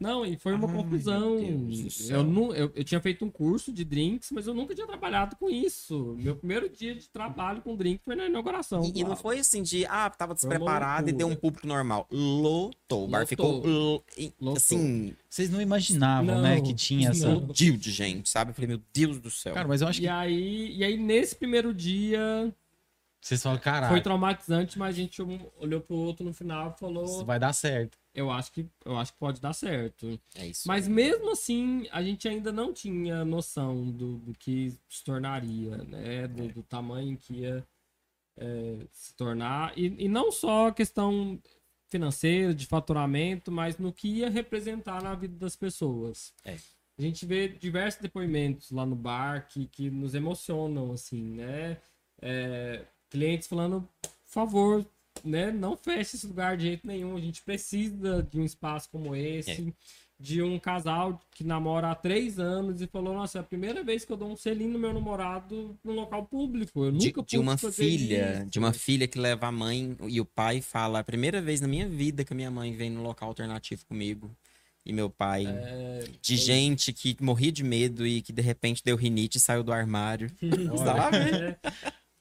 [0.00, 1.38] Não, e foi uma Ai, confusão.
[2.10, 5.36] Eu, nu- eu, eu tinha feito um curso de drinks, mas eu nunca tinha trabalhado
[5.36, 6.16] com isso.
[6.18, 8.82] Meu primeiro dia de trabalho com drink foi na inauguração.
[8.84, 12.08] E, e não foi assim de, ah, tava despreparado e deu um público normal.
[12.10, 13.04] Lotou.
[13.04, 13.64] O bar ficou.
[13.64, 14.02] lo-
[14.40, 14.56] Lotou.
[14.56, 17.28] Assim, Vocês não imaginavam, Não, né, que tinha essa.
[17.28, 17.36] não.
[17.38, 18.50] explodiu de gente, sabe?
[18.50, 19.54] Eu falei, meu Deus do céu.
[19.54, 22.52] Cara, mas eu acho E que aí, e aí, nesse primeiro dia,
[23.24, 25.22] vocês falam, caralho, foi traumatizante, mas a gente
[25.56, 27.96] olhou pro outro no final e falou: isso vai dar certo.
[28.14, 30.20] eu, acho que, eu acho que pode dar certo.
[30.34, 30.68] É isso.
[30.68, 36.28] Mas mesmo assim, a gente ainda não tinha noção do, do que se tornaria, né?
[36.28, 37.66] Do, do tamanho que ia
[38.36, 39.72] é, se tornar.
[39.74, 41.40] E, e não só a questão
[41.88, 46.34] financeira, de faturamento, mas no que ia representar na vida das pessoas.
[46.44, 46.56] É.
[46.98, 51.78] A gente vê diversos depoimentos lá no bar que, que nos emocionam, assim, né?
[52.20, 52.84] É,
[53.14, 54.86] clientes falando, por favor,
[55.24, 55.52] né?
[55.52, 57.16] Não feche esse lugar de jeito nenhum.
[57.16, 59.72] A gente precisa de um espaço como esse.
[60.18, 64.04] De um casal que namora há três anos e falou: Nossa, é a primeira vez
[64.04, 66.84] que eu dou um selinho no meu namorado num local público.
[66.84, 70.20] Eu de, nunca de uma filha, isso." de uma filha que leva a mãe e
[70.20, 73.02] o pai fala, a primeira vez na minha vida que a minha mãe vem no
[73.02, 74.30] local alternativo comigo.
[74.86, 78.96] E meu pai, É, de gente que morria de medo e que de repente deu
[78.96, 80.30] rinite e saiu do armário.
[80.78, 81.16] Sabe?
[81.16, 81.56] é,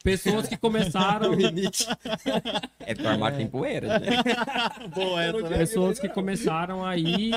[0.03, 1.31] pessoas que começaram.
[2.85, 4.07] É porque o armário tem poeira, né?
[4.93, 5.57] Boa essa, né?
[5.57, 7.31] pessoas que começaram aí.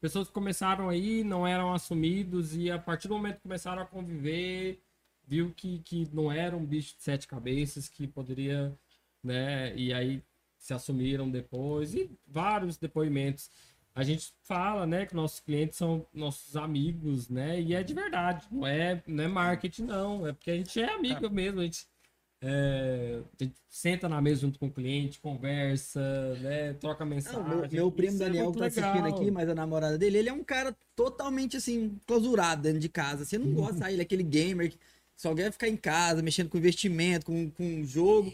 [0.00, 3.84] Pessoas que começaram aí, não eram assumidos, e a partir do momento que começaram a
[3.84, 4.80] conviver,
[5.28, 8.72] viu que, que não era um bicho de sete cabeças, que poderia,
[9.22, 9.76] né?
[9.76, 10.22] E aí
[10.58, 13.50] se assumiram depois, e vários depoimentos.
[13.94, 17.60] A gente fala, né, que nossos clientes são nossos amigos, né?
[17.60, 20.26] E é de verdade, não é, não é marketing, não.
[20.26, 21.86] É porque a gente é amigo mesmo, a gente,
[22.40, 26.00] é, a gente senta na mesa junto com o cliente, conversa,
[26.40, 26.72] né?
[26.74, 27.40] Troca mensagem.
[27.40, 29.14] Não, meu, meu primo Isso é Daniel muito tá assistindo legal.
[29.14, 33.26] aqui, mas a namorada dele, ele é um cara totalmente assim, clausurado dentro de casa.
[33.26, 34.78] Você não gosta de sair, ele é aquele gamer que
[35.16, 38.32] só quer ficar em casa, mexendo com investimento, com, com jogo.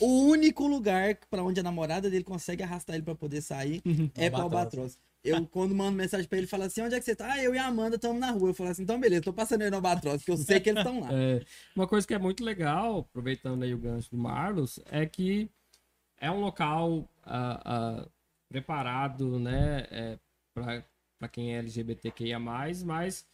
[0.00, 3.82] O único lugar pra onde a namorada dele consegue arrastar ele pra poder sair
[4.16, 4.98] é pro Albatroz.
[5.22, 7.32] Eu, quando mando mensagem pra ele, falo assim: onde é que você tá?
[7.32, 8.50] Ah, eu e a Amanda estamos na rua.
[8.50, 10.80] Eu falo assim: então beleza, tô passando aí no Albatroz, porque eu sei que eles
[10.80, 11.08] estão lá.
[11.14, 11.44] É,
[11.74, 15.48] uma coisa que é muito legal, aproveitando aí o gancho do Marlos, é que
[16.18, 18.08] é um local ah, ah,
[18.48, 20.18] preparado, né, é,
[20.54, 23.26] para quem é LGBTQIA+, mas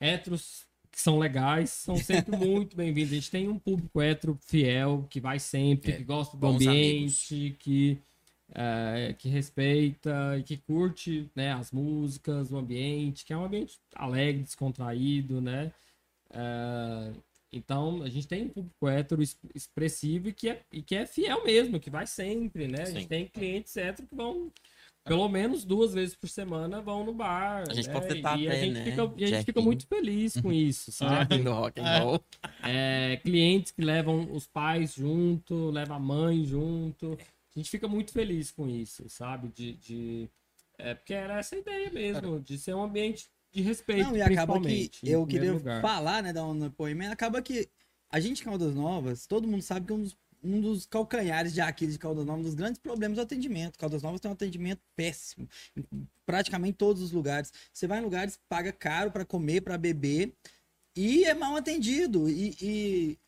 [0.00, 0.66] héteros
[0.96, 3.12] que são legais são sempre muito bem-vindos.
[3.12, 7.54] A gente tem um público hétero fiel, que vai sempre, É, que gosta do ambiente,
[7.58, 7.98] que,
[8.54, 13.78] eh, que respeita e que curte né, as músicas, o ambiente, que é um ambiente
[13.94, 15.70] alegre, descontraído, né?
[16.30, 17.12] Eh,
[17.52, 21.04] então, a gente tem um público hétero es- expressivo e que, é, e que é
[21.04, 22.82] fiel mesmo, que vai sempre, né?
[22.82, 23.08] A gente Sim.
[23.08, 24.50] tem clientes héteros que vão,
[25.06, 27.64] pelo menos duas vezes por semana, vão no bar.
[27.68, 27.92] A gente né?
[27.92, 28.84] pode tentar e a até, gente né?
[28.84, 31.38] fica, e a gente fica muito feliz com isso, sabe?
[31.38, 32.20] do rock and roll.
[32.62, 37.16] É, clientes que levam os pais junto, levam a mãe junto.
[37.54, 39.48] A gente fica muito feliz com isso, sabe?
[39.48, 40.28] De, de-
[40.78, 44.20] é, porque era essa a ideia mesmo, de ser um ambiente de respeito, Não, e
[44.20, 45.80] acaba que eu queria lugar.
[45.80, 47.68] falar, né, dar um depoimento, acaba que
[48.10, 51.52] a gente em Caldas Novas, todo mundo sabe que é um dos, um dos calcanhares
[51.52, 53.78] de Aquiles de Caldas Novas, um dos grandes problemas é o atendimento.
[53.78, 55.84] Caldas Novas tem um atendimento péssimo, em
[56.24, 57.52] praticamente todos os lugares.
[57.72, 60.32] Você vai em lugares, paga caro para comer, para beber,
[60.94, 62.56] e é mal atendido, e...
[62.60, 63.18] e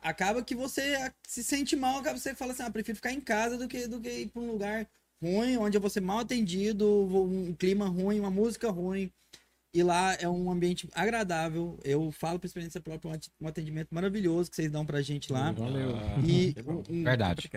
[0.00, 3.58] Acaba que você se sente mal, acaba você fala assim, ah, prefiro ficar em casa
[3.58, 4.88] do que, do que ir para um lugar
[5.20, 9.12] ruim, onde eu vou ser mal atendido, um clima ruim, uma música ruim.
[9.74, 11.78] E lá é um ambiente agradável.
[11.82, 15.50] Eu falo por experiência própria, um atendimento maravilhoso que vocês dão pra gente lá.
[15.52, 15.96] Valeu.
[16.26, 16.82] E, bom.
[16.90, 17.50] um- Verdade.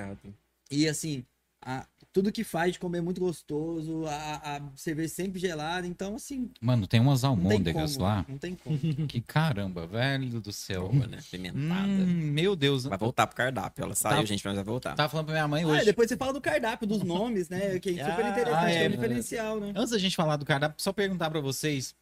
[0.71, 1.25] E assim,
[1.61, 5.85] a- tudo que faz de comer é muito gostoso, a, a cerveja sempre gelada.
[5.85, 8.25] Então, assim, Mano, tem umas almôndegas lá.
[8.29, 8.79] Não tem como.
[9.09, 10.87] Que caramba, velho do céu.
[10.87, 11.19] Boa, né?
[11.29, 11.85] Pimentada.
[11.85, 12.85] Hum, meu Deus.
[12.85, 13.83] Vai voltar pro cardápio.
[13.83, 14.25] Ela saiu, Tá.
[14.25, 14.95] gente, mas vai voltar.
[14.95, 15.81] Tava falando pra minha mãe Ah, hoje.
[15.81, 17.77] e depois você fala do cardápio, dos nomes, né?
[17.77, 18.95] Que é super Ah, interessante, é, que é um né?
[18.95, 19.73] diferencial, né?
[19.75, 21.93] Antes da gente falar do cardápio, só perguntar pra vocês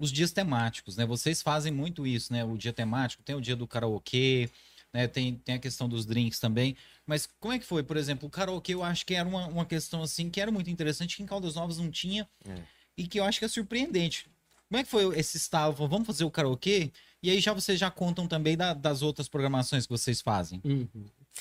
[0.00, 1.04] os dias temáticos, né?
[1.06, 2.44] Vocês fazem muito isso, né?
[2.44, 4.50] O dia temático, tem o dia do karaokê,
[4.92, 5.06] né?
[5.06, 6.74] Tem, tem a questão dos drinks também.
[7.06, 7.82] Mas como é que foi?
[7.82, 10.70] Por exemplo, o karaokê eu acho que era uma, uma questão assim que era muito
[10.70, 12.62] interessante, que em Caldas Novas não tinha É.
[12.96, 14.26] e que eu acho que é surpreendente.
[14.68, 15.74] Como é que foi esse estalo?
[15.74, 16.90] Falou, Vamos fazer o karaokê?
[17.22, 20.60] E aí já vocês já contam também da- das outras programações que vocês fazem.
[20.64, 20.88] Uhum.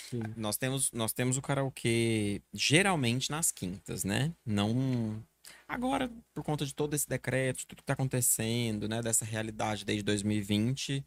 [0.09, 0.21] Sim.
[0.35, 4.31] Nós temos, nós temos o karaokê geralmente nas quintas, né?
[4.45, 5.23] Não.
[5.69, 9.03] Agora, por conta de todo esse decreto, de tudo que tá acontecendo, né?
[9.03, 11.05] Dessa realidade desde 2020,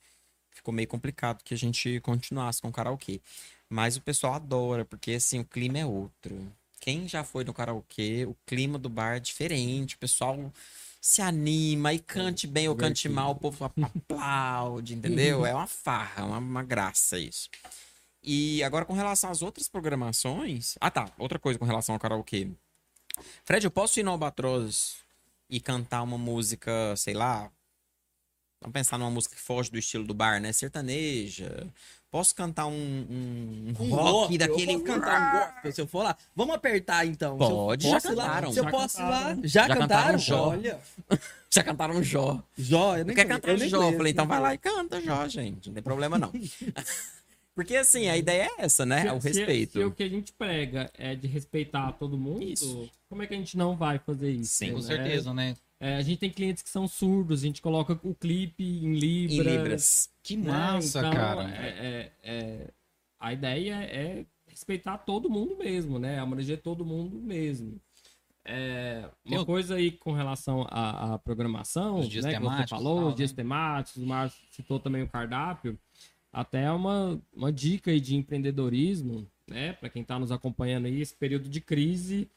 [0.52, 3.20] ficou meio complicado que a gente continuasse com o karaokê.
[3.68, 6.52] Mas o pessoal adora, porque assim, o clima é outro.
[6.80, 10.52] Quem já foi no karaokê, o clima do bar é diferente, o pessoal
[11.00, 15.44] se anima e cante bem ou cante mal, o povo aplaude, entendeu?
[15.44, 17.50] É uma farra, uma, uma graça isso.
[18.22, 20.76] E agora com relação às outras programações.
[20.80, 21.10] Ah, tá.
[21.18, 22.48] Outra coisa com relação ao karaokê.
[23.44, 24.96] Fred, eu posso ir no Albatroz
[25.48, 27.50] e cantar uma música, sei lá.
[28.60, 30.52] Vamos pensar numa música que foge do estilo do bar, né?
[30.52, 31.66] Sertaneja.
[32.10, 34.80] Posso cantar um, um, um Um rock gospel, daquele.
[34.80, 36.16] Cantar um gospel, se eu for lá.
[36.36, 37.38] Vamos apertar então.
[37.38, 38.00] Pode, já lá?
[38.00, 38.52] cantaram.
[38.52, 39.10] Se eu Já posso ir lá.
[39.10, 39.40] cantaram.
[39.42, 39.80] Já, Já cantaram?
[39.88, 40.48] cantaram Jó.
[40.48, 40.80] Olha.
[41.50, 42.42] Já cantaram Jó.
[42.56, 43.76] Jó, eu nem Quer cantar eu nem Jó?
[43.76, 45.68] Eu conheço, falei, então vai lá e canta Jó, gente.
[45.68, 46.30] Não tem problema não.
[47.54, 49.06] Porque assim, a ideia é essa, né?
[49.06, 49.72] É o Se- se- respeito.
[49.72, 52.88] Se, o que a gente prega é de respeitar todo mundo, Isso.
[53.08, 54.52] como é que a gente não vai fazer isso?
[54.54, 54.82] Sim, Com né?
[54.82, 55.54] certeza, né?
[55.78, 59.38] É, a gente tem clientes que são surdos, a gente coloca o clipe em Libras.
[59.38, 60.10] Em Libras.
[60.22, 60.48] Que né?
[60.50, 61.50] massa, Então, cara.
[61.50, 62.70] é- é- é-
[63.20, 66.20] a ideia é respeitar todo mundo mesmo, né?
[66.20, 67.80] Abranger todo mundo mesmo.
[68.44, 72.42] É, uma Eu- coisa aí com relação à, à programação, Os dias né, que você
[72.44, 73.36] temáticos falou, tal, os dias né?
[73.36, 75.78] temáticos, o Márcio citou também o cardápio,
[76.32, 81.14] até uma, uma dica aí de empreendedorismo, né, para quem está nos acompanhando aí, esse
[81.14, 82.28] período de crise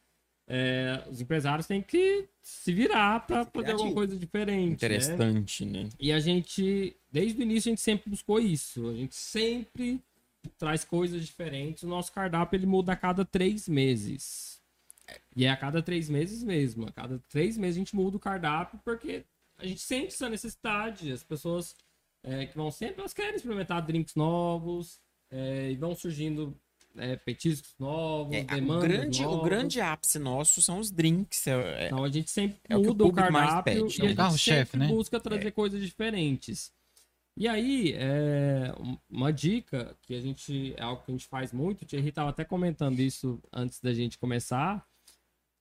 [0.48, 4.70] é, os empresários têm que se virar para fazer alguma coisa diferente.
[4.70, 4.74] né?
[4.74, 5.90] Interessante, né?
[6.00, 8.88] E a gente, desde o início, a gente sempre buscou isso.
[8.90, 10.00] A gente sempre
[10.58, 11.84] traz coisas diferentes.
[11.84, 14.62] O nosso cardápio ele muda a cada três meses.
[15.36, 16.88] E é a cada três meses mesmo.
[16.88, 19.24] A cada três meses a gente muda o cardápio porque
[19.58, 21.12] a gente sente essa necessidade.
[21.12, 21.76] As pessoas
[22.26, 25.00] é, que vão sempre, elas querem experimentar drinks novos
[25.32, 26.56] é, e vão surgindo
[26.98, 31.46] é, petiscos novos, É, o, demandas grande, o grande ápice nosso são os drinks.
[31.48, 34.02] é- é- Então a gente sempre É o o muda o, público mais cardápio pede,
[34.02, 34.88] e é o a gente sempre né?
[34.88, 36.72] busca trazer coisas diferentes.
[37.38, 41.52] E aí, é, um- uma dica que a gente é algo que a gente faz
[41.52, 44.88] muito, o Thierry estava até comentando isso antes da gente começar,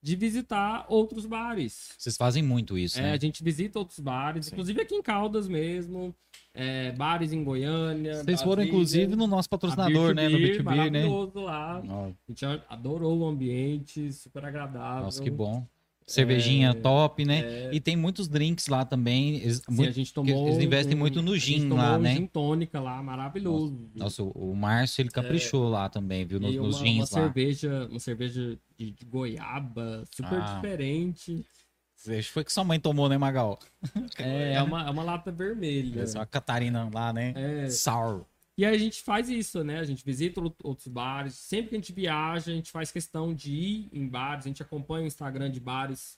[0.05, 1.89] de visitar outros bares.
[1.97, 3.13] Vocês fazem muito isso, É, né?
[3.13, 4.51] a gente visita outros bares, Sim.
[4.51, 6.13] inclusive aqui em Caldas mesmo,
[6.53, 8.23] é, bares em Goiânia.
[8.23, 10.29] Vocês foram, Brasília, inclusive, no nosso patrocinador, né?
[10.29, 11.05] No Beer to B2B, né?
[11.41, 11.81] lá.
[11.89, 15.05] Ó, A gente adorou o ambiente, super agradável.
[15.05, 15.65] Nossa, que bom.
[16.07, 17.39] Cervejinha top, né?
[17.39, 19.37] É, E tem muitos drinks lá também.
[19.37, 20.47] Eles, Sim, muito- a gente tomou.
[20.47, 22.15] eles investem um- muito no gin lá, um né?
[22.15, 23.89] gin tônica lá, maravilhoso.
[23.95, 26.39] Nossa, o o Márcio, ele caprichou lá também, viu?
[26.39, 27.21] Nos, e nos uma, uma gins lá.
[27.21, 30.55] cerveja, uma cerveja de, de goiaba, super Ah.
[30.55, 31.43] diferente.
[32.07, 33.57] Acho que foi que sua mãe tomou, né, Magal?
[34.19, 36.01] É, é uma, é uma lata vermelha.
[36.01, 37.33] Essa a Catarina lá, né?
[37.35, 38.25] É, Sour.
[38.57, 39.79] E aí a gente faz isso, né?
[39.79, 41.33] A gente visita out- outros bares.
[41.35, 44.45] Sempre que a gente viaja, a gente faz questão de ir em bares.
[44.45, 46.17] A gente acompanha o Instagram de bares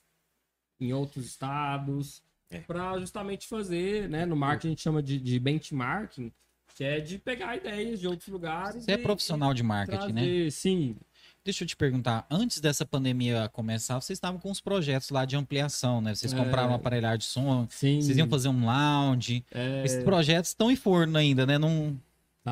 [0.80, 2.22] em outros estados.
[2.50, 2.60] É.
[2.60, 4.24] Pra justamente fazer, né?
[4.24, 6.32] No marketing a gente chama de, de benchmarking,
[6.74, 8.84] que é de pegar ideias de outros lugares.
[8.84, 10.22] Você é e- profissional de marketing, né?
[10.22, 10.96] trazer, Sim.
[11.44, 15.34] Deixa eu te perguntar, antes dessa pandemia começar, vocês estavam com os projetos lá de
[15.34, 16.14] ampliação, né?
[16.14, 16.36] Vocês É.
[16.36, 18.00] compraram um aparelhagem de som, Sim.
[18.00, 19.44] vocês iam fazer um lounge.
[19.50, 21.56] É, Esses projetos estão em forno ainda, né?
[21.58, 21.98] Não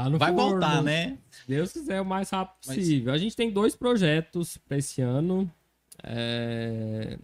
[0.05, 0.51] tá no vai forno.
[0.52, 1.18] voltar, né?
[1.31, 3.12] Se Deus quiser, o mais rápido Mas- possível.
[3.12, 5.51] A gente tem dois projetos para esse ano.
[6.02, 7.18] É,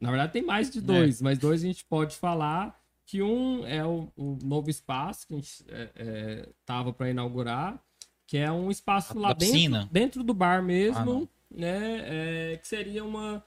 [0.00, 2.78] Na verdade, tem mais de dois, mas dois a gente pode falar.
[3.08, 7.80] Que um é o, o novo espaço que a gente é, é, tava para inaugurar,
[8.26, 11.28] que é um espaço A- lá dentro, dentro do bar Ah, mesmo, não.
[11.50, 12.02] né?
[12.52, 13.44] é, que seria uma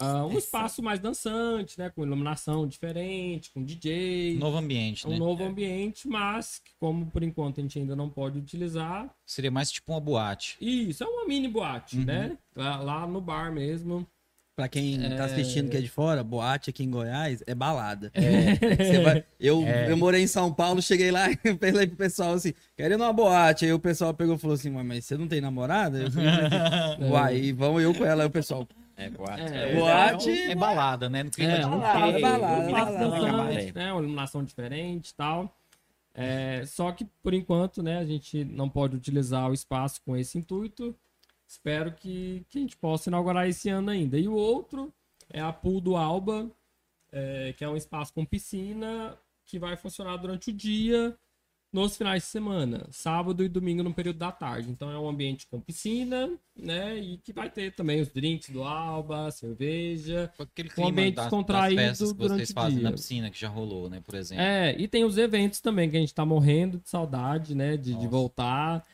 [0.00, 1.90] ah, um espaço mais dançante, né?
[1.90, 4.36] Com iluminação diferente, com DJ.
[4.38, 5.18] Novo ambiente, É um né?
[5.18, 9.08] novo ambiente, mas que como por enquanto a gente ainda não pode utilizar.
[9.26, 10.56] Seria mais tipo uma boate.
[10.60, 12.04] Isso, é uma mini boate, Uhum.
[12.04, 12.36] né?
[12.54, 14.06] Lá, lá no bar mesmo.
[14.56, 15.14] Pra quem É.
[15.16, 18.10] tá assistindo que é de fora, boate aqui em Goiás é balada.
[18.12, 19.88] Você vai- eu, É.
[19.88, 23.12] eu morei em São Paulo, cheguei lá e falei pro pessoal assim, quero ir numa
[23.12, 23.66] boate.
[23.66, 25.98] Aí o pessoal pegou e falou assim, "Ué, mas você não tem namorada?
[26.02, 26.28] Eu falei,
[27.08, 28.24] Uai, e vamos eu com ela.
[28.24, 28.66] Aí o pessoal,
[28.98, 29.40] É, boate.
[29.42, 30.30] É, É, boate.
[30.30, 31.22] É balada, né?
[31.22, 33.10] No clima É, de um balada, buffet, balada, iluminação.
[33.10, 33.26] balada.
[33.30, 33.72] Cabaré.
[33.72, 33.92] né?
[33.92, 35.54] Uma iluminação diferente e tal.
[36.14, 40.36] É, só que, por enquanto, né, a gente não pode utilizar o espaço com esse
[40.36, 40.94] intuito.
[41.46, 44.18] Espero que, que a gente possa inaugurar esse ano ainda.
[44.18, 44.92] E o outro
[45.30, 46.50] é a Pool do Alba,
[47.12, 49.16] é, que é um espaço com piscina
[49.46, 51.16] que vai funcionar durante o dia,
[51.72, 54.70] nos finais de semana, sábado e domingo no período da tarde.
[54.70, 56.98] Então é um ambiente com piscina, né?
[56.98, 60.30] E que vai ter também os drinks do Alba, cerveja.
[60.38, 63.38] Aquele Um clima ambiente das, das descontraído festas que durante vocês fazem na piscina, que
[63.38, 64.00] já rolou, né?
[64.00, 64.42] Por exemplo.
[64.42, 67.76] É, e tem os eventos também, que a gente tá morrendo de saudade, né?
[67.76, 68.84] De, de voltar.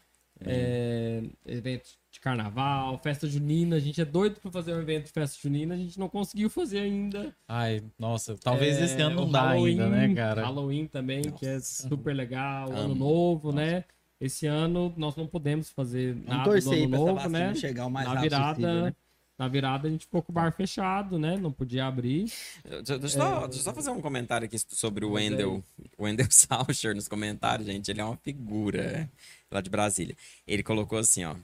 [0.41, 3.77] É, eventos de carnaval, festa junina.
[3.77, 6.51] A gente é doido pra fazer um evento de festa junina, a gente não conseguiu
[6.51, 7.35] fazer ainda.
[7.49, 10.43] Ai, nossa, talvez É, esse ano não dá ainda, né, Halloween- cara?
[10.45, 12.69] Halloween também, que é super legal.
[12.71, 12.95] Ano Amo.
[12.95, 13.85] novo, né?
[14.21, 17.55] Esse ano nós não podemos fazer vamos nada do ano novo, né?
[17.55, 18.95] chegar o mais Na rápido virada, possível, né?
[19.45, 21.37] Na virada a gente ficou com o bar fechado, né?
[21.37, 22.33] Não podia abrir.
[22.65, 25.63] Deixa, deixa eu só, deixa eu só fazer um comentário aqui sobre o Wendel.
[25.99, 27.91] O Wendel Saucher nos comentários, gente.
[27.91, 29.11] Ele é uma figura
[29.51, 30.17] lá de Brasília.
[30.47, 31.37] Ele colocou assim, ó.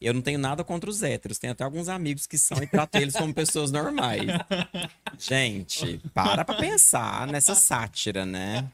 [0.00, 2.96] Eu não tenho nada contra os héteros, tenho até alguns amigos que são e trato
[2.96, 4.22] eles como pessoas normais.
[5.18, 8.68] Gente, para pra pensar nessa sátira, né?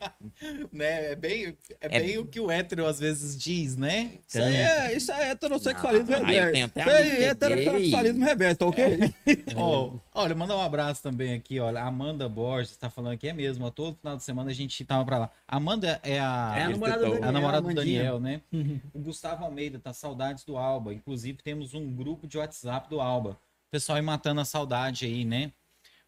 [0.70, 4.18] Né, é bem, É bem o que o hétero às vezes diz, né?
[4.28, 6.78] Isso aí é, isso é heterossexualismo Não, reverso.
[6.78, 9.14] Isso é é heterossexualismo reverso, tá ok?
[9.56, 11.82] Ó, olha, mandar um abraço também aqui, olha.
[11.82, 15.04] Amanda Borges tá falando aqui, é mesmo, ó, todo final de semana a gente tava
[15.04, 15.30] pra lá.
[15.46, 17.10] A Amanda é a, É a namorada do.
[17.10, 17.74] Daniel, a namorada do.
[17.74, 18.40] Daniel, né?
[18.94, 20.94] O Gustavo Almeida tá saudades do Alba.
[20.94, 23.30] Inclusive, temos um grupo de WhatsApp do Alba.
[23.68, 25.52] O pessoal aí matando a saudade aí, né?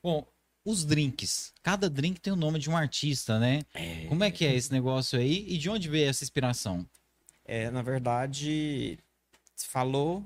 [0.02, 0.24] Bom,
[0.64, 1.52] os drinks.
[1.62, 3.62] Cada drink tem o nome de um artista, né?
[4.08, 5.44] Como é que é esse negócio aí?
[5.48, 6.86] E de onde veio essa inspiração?
[7.44, 8.98] É, na verdade,
[9.56, 10.24] falou.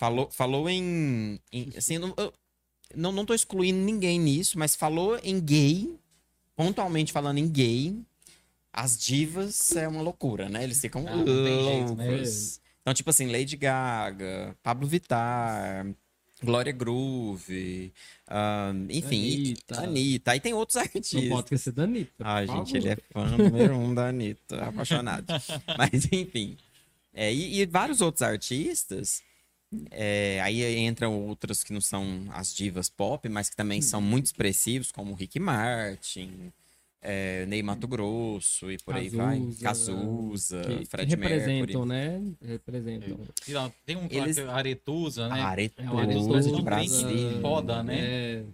[0.00, 1.38] Falou, falou em.
[1.52, 2.32] em- assim, não, eu
[2.96, 5.94] não, não tô excluindo ninguém nisso, mas falou em gay,
[6.56, 7.94] pontualmente falando em gay,
[8.72, 10.64] as divas é uma loucura, né?
[10.64, 12.08] Eles ficam Ah, não jeito, né?
[12.12, 12.60] loucos.
[12.80, 15.86] Então tipo assim, Lady Gaga, Pablo Vittar,
[16.42, 17.92] Glória Groove,
[18.88, 19.80] enfim, e- Anitta.
[19.82, 20.30] Anitta.
[20.32, 21.28] Aí tem outros Não artistas.
[21.28, 22.24] pode esquecer da Anitta.
[22.24, 22.46] favor.
[22.66, 25.26] gente, ele é fã número um da Anitta, apaixonado.
[25.76, 26.56] Mas, enfim.
[27.12, 29.22] É, e, e vários outros artistas.
[29.90, 34.26] É, aí entram outras que não são as divas pop, mas que também são muito
[34.26, 36.52] expressivos, como Rick Martin,
[37.02, 39.38] é, Ney Mato Grosso e por aí vai.
[39.38, 41.88] Cazuza, Cazuza, que, que Fred representam, Mercury.
[41.88, 42.32] né?
[42.42, 43.20] Representam.
[43.48, 44.50] Não, Tem um Eles- Eles...
[44.50, 45.40] Aretusa, né?
[45.40, 47.06] Aretusa, É de Brasil.
[47.08, 47.98] drink foda, né?
[47.98, 48.44] É,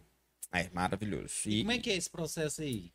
[0.52, 1.32] É maravilhoso.
[1.46, 2.90] E E, como é que é esse processo aí?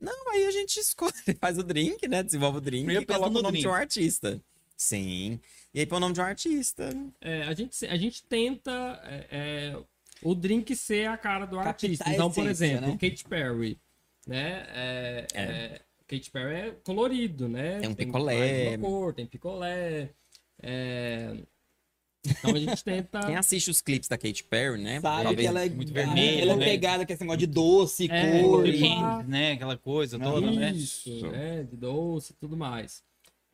[0.00, 2.22] Não, aí a gente escolhe, faz o drink, né?
[2.22, 3.68] Desenvolve o drink Primeiro e coloca o no nome de drink.
[3.68, 4.42] um artista.
[4.80, 5.38] Sim.
[5.74, 6.88] E aí põe o nome de um artista.
[7.20, 9.76] é, a, gente, a gente tenta é, é,
[10.22, 12.10] o drink ser a cara do Captar artista.
[12.10, 12.98] Então, por essência, exemplo, né?
[12.98, 13.78] Katy Perry,
[14.26, 14.66] né?
[14.70, 15.42] É, É.
[15.42, 17.78] é, Katy Perry é colorido, né?
[17.80, 18.68] Tem um picolé.
[18.70, 20.08] uma cor, tem picolé.
[20.62, 21.36] é,
[22.24, 23.20] Então a gente tenta.
[23.28, 24.98] Quem assiste os clipes da Katy Perry, né?
[25.02, 26.64] Sabe talvez- que ela é muito ela vermelho, é né?
[26.64, 28.66] pegada com esse negócio de doce, É, cor.
[28.66, 29.52] e- né?
[29.52, 30.70] Aquela coisa toda, né?
[30.72, 31.64] Isso, né?
[31.64, 33.02] De doce e tudo mais.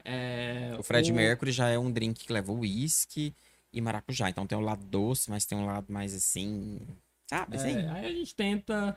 [0.08, 3.34] É, O Fred Mercury já é um drink que leva uísque
[3.72, 4.30] e maracujá.
[4.30, 6.80] Então tem um lado doce, mas tem um lado mais assim.
[7.28, 7.56] Sabe?
[7.56, 7.76] assim?
[7.76, 8.96] É, aí a gente tenta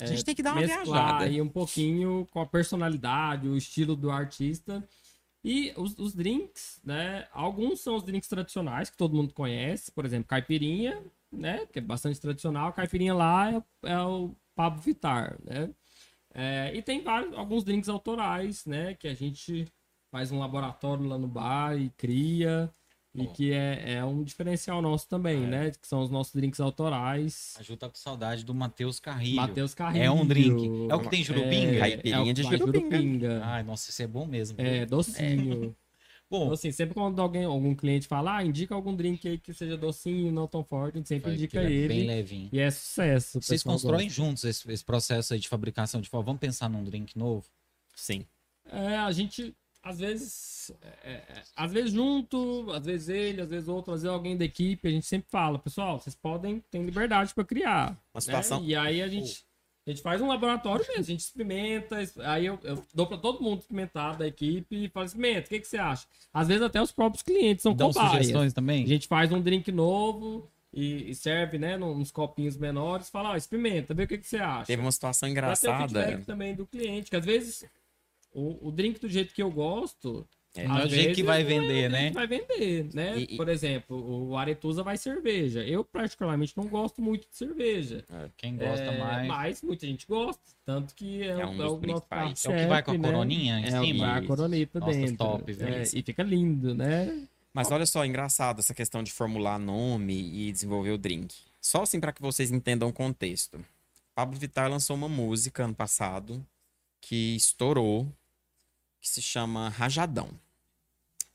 [0.00, 1.24] A gente tem que dar uma viajada.
[1.24, 4.82] aí um pouquinho com a personalidade, o estilo do artista.
[5.44, 7.28] E os, os drinks, né?
[7.30, 11.00] Alguns são os drinks tradicionais que todo mundo conhece, por exemplo, caipirinha,
[11.30, 11.66] né?
[11.72, 12.72] Que é bastante tradicional.
[12.72, 15.70] Caipirinha lá é, é o Pablo Vittar, né?
[16.34, 18.94] É, e tem vários, alguns drinks autorais, né?
[18.94, 19.66] Que a gente
[20.10, 22.70] faz um laboratório lá no bar e cria.
[23.18, 25.46] E que é, é um diferencial nosso também, É.
[25.46, 25.70] né?
[25.70, 27.54] Que são os nossos drinks autorais.
[27.58, 29.36] A Ju tá com saudade do Matheus Carrilho.
[29.36, 30.04] Matheus Carrilho.
[30.04, 30.86] É um drink.
[30.90, 31.78] É o que tem jurupinga?
[31.78, 33.40] Caipirinha é o de faz jurupinga.
[33.42, 34.60] Ai, nossa, isso é bom mesmo.
[34.60, 35.54] É, docinho.
[35.54, 35.76] Então,
[36.28, 39.76] Bom, assim, sempre quando alguém, algum cliente fala, ah, indica algum drink aí que seja
[39.76, 41.88] docinho, não tão forte, a gente sempre vai, indica é ele.
[41.88, 42.48] bem levinho.
[42.52, 43.40] E é sucesso.
[43.40, 44.22] Vocês constroem gosta.
[44.22, 47.46] juntos esse, esse processo aí de fabricação de forma, vamos pensar num drink novo?
[47.94, 48.26] Sim.
[48.68, 49.54] É, a gente,
[49.86, 50.72] às vezes,
[51.04, 54.44] é, é, às vezes junto, às vezes ele, às vezes outro, às vezes alguém da
[54.44, 57.90] equipe, a gente sempre fala, pessoal, vocês podem, tem liberdade para criar.
[57.90, 58.20] Uma né?
[58.20, 58.64] situação.
[58.64, 59.44] E aí a gente,
[59.86, 63.40] a gente faz um laboratório mesmo, a gente experimenta, aí eu, eu dou para todo
[63.40, 66.04] mundo experimentar da equipe e fala, experimenta, o que, que você acha?
[66.34, 68.10] Às vezes até os próprios clientes são Dão cobaias.
[68.12, 68.84] sugestões A também?
[68.86, 73.94] gente faz um drink novo e, e serve, né, nos copinhos menores, fala, ó, experimenta,
[73.94, 74.66] vê o que, que você acha.
[74.66, 75.88] Teve uma situação Pra ter o engraçada.
[75.88, 77.64] feedback também do cliente, que às vezes
[78.38, 80.26] o, o drink do jeito que eu gosto.
[80.54, 80.66] É.
[80.66, 82.08] Não é o jeito que vai é vender, jeito né?
[82.08, 83.18] que Vai vender, né?
[83.18, 85.62] E- Por exemplo, o Aretusa vai cerveja.
[85.62, 88.04] Eu, particularmente, não gosto muito de cerveja.
[88.38, 89.28] Quem gosta É, mais.
[89.28, 90.40] Mas muita gente gosta.
[90.64, 92.44] Tanto que é, É o- um é dos o nosso principais.
[92.46, 93.00] É o que vai com a né?
[93.10, 94.06] coroninha em É o que cima?
[94.06, 95.16] vai a coronita Nossa, dentro.
[95.16, 95.74] top, velho.
[95.74, 97.28] É, e fica lindo, né?
[97.52, 101.34] Mas olha só, engraçado essa questão de formular nome e desenvolver o drink.
[101.60, 103.62] Só assim para que vocês entendam o contexto.
[104.14, 106.42] Pablo Vittar lançou uma música ano passado
[107.00, 108.08] que estourou,
[109.06, 110.28] que se chama Rajadão.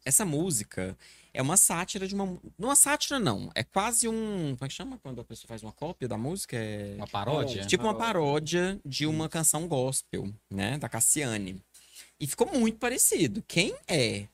[0.03, 0.97] Essa música
[1.33, 2.25] é uma sátira de uma.
[2.57, 3.49] Não uma sátira, não.
[3.55, 4.55] É quase um.
[4.57, 6.57] Como é que chama quando a pessoa faz uma cópia da música?
[6.57, 6.95] É...
[6.97, 7.65] Uma paródia?
[7.65, 10.77] Tipo uma paródia de uma canção gospel, né?
[10.77, 11.61] Da Cassiane.
[12.19, 13.41] E ficou muito parecido.
[13.47, 14.27] Quem é,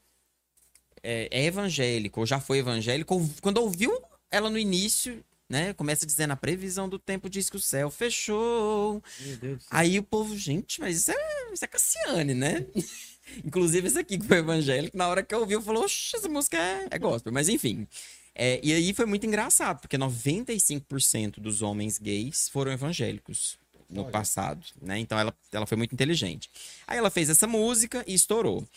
[1.04, 4.02] é, é evangélico ou já foi evangélico, ou- quando ouviu
[4.32, 5.74] ela no início, né?
[5.74, 9.02] Começa dizendo a previsão do tempo diz que o céu fechou.
[9.20, 9.70] Meu Deus do céu.
[9.70, 12.66] Aí o povo, gente, mas isso é, isso é Cassiane, né?
[13.46, 16.88] Inclusive esse aqui que foi evangélico, na hora que ouviu, falou, oxe, essa música é,
[16.92, 17.32] é gospel.
[17.32, 17.88] Mas enfim.
[18.34, 23.58] É, e aí foi muito engraçado, porque 95% dos homens gays foram evangélicos
[23.90, 24.12] no Olha.
[24.12, 25.00] passado, né?
[25.00, 26.50] Então ela, ela foi muito inteligente.
[26.86, 28.68] Aí ela fez essa música e estourou.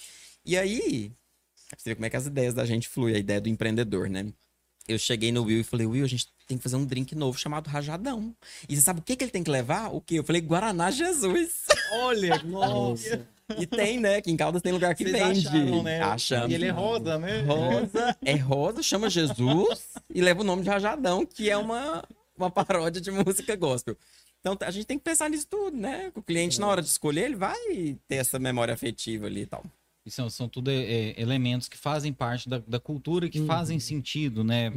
[0.44, 1.12] E aí,
[1.76, 4.32] você ver como é que as ideias da gente fluem, a ideia do empreendedor, né?
[4.88, 7.38] Eu cheguei no Will e falei, Will, a gente tem que fazer um drink novo
[7.38, 8.34] chamado Rajadão.
[8.68, 9.94] E você sabe o que, que ele tem que levar?
[9.94, 10.18] O quê?
[10.18, 11.66] Eu falei, Guaraná Jesus.
[11.92, 13.26] Olha, Nossa.
[13.58, 14.16] E tem, né?
[14.16, 15.48] Aqui em Caldas tem lugar que Vocês vende.
[15.48, 16.00] acharam, né?
[16.02, 16.50] Achamos.
[16.50, 17.42] E ele é rosa, né?
[17.42, 18.16] rosa.
[18.24, 22.04] É rosa, chama Jesus e leva o nome de Rajadão, que é uma,
[22.36, 23.96] uma paródia de música gospel.
[24.40, 26.12] Então a gente tem que pensar nisso tudo, né?
[26.14, 29.64] O cliente, na hora de escolher, ele vai ter essa memória afetiva ali e tal.
[30.04, 33.46] E são, são tudo é, elementos que fazem parte da, da cultura e que Uhum.
[33.46, 34.72] fazem sentido, né?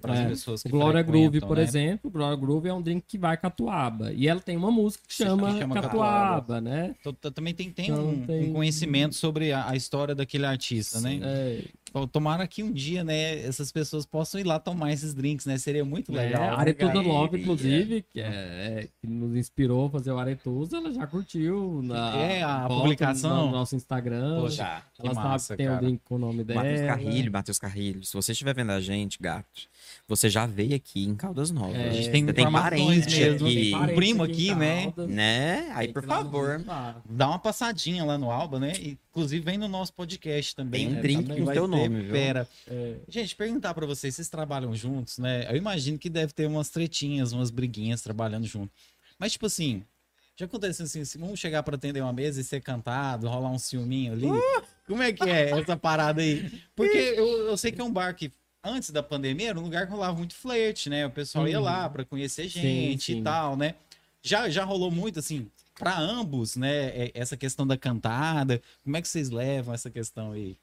[0.00, 0.28] Para as É.
[0.28, 1.62] pessoas que Glória Groove, frequentam, por né?
[1.62, 4.10] exemplo, Glória Groove é um drink que vai catuaba.
[4.14, 6.94] E ela tem uma música que chama, Que chama catuaba, né?
[6.98, 10.98] Então, também tem, tem, Então, um, tem- um conhecimento sobre a, a história daquele artista,
[10.98, 11.20] né?
[11.22, 11.64] É,
[12.10, 15.56] tomara que um dia, né, essas pessoas possam ir lá tomar esses drinks, né?
[15.58, 16.42] Seria muito legal.
[16.42, 17.00] É, a Aretusa?
[17.00, 21.80] Love, inclusive, que, é, é, que nos inspirou a fazer o Aretusa, ela já curtiu
[21.82, 23.46] na É, a publicação?
[23.46, 24.40] no nosso Instagram.
[24.40, 25.84] Poxa, ela massa, sabe que tem cara.
[25.84, 26.62] o link com o nome dela.
[26.62, 28.04] Matheus Carrilho, Matheus Carrilho.
[28.04, 29.68] Se você estiver vendo a gente, gato,
[30.06, 31.76] você já veio aqui em Caldas Novas.
[31.76, 33.46] É, A gente tem Você tem informações parente mesmo.
[33.46, 33.54] aqui.
[33.54, 34.92] Tem Parente um primo em aqui, né?
[35.08, 35.70] Né?
[35.74, 36.62] Aí, tem por favor.
[37.08, 38.72] Dá uma passadinha lá no Alba, né?
[38.80, 40.86] Inclusive vem no nosso podcast também.
[40.88, 42.10] Tem um É, drink também com teu nome, viu?
[42.12, 42.48] fera.
[42.66, 45.46] É, Gente, perguntar pra vocês, vocês trabalham juntos, né?
[45.50, 48.70] Eu imagino que deve ter umas tretinhas, umas briguinhas trabalhando junto.
[49.18, 49.82] Mas, tipo assim,
[50.36, 53.58] já aconteceu assim, se vamos chegar pra atender uma mesa e ser cantado, rolar um
[53.58, 54.26] ciúminho ali.
[54.86, 56.50] Como é que é essa parada aí?
[56.76, 58.30] Porque eu, eu sei que é um bar que,
[58.64, 61.06] antes da pandemia, era um lugar que rolava muito flerte, né?
[61.06, 61.64] O pessoal ia Uhum.
[61.64, 63.22] lá pra conhecer Sim, gente e sim.
[63.22, 63.74] tal, né?
[64.22, 65.46] Já, já rolou muito, assim,
[65.78, 66.86] pra ambos, né?
[67.06, 68.62] é- Essa questão da cantada.
[68.82, 70.56] Como é que vocês levam essa questão aí?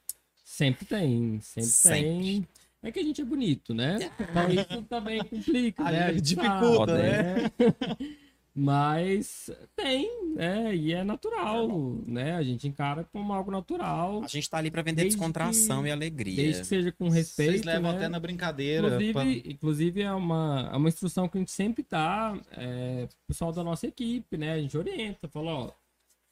[0.44, 2.02] sempre tem, sempre, Sempre.
[2.02, 2.48] tem.
[2.84, 4.12] É que a gente é bonito, né?
[4.20, 6.12] Então isso também complica, né?
[6.14, 7.52] Dificulta, sabe, né?
[8.54, 10.76] Mas tem, né?
[10.76, 11.68] E é natural,
[12.06, 12.36] né?
[12.36, 15.88] A gente encara como algo natural, A gente tá ali pra vender Desde descontração que-
[15.88, 16.36] e alegria.
[16.36, 17.98] desde que seja com respeito, Vocês levam né?
[17.98, 18.88] até na brincadeira.
[18.88, 23.18] Inclusive, pra- inclusive é, uma, é uma instrução que a gente sempre dá é, pro
[23.28, 24.52] pessoal da nossa equipe, né?
[24.54, 25.72] A gente orienta, fala, ó,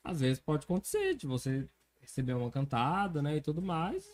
[0.03, 1.65] às vezes pode acontecer de você
[2.01, 3.37] receber uma cantada, né?
[3.37, 4.05] E tudo mais.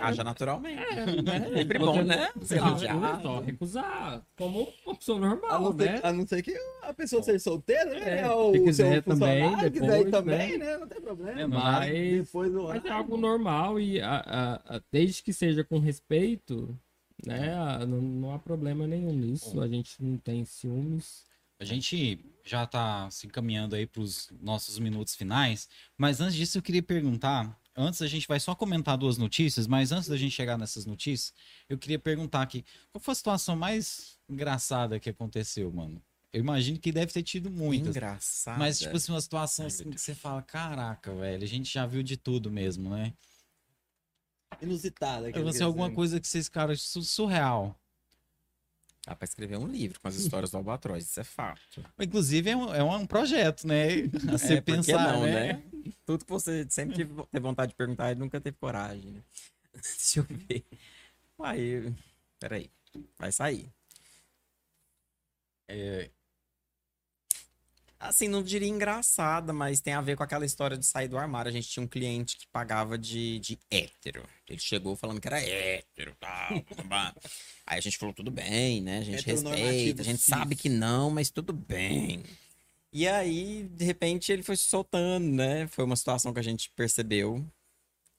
[0.00, 0.82] Haja naturalmente.
[0.82, 1.48] É, né?
[1.54, 2.32] Sempre Você bom, não- né?
[2.42, 3.22] Ser Ah, elogiado.
[3.22, 5.96] só recusar como uma pessoa A normal, não, né?
[5.98, 8.20] ser, a não ser que a pessoa seja solteira, né?
[8.22, 10.66] É, Ou se o quiser seu também, funcionário quiser depois, também, né?
[10.66, 10.78] né?
[10.78, 11.40] Não tem problema.
[11.40, 11.92] É, Mas,
[12.26, 16.76] Depois do mas é algo normal e a- a- a- desde que seja com respeito,
[17.24, 17.54] né?
[17.54, 19.60] a- Não, não há problema nenhum nisso.
[19.60, 21.24] A gente não tem ciúmes.
[21.60, 26.62] A gente já tá se encaminhando aí pros nossos minutos finais, mas antes disso eu
[26.62, 30.58] queria perguntar, antes a gente vai só comentar duas notícias, mas antes da gente chegar
[30.58, 31.32] nessas notícias,
[31.68, 36.02] eu queria perguntar aqui, qual foi a situação mais engraçada que aconteceu, mano?
[36.32, 38.58] Eu imagino que deve ter tido muitas, Engraçado.
[38.58, 42.02] mas tipo assim, uma situação assim que você fala, caraca, velho, a gente já viu
[42.02, 43.12] de tudo mesmo, né?
[44.60, 45.30] Inusitada.
[45.30, 47.78] Vai ser alguma coisa que vocês, cara, su- surreal.
[49.04, 51.84] Dá pra escrever um livro com as histórias do Albatroz, isso é fato.
[51.98, 53.86] Inclusive é um, é um projeto, né?
[54.32, 55.54] A se É, pensar, não, né?
[55.54, 55.62] né?
[56.06, 59.22] Tudo que você sempre teve vontade de perguntar e nunca teve coragem, né?
[59.74, 60.64] Deixa eu ver.
[61.38, 61.92] Uai,
[62.38, 62.70] peraí.
[63.18, 63.68] Vai sair.
[65.68, 66.10] É...
[68.02, 71.48] Assim, não diria engraçada, mas tem a ver com aquela história de sair do armário.
[71.48, 74.24] A gente tinha um cliente que pagava de, de hétero.
[74.48, 76.50] Ele chegou falando que era hétero, tal.
[77.64, 78.98] Aí a gente falou, tudo bem, né?
[78.98, 80.26] A gente respeita, a gente cis.
[80.26, 82.24] sabe que não, mas tudo bem.
[82.92, 85.68] E aí, de repente, ele foi se soltando, né?
[85.68, 87.42] Foi uma situação que a gente percebeu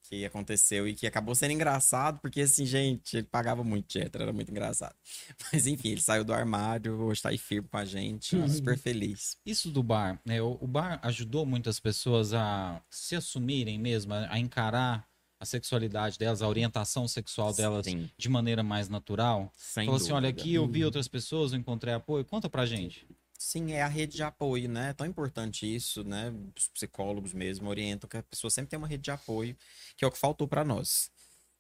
[0.04, 4.24] que aconteceu e que acabou sendo engraçado, porque assim, gente, ele pagava muito de hétero,
[4.24, 4.96] era muito engraçado.
[5.52, 9.38] Mas enfim, ele saiu do armário, hoje tá aí firme com a gente, super feliz.
[9.46, 10.42] Isso do bar, né?
[10.42, 15.08] O, bar ajudou muitas pessoas a se assumirem mesmo, a, encarar
[15.40, 19.52] a sexualidade delas, a orientação sexual delas Sim, de maneira mais natural.
[19.56, 22.24] sem Falou assim, olha, aqui eu vi outras pessoas, eu encontrei apoio.
[22.24, 23.06] Conta pra gente.
[23.44, 24.92] Sim, é a rede de apoio, né?
[24.92, 26.34] É tão importante isso, né?
[26.58, 29.54] Os psicólogos mesmo orientam que a pessoa sempre tem uma rede de apoio,
[29.98, 31.12] que é o que faltou para nós.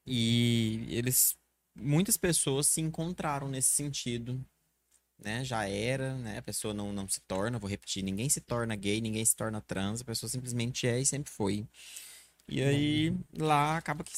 [0.07, 1.35] E eles,
[1.75, 4.43] muitas pessoas se encontraram nesse sentido,
[5.19, 5.43] né?
[5.43, 6.37] Já era, né?
[6.37, 9.59] A pessoa não, não se torna, vou repetir, ninguém se torna gay, ninguém se torna
[9.59, 11.67] trans, a pessoa simplesmente é e sempre foi.
[12.47, 14.13] E aí, lá acaba que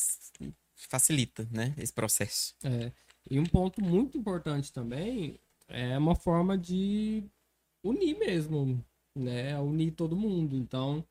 [0.76, 1.74] facilita, né?
[1.80, 2.54] Esse processo.
[2.64, 2.92] É,
[3.28, 7.24] e um ponto muito importante também é uma forma de
[7.86, 8.84] unir mesmo,
[9.16, 9.58] né?
[9.60, 10.56] Unir todo mundo.
[10.56, 11.06] Então,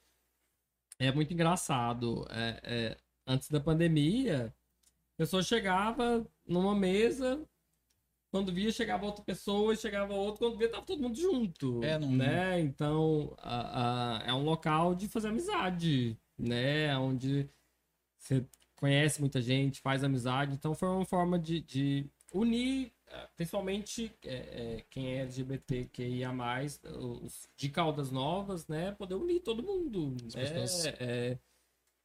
[0.99, 2.27] é muito engraçado.
[2.31, 2.97] É, é,
[3.27, 4.55] antes da pandemia,
[5.15, 7.47] a pessoa chegava numa mesa,
[8.31, 11.83] quando via, chegava outra pessoa, chegava outra, quando via, tava todo mundo junto.
[11.85, 12.61] É, não- né?
[12.61, 16.97] Então, a- a- é um local de fazer amizade, né?
[16.99, 17.49] Onde
[18.19, 18.45] você
[18.77, 20.55] conhece muita gente, faz amizade.
[20.55, 22.93] Então, foi uma forma de, de unir,
[23.37, 26.33] principalmente é, é, quem é LGBTQIA+,
[26.99, 28.93] os, de Caldas Novas, né?
[28.93, 30.17] Poder unir todo mundo.
[30.35, 30.43] Né?
[30.99, 31.39] É,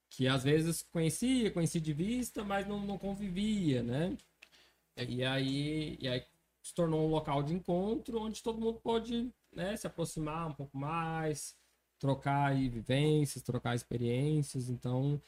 [0.10, 4.18] que às vezes conhecia, conhecia de vista, mas não, não convivia, né?
[4.98, 6.26] E aí, e aí
[6.62, 10.78] se tornou um local de encontro onde todo mundo pode né, se aproximar um pouco
[10.78, 11.56] mais,
[11.98, 14.70] trocar vivências, trocar experiências.
[14.70, 15.22] Então,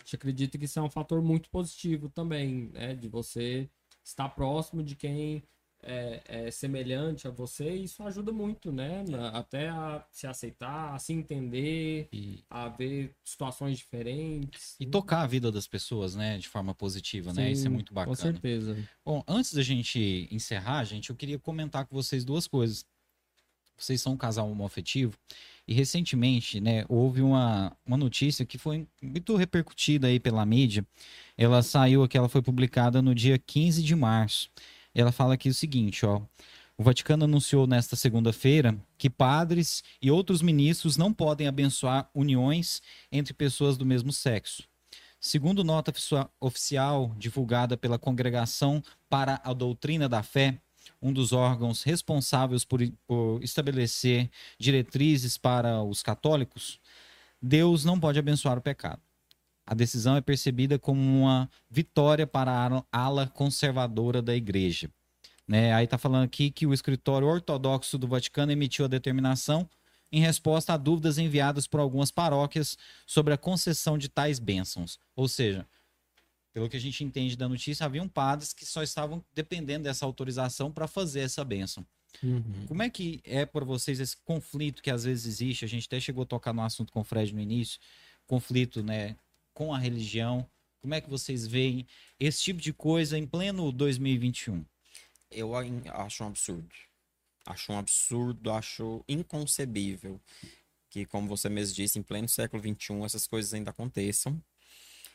[0.00, 2.94] a gente acredita que isso é um fator muito positivo também, né?
[2.94, 3.68] De você
[4.04, 5.42] estar próximo de quem
[5.82, 9.02] é, é semelhante a você, isso ajuda muito, né?
[9.32, 14.76] Até a se aceitar, a se entender, E, a ver situações diferentes.
[14.78, 17.50] e tocar a vida das pessoas, né, de forma positiva, né?
[17.50, 18.16] Isso é Sim, muito Com bacana.
[18.16, 18.76] certeza.
[19.04, 22.84] Bom, antes da gente encerrar, gente, eu queria comentar com vocês duas coisas.
[23.80, 25.14] Vocês são um casal homoafetivo
[25.66, 30.84] e recentemente, né, houve uma, uma notícia que foi muito repercutida aí pela mídia.
[31.38, 34.50] Ela saiu aqui, ela foi publicada no dia 15 de março.
[34.94, 36.20] Ela fala aqui o seguinte, ó.
[36.76, 42.80] O Vaticano anunciou nesta segunda-feira que padres e outros ministros não podem abençoar uniões
[43.12, 44.64] entre pessoas do mesmo sexo.
[45.20, 50.58] Segundo nota oficia- oficial divulgada pela Congregação para a Doutrina da Fé,
[51.02, 56.78] um dos órgãos responsáveis por, por estabelecer diretrizes para os católicos,
[57.40, 59.00] Deus não pode abençoar o pecado.
[59.66, 62.50] A decisão é percebida como uma vitória para
[62.90, 64.90] a ala- conservadora da igreja.
[65.46, 65.72] Né?
[65.72, 69.68] Aí está falando aqui que o escritório ortodoxo do Vaticano emitiu a determinação
[70.12, 74.98] em resposta a dúvidas enviadas por algumas paróquias sobre a concessão de tais bênçãos.
[75.14, 75.66] Ou seja,
[76.52, 80.70] pelo que a gente entende da notícia, haviam padres que só estavam dependendo dessa autorização
[80.72, 81.86] para fazer essa bênção.
[82.66, 85.64] Como é que é para vocês esse conflito que às vezes existe?
[85.64, 87.78] A gente até chegou a tocar no assunto com o Fred no início,
[88.26, 89.16] conflito, né,
[89.54, 90.46] com a religião.
[90.80, 91.86] Como é que vocês veem
[92.18, 94.64] esse tipo de coisa em pleno 2021?
[95.30, 96.68] Eu acho um absurdo.
[97.46, 100.20] Acho um absurdo, acho inconcebível
[100.90, 104.42] que, como você mesmo disse, em pleno século XXI essas coisas ainda aconteçam.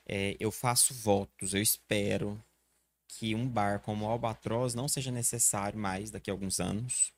[0.05, 2.41] É, eu faço votos, eu espero
[3.07, 7.13] que um bar como o Albatroz não seja necessário mais daqui a alguns anos.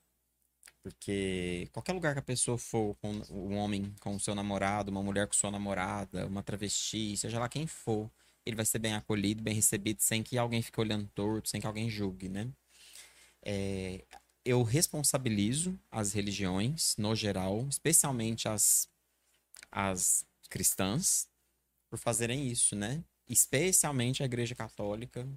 [0.83, 5.03] Porque qualquer lugar que a pessoa for, com um homem com o seu namorado, uma
[5.03, 8.09] mulher com sua namorada, uma travesti, seja lá quem for,
[8.45, 11.67] ele vai ser bem acolhido, bem recebido, sem que alguém fique olhando torto, sem que
[11.67, 12.47] alguém julgue, né?
[13.43, 14.05] É,
[14.45, 18.87] eu responsabilizo as religiões, no geral, especialmente as,
[19.69, 21.27] as cristãs,
[21.89, 23.03] por fazerem isso, né?
[23.27, 25.27] Especialmente a Igreja Católica,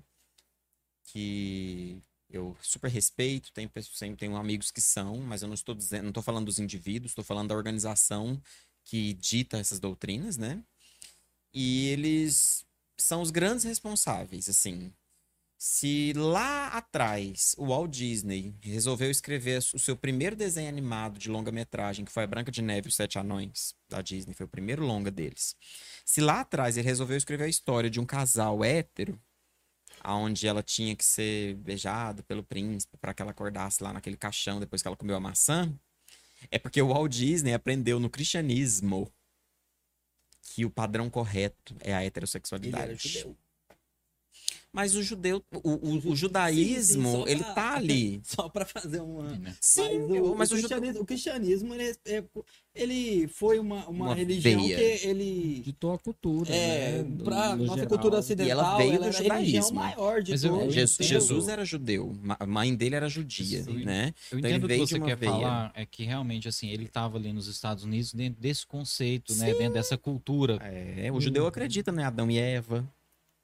[1.05, 6.05] que eu super respeito, tenho, tenho, tenho amigos que são, mas eu não estou dizendo,
[6.05, 8.40] não estou falando dos indivíduos, estou falando da organização
[8.85, 10.62] que dita essas doutrinas, né?
[11.52, 12.64] E eles
[12.97, 14.93] são os grandes responsáveis, assim.
[15.62, 22.02] Se lá atrás o Walt Disney resolveu escrever o seu primeiro desenho animado de longa-metragem,
[22.02, 24.82] que foi a Branca de Neve e os Sete Anões, da Disney, foi o primeiro
[24.82, 25.54] longa deles.
[26.02, 29.20] Se lá atrás ele resolveu escrever a história de um casal hétero,
[30.00, 34.60] aonde ela tinha que ser beijada pelo príncipe para que ela acordasse lá naquele caixão
[34.60, 35.70] depois que ela comeu a maçã,
[36.50, 39.12] é porque o Walt Disney aprendeu no cristianismo
[40.40, 43.08] que o padrão correto é a Ele era heterossexualidade.
[43.08, 43.36] judeu.
[44.72, 48.20] Mas o judeu, o, o- o Sim, judaísmo, sim, ele pra- tá ali.
[48.24, 49.24] Só pra fazer uma.
[49.36, 49.56] né?
[49.60, 52.24] Sim, mas o, mas o o cristianismo, o cristianismo, ele, é-
[52.72, 54.76] ele foi uma, uma, Uma religião veia.
[54.76, 55.60] que ele.
[55.64, 57.24] Ditou a cultura, É, né?
[57.24, 57.88] pra no nossa geral.
[57.88, 59.74] cultura ocidental, veio ela do era a religião judaísmo.
[59.74, 60.60] maior de Mas eu-.
[60.60, 63.84] É, Jesus, era judeu, a mãe dele era judia, Sim.
[63.84, 64.14] né?
[64.30, 65.32] Eu Então ele entendo o que veio você quer veia.
[65.32, 69.52] falar, é que realmente assim, ele estava ali nos Estados Unidos dentro desse conceito, né,
[69.52, 70.59] dentro dessa cultura.
[70.62, 72.05] É, o judeu acredita, né?
[72.05, 72.88] Adão e Eva,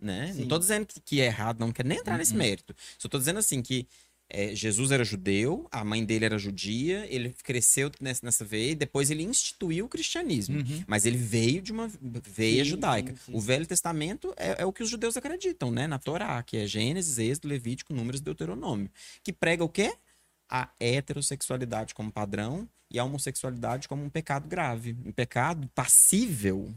[0.01, 0.32] né?
[0.32, 0.40] Sim.
[0.43, 2.39] Não tô dizendo que, que é errado, não quero nem entrar nesse Uhum.
[2.39, 2.74] mérito.
[2.98, 3.86] Só tô dizendo assim que
[4.28, 8.74] é, Jesus era judeu, a mãe dele era judia, ele cresceu nessa, nessa veia e
[8.74, 10.59] depois ele instituiu o cristianismo.
[10.59, 10.82] Uhum.
[10.86, 11.89] Mas ele veio de uma
[12.24, 13.14] veia Sim, judaica.
[13.24, 13.32] sim.
[13.32, 15.86] O Velho Testamento é, é o que os judeus acreditam, né?
[15.86, 18.90] Na Torá, que é Gênesis, Êxodo, Levítico, Números e Deuteronômio.
[19.23, 19.94] Que prega o quê?
[20.51, 24.97] A heterossexualidade como padrão e a homossexualidade como um pecado grave.
[25.06, 26.74] Um pecado passível,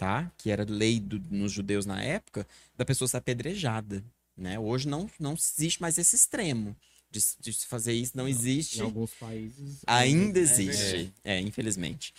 [0.00, 0.32] tá?
[0.38, 4.02] Que era lei do- nos judeus na época, da pessoa ser apedrejada,
[4.34, 4.58] né?
[4.58, 6.74] Hoje não, não existe mais esse extremo
[7.10, 8.78] de, se- de fazer isso, não existe.
[8.78, 9.80] Em alguns países.
[9.86, 11.12] Ainda É existe.
[11.22, 12.14] É, infelizmente.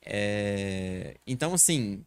[0.00, 2.04] É, Então, assim,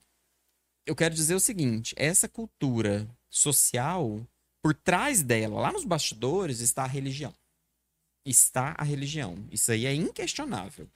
[0.85, 4.25] eu quero dizer o seguinte: essa cultura social,
[4.61, 7.33] por trás dela, lá nos bastidores, está a religião.
[8.25, 9.35] Está a religião.
[9.51, 10.87] Isso aí é inquestionável.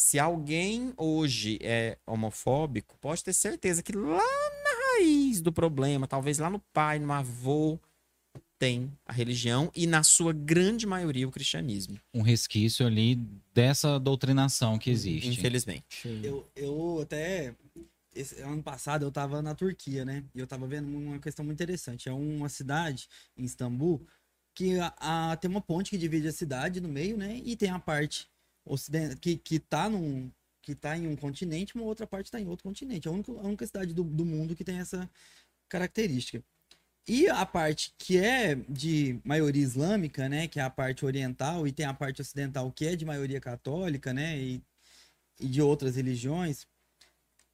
[0.00, 6.38] Se alguém hoje é homofóbico, pode ter certeza que lá na raiz do problema, talvez
[6.38, 7.80] lá no pai, no avô,
[8.60, 11.98] tem a religião e, na sua grande maioria, o cristianismo.
[12.14, 13.16] Um resquício ali
[13.52, 15.30] dessa doutrinação que existe.
[15.30, 16.06] Infelizmente.
[16.22, 17.56] Eu, eu até.
[18.14, 20.22] Esse, ano passado eu tava na Turquia, né?
[20.32, 22.08] E eu tava vendo uma questão muito interessante.
[22.08, 24.06] É uma cidade em Istambul
[24.54, 27.42] que a, a- tem uma ponte que divide a cidade no meio, né?
[27.44, 28.28] E tem a parte
[28.68, 30.30] ocident, que, que tá num.
[30.62, 33.08] Que tá em um continente, uma outra parte tá em outro continente.
[33.08, 35.08] É a única, a única cidade do, do mundo que tem essa
[35.66, 36.44] característica.
[37.06, 41.72] E a parte que é de maioria islâmica, né, que é a parte oriental, e
[41.72, 44.62] tem a parte ocidental que é de maioria católica, né, e,
[45.40, 46.66] e de outras religiões,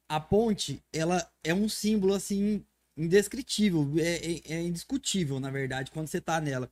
[0.09, 2.65] a ponte, ela é um símbolo, assim,
[2.97, 6.69] indescritível, é, é, é indiscutível, na verdade, quando você tá nela.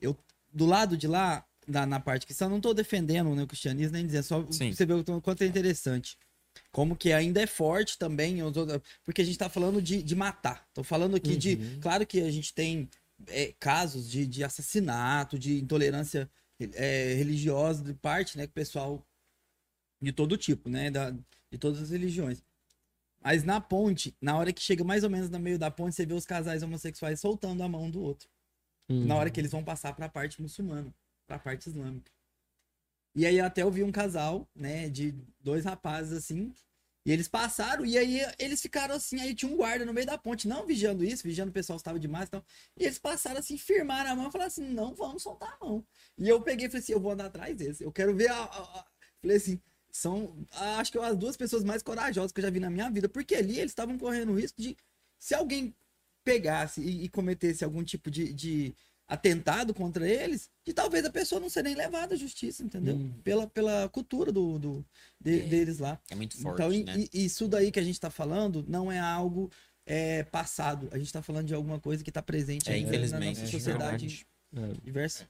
[0.00, 0.16] Eu,
[0.52, 3.92] do lado de lá, na, na parte que eu não tô defendendo né, o cristianismo,
[3.92, 4.72] nem dizendo, só Sim.
[4.72, 6.16] você vê o quanto é interessante.
[6.70, 8.38] Como que ainda é forte também,
[9.04, 10.68] porque a gente tá falando de, de matar.
[10.74, 11.54] Tô falando aqui de.
[11.54, 11.80] Uhum.
[11.80, 12.90] Claro que a gente tem
[13.26, 16.30] é, casos de, de assassinato, de intolerância
[16.74, 18.46] é, religiosa de parte, né?
[18.46, 19.06] Que o pessoal.
[20.00, 20.90] De todo tipo, né?
[20.90, 22.42] Da, de todas as religiões.
[23.22, 26.04] Mas na ponte, na hora que chega mais ou menos no meio da ponte, você
[26.04, 28.28] vê os casais homossexuais soltando a mão do outro.
[28.88, 30.92] Na hora que eles vão passar pra parte muçulmana,
[31.26, 32.10] pra parte islâmica.
[33.14, 36.52] E aí até eu vi um casal, né, de dois rapazes assim,
[37.04, 40.16] e eles passaram, e aí eles ficaram assim, aí tinha um guarda no meio da
[40.16, 42.42] ponte, não vigiando isso, vigiando o pessoal estava demais, então,
[42.78, 45.84] e eles passaram assim, firmaram a mão e falaram assim, não vamos soltar a mão.
[46.16, 48.36] E eu peguei e falei assim, eu vou andar atrás desse, eu quero ver a...
[48.44, 48.86] a- a-
[49.20, 49.60] Falei assim,
[49.92, 53.08] são, acho que as duas pessoas mais corajosas que eu já vi na minha vida,
[53.08, 54.76] porque ali eles estavam correndo o risco de,
[55.18, 55.72] se alguém
[56.24, 58.74] pegasse e, e cometesse algum tipo de, de
[59.12, 62.94] atentado contra eles, de talvez a pessoa não ser nem levada à justiça, entendeu?
[62.96, 63.12] Hum.
[63.22, 64.86] Pela, pela cultura do, do-
[65.20, 65.46] de- É.
[65.46, 66.00] deles lá.
[66.10, 67.06] É muito forte, então, né?
[67.12, 69.50] i- isso daí que a gente tá falando não é algo
[69.84, 70.88] é, passado.
[70.92, 73.36] A gente tá falando de alguma coisa que tá presente É, ainda infelizmente.
[73.36, 74.80] na nossa é sociedade verdade.
[74.84, 75.28] diversa.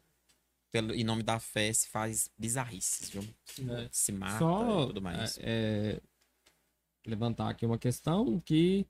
[0.71, 3.23] Pelo, em nome da fé se faz bizarrices, viu?
[3.77, 3.89] É.
[3.91, 5.39] Se mata Só e tudo mais.
[5.39, 6.01] é, é,
[7.07, 8.87] levantar aqui uma questão que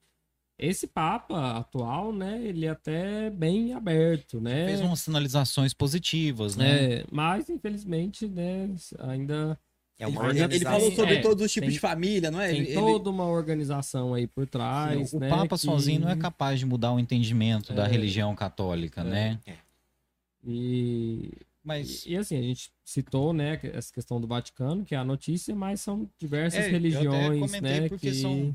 [0.66, 4.66] esse Papa atual, né, ele é até bem aberto, né?
[4.66, 6.94] Fez umas sinalizações positivas, né?
[7.01, 8.70] É, mas infelizmente, né,
[9.01, 9.59] ainda
[9.98, 12.40] É Ele, uma ele- ele falou sobre É, todos os tipos tem- de família, não
[12.40, 12.48] é?
[12.51, 16.16] tem Ele- toda uma organização aí por trás, o né, Papa que- sozinho não é
[16.16, 17.89] capaz de mudar o entendimento da É.
[17.89, 19.05] religião católica, É.
[19.05, 19.39] né?
[20.44, 21.30] E,
[21.64, 25.05] Mas e, e assim, a gente citou, né, essa questão do Vaticano, que é a
[25.05, 28.14] notícia, mas são diversas É, eu até religiões, né, porque que...
[28.16, 28.52] são-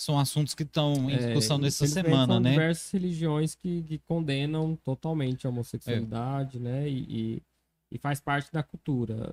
[0.00, 2.50] são assuntos que estão em É, discussão nessa infelizmente, semana, são né?
[2.52, 6.88] diversas religiões que, que condenam totalmente a homossexualidade, né?
[6.88, 7.42] E, e,
[7.92, 9.30] e faz parte da cultura.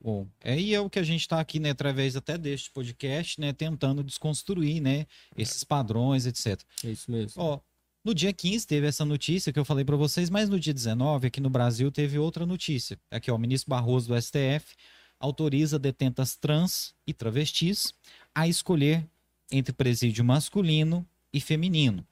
[0.00, 3.38] Bom, é, e é o que a gente está aqui, né, através até deste podcast,
[3.38, 5.06] né, tentando desconstruir, né,
[5.36, 6.62] esses padrões, etc.
[6.82, 7.42] É isso mesmo.
[7.42, 7.60] Ó,
[8.02, 11.26] no dia 15 teve essa notícia que eu falei para vocês, mas no dia 19,
[11.26, 12.98] aqui no Brasil, teve outra notícia.
[13.10, 14.74] Aqui, ó, o ministro Barroso do STF
[15.20, 17.92] autoriza detentas trans e travestis
[18.34, 19.06] a escolher
[19.50, 22.06] entre presídio masculino e feminino.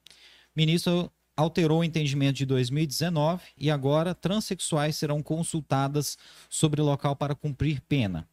[0.55, 6.17] O ministro alterou o entendimento de 2019 e agora transexuais serão consultadas
[6.49, 8.29] sobre local para cumprir pena.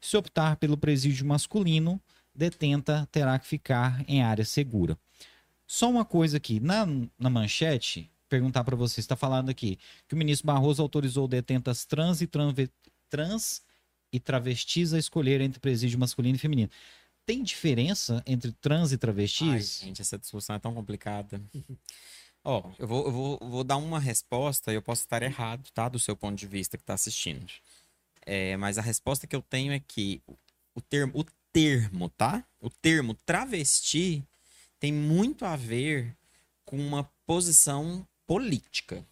[0.00, 2.00] Se optar pelo presídio masculino,
[2.34, 4.98] detenta terá que ficar em área segura.
[5.66, 6.86] Só uma coisa aqui, na,
[7.18, 12.20] na manchete, perguntar para você, está falando aqui que o ministro Barroso autorizou detentas trans
[12.20, 12.28] e,
[13.08, 13.62] trans
[14.12, 16.70] e travestis a escolher entre presídio masculino e feminino.
[17.24, 19.80] Tem diferença entre trans e Ai, travestis?
[19.80, 21.40] gente, essa discussão é tão complicada.
[22.44, 25.88] Ó, eu vou, eu vou, vou dar uma resposta e eu posso estar errado, tá?
[25.88, 27.46] Do seu ponto de vista que tá assistindo.
[28.26, 30.20] É, mas a resposta que eu tenho é que
[30.74, 32.44] o termo, o termo, tá?
[32.60, 34.24] O termo travesti
[34.80, 36.16] tem muito a ver
[36.64, 39.06] com uma posição política.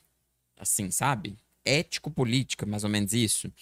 [0.57, 1.39] Assim, sabe?
[1.65, 3.53] Ético-política, mais ou menos isso.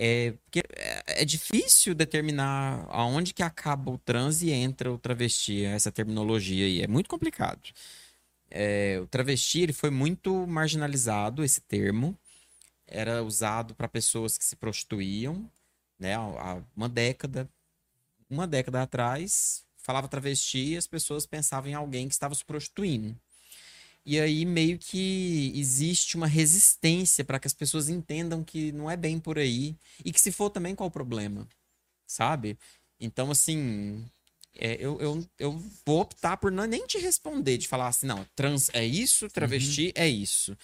[0.00, 5.64] É, porque é, é difícil determinar aonde que acaba o trans e entra o travesti,
[5.64, 6.82] essa terminologia aí.
[6.82, 7.60] É muito complicado.
[8.50, 12.16] É, o travesti ele foi muito marginalizado, esse termo.
[12.86, 15.50] Era usado para pessoas que se prostituíam,
[15.98, 16.14] né?
[16.16, 17.50] Há uma década,
[18.30, 23.16] uma década atrás, falava travesti e as pessoas pensavam em alguém que estava se prostituindo.
[24.10, 28.96] E aí meio que existe uma resistência para que as pessoas entendam que não é
[28.96, 31.46] bem por aí e que se for também qual o problema,
[32.06, 32.56] sabe?
[32.98, 34.02] Então assim,
[34.56, 38.24] é, eu, eu, eu vou optar por não, nem te responder, de falar assim, não,
[38.34, 40.56] trans é isso, travesti é isso.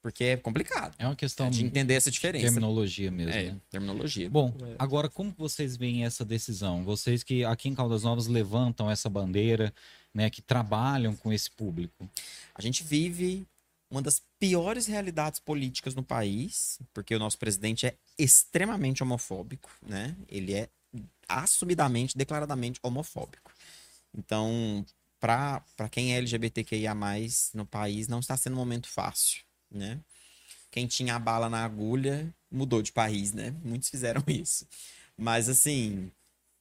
[0.00, 2.44] Porque é complicado É uma questão de de entender essa diferença.
[2.46, 3.32] terminologia mesmo.
[3.32, 3.60] É, né?
[3.68, 4.30] terminologia.
[4.30, 4.76] Bom, É.
[4.78, 6.82] agora como vocês veem essa decisão?
[6.84, 9.74] Vocês que aqui em Caldas Novas levantam essa bandeira,
[10.16, 12.08] né, que trabalham com esse público.
[12.54, 13.46] A gente vive
[13.90, 20.16] uma das piores realidades políticas no país, porque o nosso presidente é extremamente homofóbico, né?
[20.26, 20.70] Ele é
[21.28, 23.52] assumidamente, declaradamente homofóbico.
[24.16, 24.84] Então,
[25.20, 26.94] para quem é LGBTQIA+,
[27.52, 30.00] no país, não está sendo um momento fácil, né?
[30.70, 33.54] Quem tinha a bala na agulha mudou de país, né?
[33.62, 34.66] Muitos fizeram isso.
[35.14, 36.10] Mas, assim,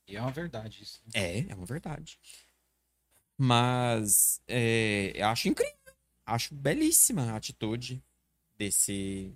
[0.07, 1.01] E é uma verdade isso.
[1.13, 2.19] é, é uma verdade.
[3.37, 5.75] Mas é, eu acho incrível.
[6.25, 8.01] acho belíssima a atitude
[8.57, 9.33] desse.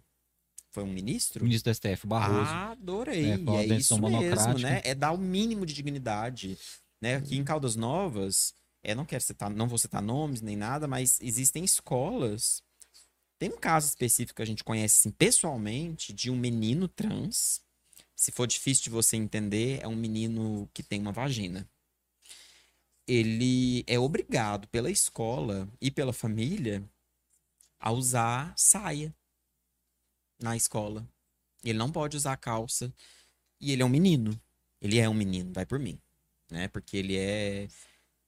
[0.71, 1.43] Foi um ministro?
[1.43, 2.51] Ministro do STF, Barroso.
[2.51, 3.31] Ah, adorei.
[3.31, 3.37] É,
[3.73, 4.81] É, isso mesmo, né?
[4.83, 6.57] É dar o mínimo de dignidade.
[7.01, 7.15] Né?
[7.15, 8.53] Aqui em Caldas Novas,
[8.83, 12.61] é, não quero citar, não vou citar nomes nem nada, mas existem escolas.
[13.37, 17.61] Tem um caso específico que a gente conhece assim, pessoalmente de um menino trans.
[18.15, 21.67] Se for difícil de você entender, é um menino que tem uma vagina.
[23.09, 26.87] Ele é obrigado pela escola e pela família
[27.79, 29.11] a usar saia
[30.39, 31.09] na escola.
[31.63, 32.93] Ele não pode usar calça.
[33.59, 34.39] E ele é um menino.
[34.79, 35.99] Ele é um menino, vai por mim.
[36.51, 36.67] Né?
[36.67, 37.67] Porque ele é,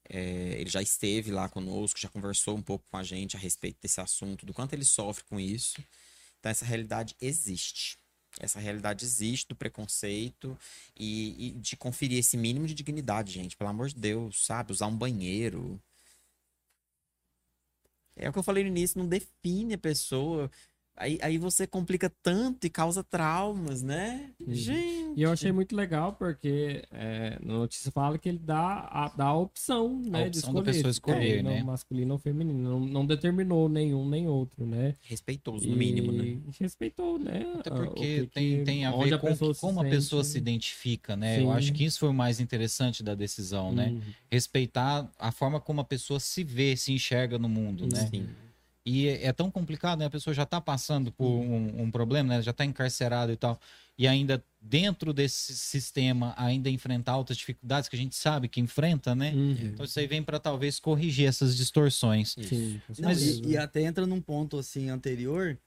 [0.09, 3.77] é, Ele já esteve lá conosco, já conversou um pouco com a gente a respeito
[3.79, 5.79] desse assunto, do quanto ele sofre com isso.
[6.39, 7.99] Então, essa realidade existe.
[8.39, 10.57] Essa realidade existe do preconceito
[10.97, 13.57] e, e de conferir esse mínimo de dignidade, gente.
[13.57, 14.71] Pelo amor de Deus, sabe?
[14.71, 15.81] Usar um banheiro.
[18.15, 20.49] É o que eu falei no início, não define a pessoa.
[20.97, 24.29] Aí, aí você complica tanto e causa traumas, né?
[24.39, 24.53] Uhum.
[24.53, 25.19] Gente.
[25.19, 29.25] E eu achei muito legal porque é, na notícia fala que ele dá a, dá
[29.25, 30.65] a opção, né, de opção da escolher.
[30.65, 31.59] pessoa se escolher, quer, né?
[31.59, 32.69] Não masculino ou feminino.
[32.69, 34.93] Não, não determinou nenhum nem outro, né?
[35.01, 36.37] Respeitoso, no mínimo, né?
[36.59, 37.45] Respeitou, né?
[37.59, 40.23] Até a- o porque que tem, que- tem a ver com pessoa como a pessoa
[40.23, 41.39] se identifica, né?
[41.39, 41.51] Eu Sim.
[41.51, 43.89] acho que isso foi o mais interessante da decisão, né?
[43.89, 44.01] Uhum.
[44.29, 48.07] Respeitar a forma como a pessoa se vê, se enxerga no mundo, né?
[48.07, 48.27] Sim.
[48.85, 50.05] E é, tão complicado, né?
[50.05, 52.41] A pessoa já tá passando por um, um problema, né?
[52.41, 53.59] Já tá encarcerado e tal.
[53.97, 59.13] E ainda dentro desse sistema, ainda enfrentar outras dificuldades que a gente sabe que enfrenta,
[59.13, 59.31] né?
[59.33, 59.51] Uhum.
[59.73, 62.35] Então isso aí vem para talvez corrigir essas distorções.
[62.39, 63.47] Sim, Não, Mas- certeza.
[63.47, 65.57] e, e até entra num ponto assim anterior,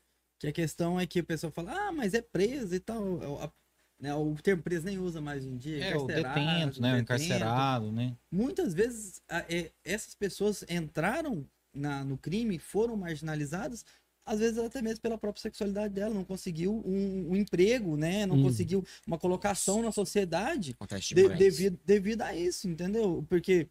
[0.41, 3.23] que a questão é que o pessoal fala, ah, mas é preso e tal.
[3.23, 3.53] É o- a-
[4.01, 5.85] né, o termo preso nem usa mais hoje em dia.
[5.85, 6.95] É, o detento, né?
[6.95, 8.17] O encarcerado, né?
[8.33, 13.85] Muitas vezes a- é, essas pessoas entraram na- no crime, foram marginalizadas,
[14.27, 18.25] às vezes até mesmo pela própria sexualidade dela, não conseguiu um, um emprego, né?
[18.25, 18.43] Não Hum.
[18.43, 20.75] conseguiu uma colocação na sociedade
[21.15, 23.25] de- devido, devido a isso, entendeu?
[23.29, 23.69] Porque,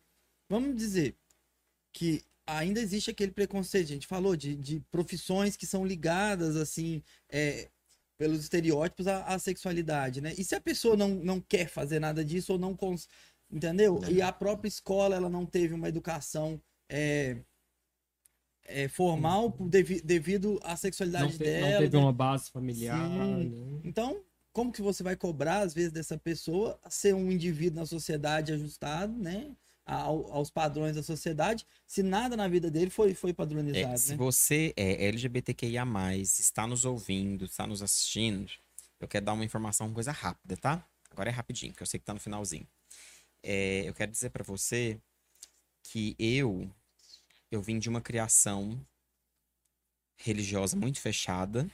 [0.50, 1.16] vamos dizer
[1.92, 7.02] que ainda existe aquele preconceito, a gente falou, de, de profissões que são ligadas, assim,
[7.30, 7.70] é,
[8.18, 10.34] pelos estereótipos à, à sexualidade, né?
[10.38, 13.08] E se a pessoa não, não quer fazer nada disso ou não cons...
[13.50, 14.00] entendeu?
[14.10, 17.38] E a própria escola, ela não teve uma educação é,
[18.66, 21.72] é, formal devi- devido à sexualidade não, te- dela.
[21.72, 22.04] não teve né?
[22.04, 23.08] uma base familiar.
[23.10, 23.50] Sim.
[23.50, 23.82] né?
[23.84, 24.22] Então,
[24.52, 29.14] como que você vai cobrar, às vezes, dessa pessoa ser um indivíduo na sociedade ajustado,
[29.18, 29.56] né?
[29.86, 34.12] ao- aos padrões da sociedade, se nada na vida dele foi, foi É, padronizado, se
[34.12, 34.16] né?
[34.16, 35.84] você é LGBTQIA,
[36.22, 38.50] está nos ouvindo, está nos assistindo,
[38.98, 40.88] eu quero dar uma informação, uma coisa rápida, tá?
[41.12, 42.66] Agora é rapidinho, que eu sei que tá no finalzinho.
[43.44, 44.98] É, eu quero dizer pra você
[45.84, 46.72] que eu
[47.56, 48.80] eu vim de uma criação
[50.18, 51.70] religiosa muito fechada,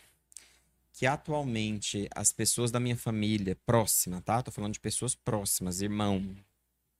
[0.92, 4.42] que atualmente as pessoas da minha família próxima, tá?
[4.42, 6.36] Tô falando de pessoas próximas, irmão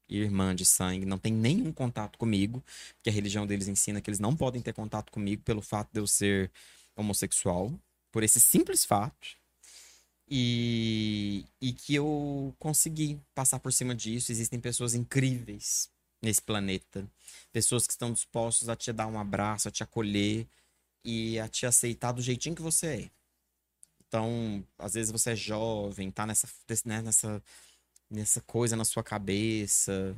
[0.08, 2.64] irmã de sangue, não tem nenhum contato comigo,
[2.96, 6.00] porque a religião deles ensina que eles não podem ter contato comigo pelo fato de
[6.00, 6.50] eu ser
[6.96, 7.72] homossexual,
[8.12, 9.38] por esse simples fato.
[10.28, 14.32] E, e que eu consegui passar por cima disso.
[14.32, 15.90] Existem pessoas incríveis
[16.22, 17.08] nesse planeta.
[17.52, 20.48] Pessoas que estão dispostas a te dar um abraço, a te acolher
[21.04, 23.12] e a te aceitar do jeitinho que você é.
[24.08, 26.48] Então, às vezes você é jovem, tá nessa,
[26.86, 27.44] né, nessa,
[28.10, 30.16] nessa coisa na sua cabeça.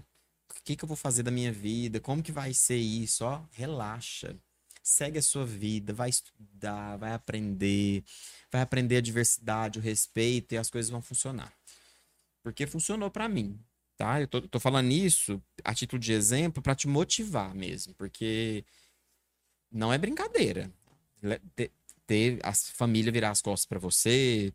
[0.49, 1.99] O que, que eu vou fazer da minha vida?
[1.99, 3.25] Como que vai ser isso?
[3.25, 4.35] Ó, relaxa.
[4.83, 8.03] Segue a sua vida, vai estudar, vai aprender,
[8.51, 11.53] vai aprender a diversidade, o respeito e as coisas vão funcionar.
[12.41, 13.59] Porque funcionou pra mim,
[14.01, 14.19] tá?
[14.19, 18.65] Eu tô, tô falando isso a título de exemplo pra te motivar mesmo, porque
[19.71, 20.71] não é brincadeira.
[21.55, 21.71] Ter,
[22.07, 24.51] ter a família virar as costas pra você,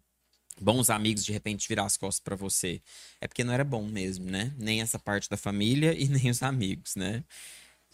[0.61, 2.83] bons amigos de repente virar as costas pra você,
[3.21, 4.53] é porque não era bom mesmo, né?
[4.59, 7.23] Nem essa parte da família e nem os amigos, né?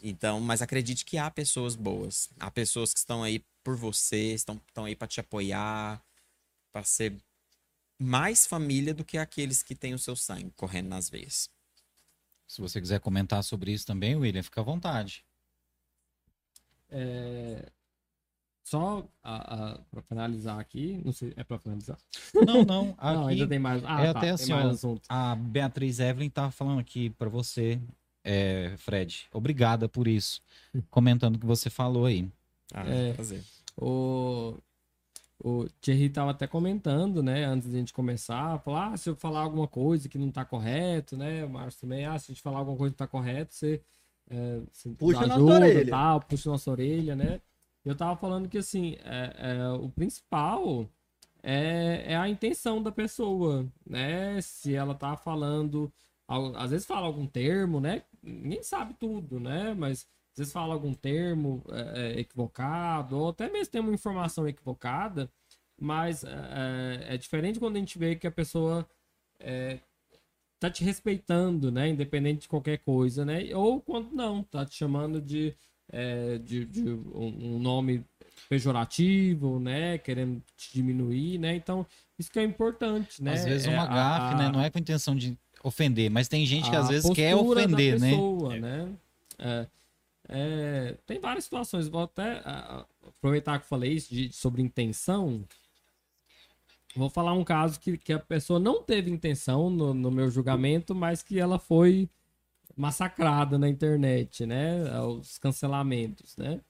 [0.03, 2.31] Então, mas acredite que há pessoas boas.
[2.41, 6.03] Há pessoas que estão aí por você, estão, estão aí para te apoiar,
[6.73, 7.15] para ser
[8.03, 11.49] mais família do que aqueles que têm o seu sangue correndo nas veias.
[12.47, 15.25] Se você quiser comentar sobre isso também, William, fica à vontade.
[16.91, 17.71] É,
[18.65, 21.99] Só para finalizar aqui, não sei, é para finalizar?
[22.35, 22.97] Não, não.
[23.01, 23.83] Não, Aqui, ainda tem mais.
[23.85, 27.81] Ah, é tá, até tem assim, ó, a Beatriz Evelyn tá falando aqui para você,
[28.23, 29.27] é, Fred.
[29.33, 30.43] Obrigada por isso.
[30.91, 32.29] Comentando o que você falou aí.
[32.73, 33.13] Ah, É.
[33.15, 33.43] prazer.
[33.77, 34.59] O,
[35.45, 39.17] o Thierry tava até comentando, né, antes de a gente começar, falar, ah, se eu
[39.17, 42.43] falar alguma coisa que não tá correto, né, o Márcio também, ah, se a gente
[42.43, 43.83] falar alguma coisa que não tá correto, você,
[44.31, 45.91] é, você Puxa nos nossa orelha.
[45.91, 47.41] Tal, puxa nossa orelha, né,
[47.85, 50.87] Eu tava falando que, assim, é, é, o principal
[51.43, 54.41] é, é a intenção da pessoa, né?
[54.41, 55.93] Se ela tá falando,
[56.29, 58.03] al- às vezes fala algum termo, né?
[58.23, 59.75] Ninguém sabe tudo, né?
[59.75, 64.49] Mas às vezes fala algum termo é, é, equivocado, ou até mesmo tem uma informação
[64.49, 65.31] equivocada,
[65.79, 68.89] mas é, é diferente quando a gente vê que a pessoa
[69.39, 69.79] é,
[70.59, 71.89] tá te respeitando, né?
[71.89, 73.55] Independente de qualquer coisa, né?
[73.55, 75.55] Ou quando não, tá te chamando de,
[75.91, 78.05] é, de, de um, nome
[78.49, 79.99] pejorativo, né?
[79.99, 81.57] Querendo te diminuir, né?
[81.57, 81.85] Então,
[82.19, 83.33] isso que é importante, né?
[83.33, 84.51] Às vezes É uma a- gafe, a- né?
[84.51, 88.11] Não é com intenção de ofender, mas tem gente que às vezes quer ofender, né?
[88.11, 88.89] pessoa, né?
[89.39, 89.67] É,
[90.35, 91.89] é, tem várias situações.
[91.89, 95.45] Vou até aproveitar que eu falei isso de- sobre intenção.
[96.97, 100.95] Vou falar um caso que, que a pessoa não teve intenção no, no meu julgamento,
[100.95, 102.09] mas que ela foi
[102.77, 104.83] massacrada na internet, né?
[105.01, 106.61] Os cancelamentos, né?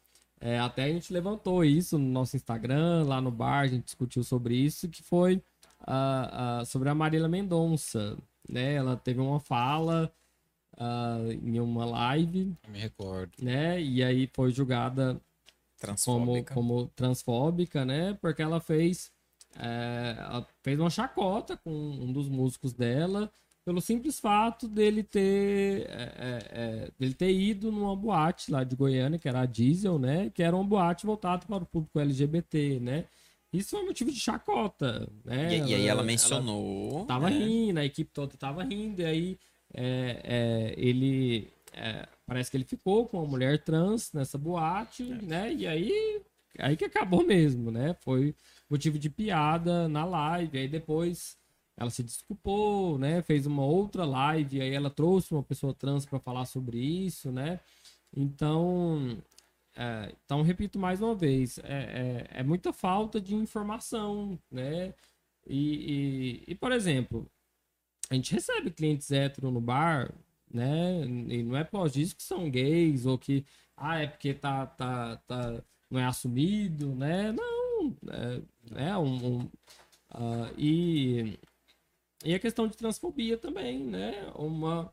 [0.40, 4.24] É, até a gente levantou isso no nosso Instagram, lá no bar, a gente discutiu
[4.24, 5.40] sobre isso, que foi
[5.86, 8.18] ah, ah, sobre a Marília Mendonça,
[8.48, 8.74] né?
[8.74, 10.12] Ela teve uma fala
[10.76, 13.32] ah, em uma live, Me recordo.
[13.40, 13.80] né?
[13.80, 15.20] E aí foi julgada como,
[15.78, 16.54] Transfóbica.
[16.54, 18.14] como transfóbica, né?
[18.20, 19.10] Porque ela fez,
[19.58, 23.30] é, ela fez uma chacota com um dos músicos dela
[23.64, 28.74] pelo simples fato dele ter, é, é, é, dele ter ido numa boate lá de
[28.74, 30.30] Goiânia, que era a Diesel, né?
[30.30, 33.04] Que era uma boate voltada para o público LGBT, né?
[33.52, 35.58] Isso foi motivo de chacota, né?
[35.58, 37.04] E, e aí ela mencionou.
[37.06, 37.38] tava né?
[37.38, 39.38] rindo, a equipe toda tava rindo, e aí
[39.74, 45.52] é, é, ele é, parece que ele ficou com uma mulher trans nessa boate, né?
[45.52, 46.22] E aí,
[46.58, 47.94] aí que acabou mesmo, né?
[48.00, 48.34] Foi
[48.68, 51.36] motivo de piada na live, aí depois
[51.76, 53.22] ela se desculpou, né?
[53.22, 57.60] Fez uma outra live, aí ela trouxe uma pessoa trans para falar sobre isso, né?
[58.14, 59.18] Então,
[59.76, 64.94] é, então repito mais uma vez, é, é, é muita falta de informação, né?
[65.46, 67.28] E, e, e, por exemplo,
[68.12, 70.12] a gente recebe clientes hétero no bar,
[70.52, 71.02] né?
[71.02, 73.44] E não é por disso que são gays ou que,
[73.74, 77.32] ah, é porque tá, tá, tá, não é assumido, né?
[77.32, 77.96] Não,
[78.76, 79.50] é, é um, um,
[80.10, 81.38] ah, e,
[82.22, 84.30] e a questão de transfobia também, né?
[84.34, 84.92] Uma,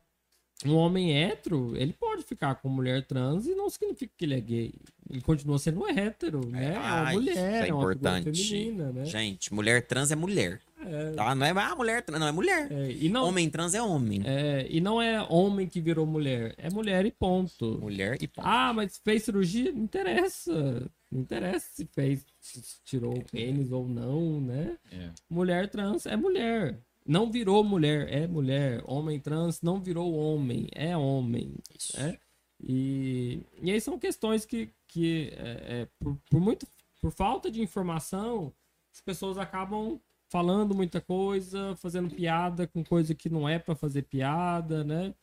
[0.68, 4.40] um homem hétero, ele pode ficar com mulher trans e não significa que ele é
[4.40, 4.74] gay.
[5.08, 6.74] Ele continua sendo hétero, né?
[6.74, 8.44] É uma Ah, mulher, isso é é uma importante.
[8.44, 9.04] feminina, né?
[9.04, 10.60] Gente, mulher trans é mulher.
[10.82, 11.34] É, Tá?
[11.34, 12.70] Não é ah, mulher trans, não é mulher.
[12.72, 14.22] é, e não, Homem trans é homem.
[14.24, 17.78] É, e não é homem que virou mulher, é mulher e ponto.
[17.80, 18.46] Mulher e ponto.
[18.46, 19.72] Ah, mas fez cirurgia?
[19.72, 20.90] Não interessa.
[21.10, 24.76] Não interessa se fez, se tirou o pênis ou não, né?
[24.92, 25.10] É.
[25.28, 26.78] Mulher trans é mulher.
[27.06, 28.82] Não virou mulher, é mulher.
[28.86, 31.54] Homem trans não virou homem, é homem.
[31.96, 32.18] Né?
[32.62, 36.66] E, e aí são questões que, que é, é, por, por muito,
[37.00, 38.52] por falta de informação,
[38.92, 39.98] as pessoas acabam
[40.28, 45.14] falando muita coisa, fazendo piada com coisa que não é para fazer piada, né?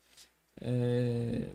[0.59, 1.51] É,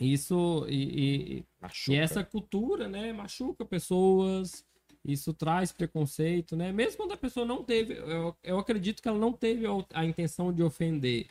[0.00, 1.44] isso e, e-
[1.92, 4.64] e essa cultura, né, machuca pessoas,
[5.04, 6.72] isso traz preconceito, né?
[6.72, 10.52] Mesmo quando a pessoa não teve, eu, eu acredito que ela não teve a, intenção
[10.52, 11.26] de ofender,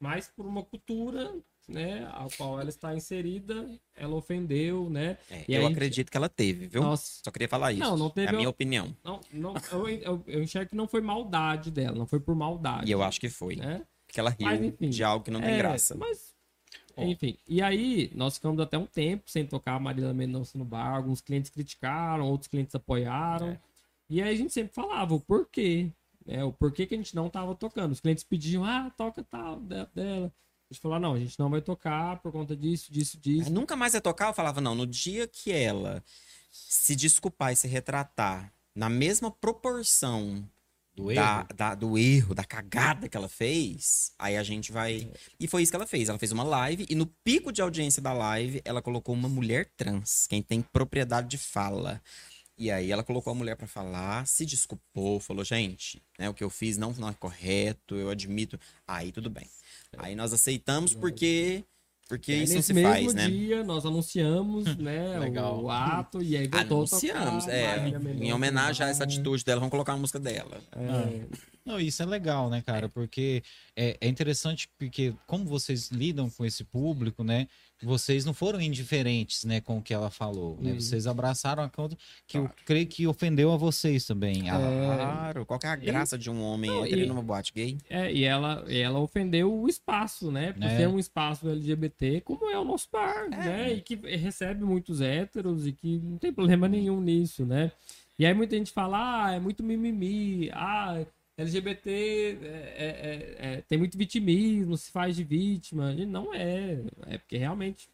[0.00, 1.32] mas por uma cultura,
[1.68, 5.16] né, a qual ela está inserida, ela ofendeu, né?
[5.30, 6.82] É, E eu acredito que ela teve, viu?
[6.82, 7.80] Nossa, Só queria falar isso.
[7.82, 8.94] Não, não teve É a minha opinião.
[9.04, 12.88] não, não, eu, eu, eu enxergo que não foi maldade dela, não foi por maldade.
[12.88, 13.54] E eu acho que foi.
[13.56, 13.86] né?
[14.08, 15.94] Que ela riu Mas, enfim, de algo que não tem É, graça.
[15.94, 16.31] Mas,
[16.96, 17.36] enfim.
[17.48, 20.96] E aí, nós ficamos até um tempo sem tocar a Marília Mendonça no bar.
[20.96, 23.48] Alguns clientes criticaram, outros clientes apoiaram.
[23.48, 23.60] É.
[24.10, 25.90] E aí a gente sempre falava o porquê.
[26.26, 26.44] Né?
[26.44, 27.92] O porquê que a gente não tava tocando.
[27.92, 30.32] Os clientes pediam, ah, toca tal de- dela.
[30.70, 33.52] A gente falou, não, a gente não vai tocar por conta disso, disso, Aí disso.
[33.52, 36.02] nunca mais ia tocar, eu falava, não, no dia que ela
[36.50, 40.42] se desculpar e se retratar na mesma proporção
[40.94, 41.46] Do da- erro.
[41.56, 45.10] da- do erro, da cagada que ela fez, aí a gente vai.
[45.40, 46.08] E foi isso que ela fez.
[46.08, 49.70] Ela fez uma live e no pico de audiência da live, ela colocou uma mulher
[49.76, 52.00] trans, quem tem propriedade de fala.
[52.58, 56.44] E aí ela colocou a mulher pra falar, se desculpou, falou, gente, né, o que
[56.44, 58.60] eu fiz não, não é correto, eu admito.
[58.86, 59.48] Aí tudo bem.
[59.96, 61.64] Aí nós aceitamos porque
[62.08, 63.28] porque Aí, isso nesse se mesmo faz, né?
[63.28, 65.62] dia, nós anunciamos né, Legal.
[65.62, 67.88] o ato e aí voltou Anunciamos, tocar é,
[68.20, 70.60] em homenagem a essa atitude dela, vamos colocar a música dela.
[70.72, 71.22] É,
[71.64, 72.88] Não, isso é legal, né, cara?
[72.88, 73.42] Porque
[73.76, 77.46] é, é interessante porque como vocês lidam com esse público, né?
[77.82, 80.70] Vocês não foram indiferentes, né, com o que ela falou, né?
[80.72, 80.80] Uhum.
[80.80, 81.96] Vocês abraçaram a conta
[82.28, 84.48] que eu creio que ofendeu a vocês também.
[84.50, 87.52] Ah, Claro, qual que é a graça de um homem Não, hétero e- numa boate
[87.52, 87.78] gay?
[87.90, 90.52] É, e ela, e ela ofendeu o espaço, né?
[90.52, 90.76] Por É.
[90.76, 93.72] ser um espaço LGBT, como é o nosso bar, né?
[93.72, 97.72] E que recebe muitos héteros e que não tem problema nenhum nisso, né?
[98.18, 101.04] E aí muita gente fala, ah, é muito mimimi, ah,
[101.36, 105.92] LGBT é, é- é- é- tem muito vitimismo, se faz de vítima.
[105.92, 106.82] E não é.
[107.06, 107.88] É porque realmente,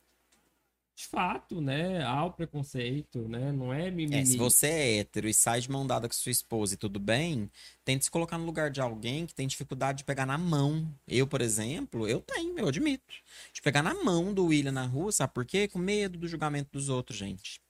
[0.96, 2.02] de fato, né?
[2.02, 3.52] Há o preconceito, né?
[3.52, 4.20] Não é mimimi.
[4.20, 6.98] É, se você é hétero e sai de mão dada com sua esposa e tudo
[6.98, 7.48] bem,
[7.84, 10.92] tente se colocar no lugar de alguém que tem dificuldade de pegar na mão.
[11.06, 13.14] Eu, por exemplo, eu tenho, eu admito.
[13.52, 15.68] De pegar na mão do William na rua, sabe por quê?
[15.68, 17.60] Com medo do julgamento dos outros, gente.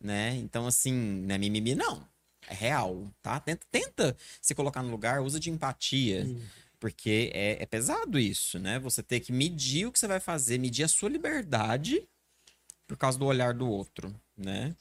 [0.00, 0.34] Né?
[0.36, 2.04] Então, assim, não é mimimi, não.
[2.48, 3.40] É real, tá?
[3.40, 6.26] Tenta, tenta se colocar no lugar, usa de empatia.
[6.78, 8.78] Porque é, é pesado isso, né?
[8.80, 12.06] Você ter que medir o que você vai fazer, medir a sua liberdade
[12.86, 14.76] por causa do olhar do outro, né?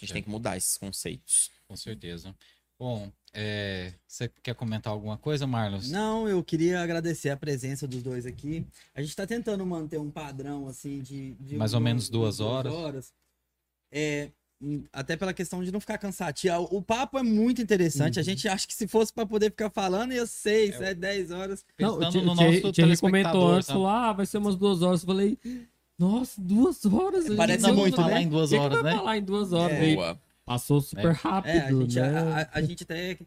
[0.00, 1.50] A gente tem que mudar esses conceitos.
[1.66, 2.34] com certeza.
[2.78, 5.90] Bom, é, você quer comentar alguma coisa, Marlos?
[5.90, 8.64] Não, eu queria agradecer a presença dos dois aqui.
[8.94, 11.34] A gente tá tentando manter um padrão, assim, de...
[11.34, 13.12] de Mais ou uma- menos duas umas horas.
[13.90, 14.30] É, hum,
[14.92, 16.68] até pela questão de não ficar cansativo.
[16.70, 18.18] O papo é muito interessante.
[18.18, 20.78] A gente acha que se fosse pra poder ficar falando, ia seis, É.
[20.78, 21.64] sete, dez horas.
[21.78, 23.72] Não, Pensando o no nosso Thierry comentou antes, tá?
[23.74, 25.02] falou, ah, vai ser umas duas horas.
[25.02, 25.38] Eu falei,
[25.98, 27.26] nossa, duas horas?
[27.26, 28.02] Gente Parece não muito, né?
[28.08, 28.98] falar em duas O que que horas, vai né?
[28.98, 29.76] falar em duas horas?
[29.78, 29.94] É.
[29.94, 30.20] Boa.
[30.44, 32.18] Passou super rápido, É, a gente, né?
[32.18, 33.18] a, a- a gente até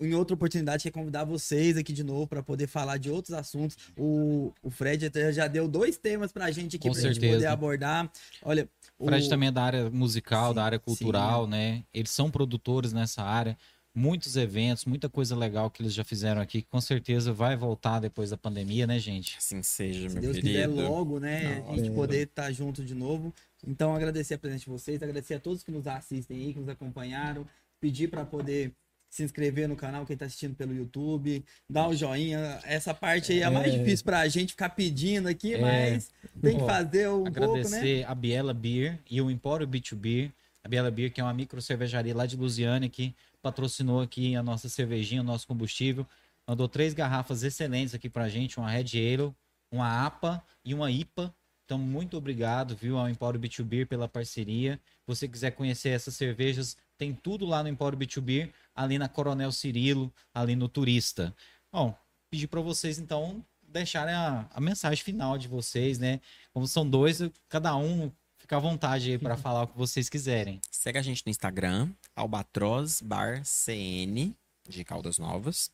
[0.00, 3.76] em outra oportunidade quer convidar vocês aqui de novo para poder falar de outros assuntos.
[3.96, 7.46] O, o Fred até já deu dois temas pra gente aqui Com pra gente poder
[7.46, 8.10] abordar.
[8.42, 8.68] Olha,
[8.98, 11.84] O Fred também é da área musical, Sim, da área cultural, né?
[11.92, 13.56] Eles são produtores nessa área.
[13.96, 16.62] Muitos eventos, muita coisa legal que eles já fizeram aqui.
[16.62, 19.36] que Com certeza vai voltar depois da pandemia, né, gente?
[19.38, 20.74] Assim seja, se meu Deus quiser querido.
[20.74, 21.60] logo, né?
[21.60, 21.94] Não, a gente é.
[21.94, 23.32] poder estar junto de novo.
[23.64, 26.68] Então, agradecer a presença de vocês, agradecer a todos que nos assistem aí, que nos
[26.68, 27.46] acompanharam,
[27.80, 28.72] pedir para poder
[29.14, 32.58] se inscrever no canal, quem tá assistindo pelo YouTube, dar o joinha.
[32.64, 33.78] Essa parte aí é, a mais É.
[33.78, 35.58] difícil pra gente ficar pedindo aqui, É.
[35.60, 36.10] mas
[36.42, 37.46] tem que fazer um pouco, né?
[37.46, 40.32] Agradecer a Biela Beer e o Empório B2 Beer.
[40.64, 44.42] A Biela Beer, que é uma micro cervejaria lá de Lusiane, que patrocinou aqui a
[44.42, 46.04] nossa cervejinha, o nosso combustível.
[46.44, 49.32] Mandou três garrafas excelentes aqui pra gente, uma Red Ale,
[49.70, 51.32] uma APA e uma IPA.
[51.64, 54.74] Então, muito obrigado, viu, ao Empório B2 Beer pela parceria.
[54.74, 59.08] Se você quiser conhecer essas cervejas, tem tudo lá no Empório B2 Beer, ali na
[59.08, 61.34] Coronel Cirilo, ali no Turista.
[61.72, 61.96] Bom,
[62.30, 66.20] pedir para vocês, então, deixarem a, a mensagem final de vocês, né?
[66.52, 70.60] Como são dois, cada um fica à vontade aí para falar o que vocês quiserem.
[70.70, 74.34] Segue a gente no Instagram, Albatroz Bar CN,
[74.68, 75.70] de Caldas Novas.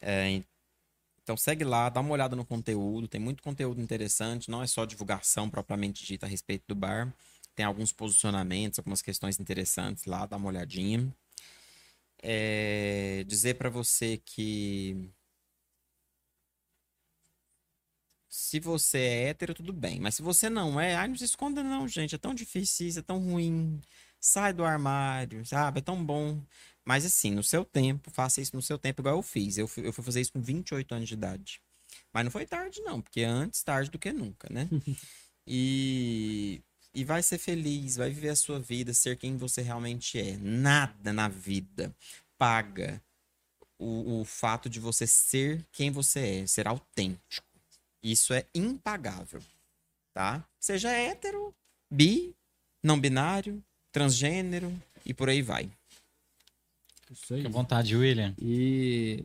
[0.00, 0.42] É,
[1.22, 4.84] então segue lá, dá uma olhada no conteúdo, tem muito conteúdo interessante, não é só
[4.84, 7.12] divulgação propriamente dita a respeito do bar.
[7.56, 11.12] Tem alguns posicionamentos, algumas questões interessantes lá, dá uma olhadinha.
[12.22, 15.10] É, dizer pra você que
[18.28, 19.98] se você é hétero, tudo bem.
[20.00, 22.14] Mas se você não é, ai, não se esconda não, gente.
[22.14, 23.80] É tão difícil isso, é tão ruim.
[24.20, 25.78] Sai do armário, sabe?
[25.78, 26.42] É tão bom.
[26.84, 29.56] Mas assim, no seu tempo, faça isso no seu tempo, igual eu fiz.
[29.56, 31.62] Eu fui, eu fui fazer isso com 28 anos de idade.
[32.12, 34.68] Mas não foi tarde, não, porque antes tarde do que nunca, né?
[35.48, 36.60] E,
[36.96, 40.38] e vai ser feliz, vai viver a sua vida, ser quem você realmente é.
[40.38, 41.94] Nada na vida
[42.38, 43.02] paga
[43.78, 47.46] o, o fato de você ser quem você é, ser autêntico.
[48.02, 49.42] Isso é impagável,
[50.14, 50.42] tá?
[50.58, 51.54] Seja hétero,
[51.90, 52.34] bi,
[52.82, 53.62] não binário,
[53.92, 54.72] transgênero
[55.04, 55.70] e por aí vai.
[57.10, 57.40] Isso aí.
[57.40, 58.34] Fique à vontade, William.
[58.40, 59.22] E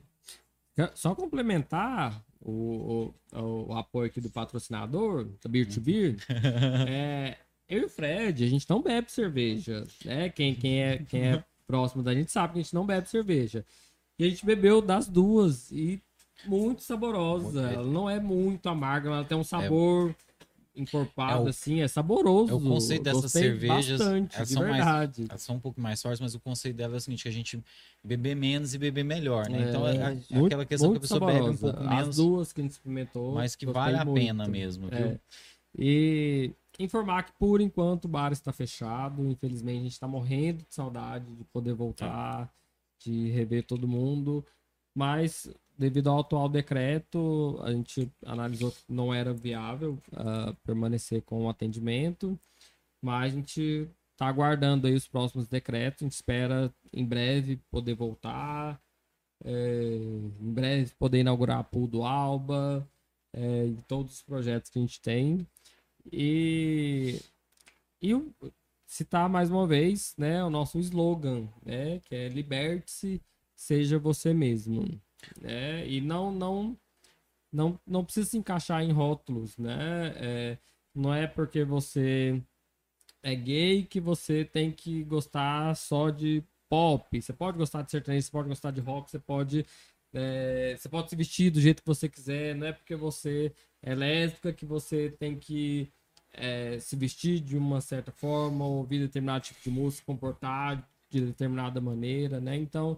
[0.94, 3.40] só complementar o, o,
[3.70, 6.18] o apoio aqui do patrocinador, da Beer to Beer,
[6.90, 7.38] é,
[7.72, 10.30] eu e o Fred, a gente não bebe cerveja, né?
[10.30, 13.66] Quem, quem, é, quem é próximo da gente sabe que a gente não bebe cerveja.
[14.20, 16.02] E a gente bebeu das duas e
[16.46, 17.62] muito saborosa.
[17.62, 20.14] Muito Ela não é muito amarga, ela tem um sabor
[20.76, 22.52] encorpado, É o- assim, é saboroso.
[22.52, 25.20] é o conceito dessas Gostei cervejas, Bastante, elas são mais-.
[25.30, 27.32] Elas são um pouco mais fortes, mas o conceito dela é o seguinte, que a
[27.32, 27.62] gente
[28.04, 29.64] beber menos e beber melhor, né?
[29.66, 31.74] É, então é, é muito- aquela questão que a pessoa bebe um saborosa.
[31.74, 33.34] pouco As menos, duas que a gente experimentou.
[33.34, 34.20] mas que vale a muito.
[34.20, 35.08] pena mesmo, viu?
[35.08, 35.20] É.
[35.78, 39.28] E informar que por enquanto o bar está fechado.
[39.28, 42.52] Infelizmente a gente está morrendo de saudade de poder voltar,
[43.00, 44.46] de rever todo mundo.
[44.96, 51.46] Mas devido ao atual decreto, a gente analisou que não era viável ah, permanecer com
[51.46, 52.38] o atendimento.
[53.02, 56.02] Mas a gente está aguardando aí os próximos decretos.
[56.02, 58.82] A gente espera em breve poder voltar
[59.44, 59.96] é,
[60.40, 62.88] em breve poder inaugurar a Pool do Alba,
[63.34, 65.48] é, todos os projetos que a gente tem.
[66.12, 67.20] E,
[68.02, 68.14] e
[68.86, 73.22] citar mais uma vez né, o nosso slogan, né, que é liberte-se,
[73.56, 75.00] seja você mesmo.
[75.40, 75.88] Né?
[75.88, 76.78] E não, não,
[77.52, 80.14] não, não precisa se encaixar em rótulos, né?
[80.18, 80.58] É,
[80.96, 82.42] não é porque você
[83.24, 87.22] é gay que você tem que gostar só de pop.
[87.22, 89.66] Você pode gostar de sertanejo, você pode gostar de rock, você pode.
[90.14, 93.54] é, você pode se vestir do jeito que você quiser, não é porque você
[93.84, 95.92] lésbica que você tem que
[96.34, 101.82] é, se vestir de uma certa forma, ouvir determinado tipo de música, comportar de determinada
[101.82, 102.56] maneira, né?
[102.56, 102.98] Então,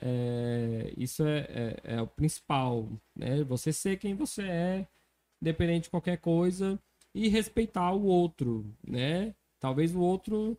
[0.00, 1.40] é, isso é,
[1.84, 3.42] é- é o principal, né?
[3.44, 4.86] Você ser quem você é,
[5.42, 6.78] independente de qualquer coisa,
[7.14, 9.34] e respeitar o outro, né?
[9.60, 10.58] Talvez o outro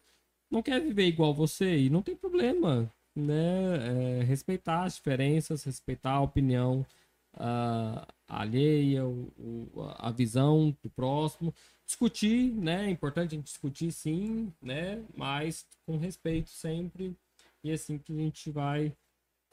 [0.52, 4.20] não quer viver igual você e não tem problema, né?
[4.22, 6.86] É, respeitar as diferenças, respeitar a opinião
[7.36, 11.54] ah, alheia, o- o- a visão do próximo,
[11.86, 12.86] discutir, né?
[12.88, 15.02] É importante a gente discutir sim, né?
[15.16, 17.16] Mas com respeito sempre
[17.64, 18.94] e é assim que a gente vai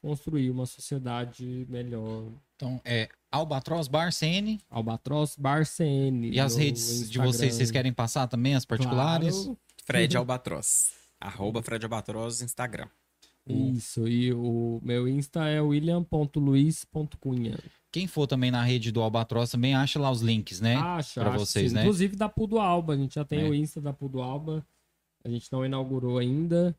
[0.01, 2.25] construir uma sociedade melhor.
[2.57, 4.59] Então, é Albatroz Bar CN.
[4.71, 6.31] Albatroz Bar CN.
[6.31, 7.73] E as redes de vocês, vocês Instagram.
[7.73, 9.35] querem passar também, as particulares?
[9.45, 9.59] Claro.
[9.85, 10.93] Fred Albatroz.
[11.21, 12.89] Arroba Fred Albatroz Instagram.
[13.47, 17.59] Isso, e o meu Insta é william.luiz.cunha.
[17.93, 20.77] Quem for também na rede do Albatroz também acha lá os links, né?
[20.77, 21.75] Acha, pra acha, vocês, sim.
[21.75, 21.83] né?
[21.83, 23.49] Inclusive da Pudo Alba, a gente já tem É.
[23.49, 24.65] o Insta da Pudo Alba.
[25.25, 26.75] A gente não inaugurou ainda,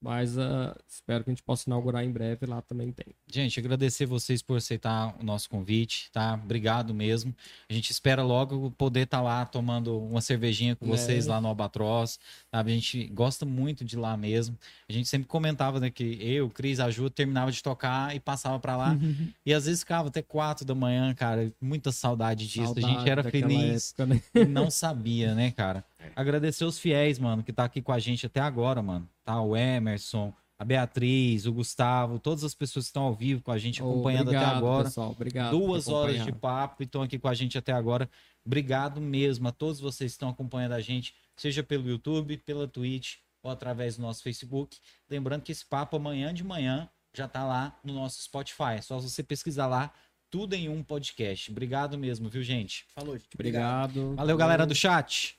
[0.00, 3.06] mas ah, espero que a gente possa inaugurar em breve, lá também tem.
[3.26, 6.34] Gente, agradecer vocês por aceitar o nosso convite, tá?
[6.42, 7.34] Obrigado mesmo.
[7.68, 11.30] A gente espera logo poder estar lá tomando uma cervejinha com vocês É.
[11.30, 12.18] lá no Albatroz,
[12.50, 12.72] sabe?
[12.72, 14.56] A gente gosta muito de lá mesmo.
[14.88, 18.58] A gente sempre comentava, né, que eu, Cris, a Ju, terminava de tocar e passava
[18.58, 18.96] pra lá.
[19.44, 21.52] E às vezes ficava até quatro da manhã, cara.
[21.60, 22.72] Muita saudade disso.
[22.76, 24.20] a gente Saudade era feliz época, né?
[24.34, 25.84] e não sabia, né, cara?
[26.06, 26.12] É.
[26.16, 29.08] Agradecer os fiéis, mano, que tá aqui com a gente até agora, mano.
[29.24, 29.40] Tá?
[29.40, 33.58] O Emerson, a Beatriz, o Gustavo, todas as pessoas que estão ao vivo com a
[33.58, 34.84] gente, acompanhando Obrigado, até agora.
[34.84, 35.50] Pessoal, obrigado.
[35.50, 38.08] Duas horas de papo e estão aqui com a gente até agora.
[38.44, 43.16] Obrigado mesmo a todos vocês que estão acompanhando a gente, seja pelo YouTube, pela Twitch
[43.42, 44.78] ou através do nosso Facebook.
[45.10, 48.76] Lembrando que esse papo amanhã de manhã já tá lá no nosso Spotify.
[48.78, 49.92] É só você pesquisar lá,
[50.30, 51.50] tudo em um podcast.
[51.50, 52.86] Obrigado mesmo, viu, gente?
[52.94, 53.34] Falou, gente.
[53.34, 54.14] Obrigado.
[54.14, 55.38] Valeu, galera do chat.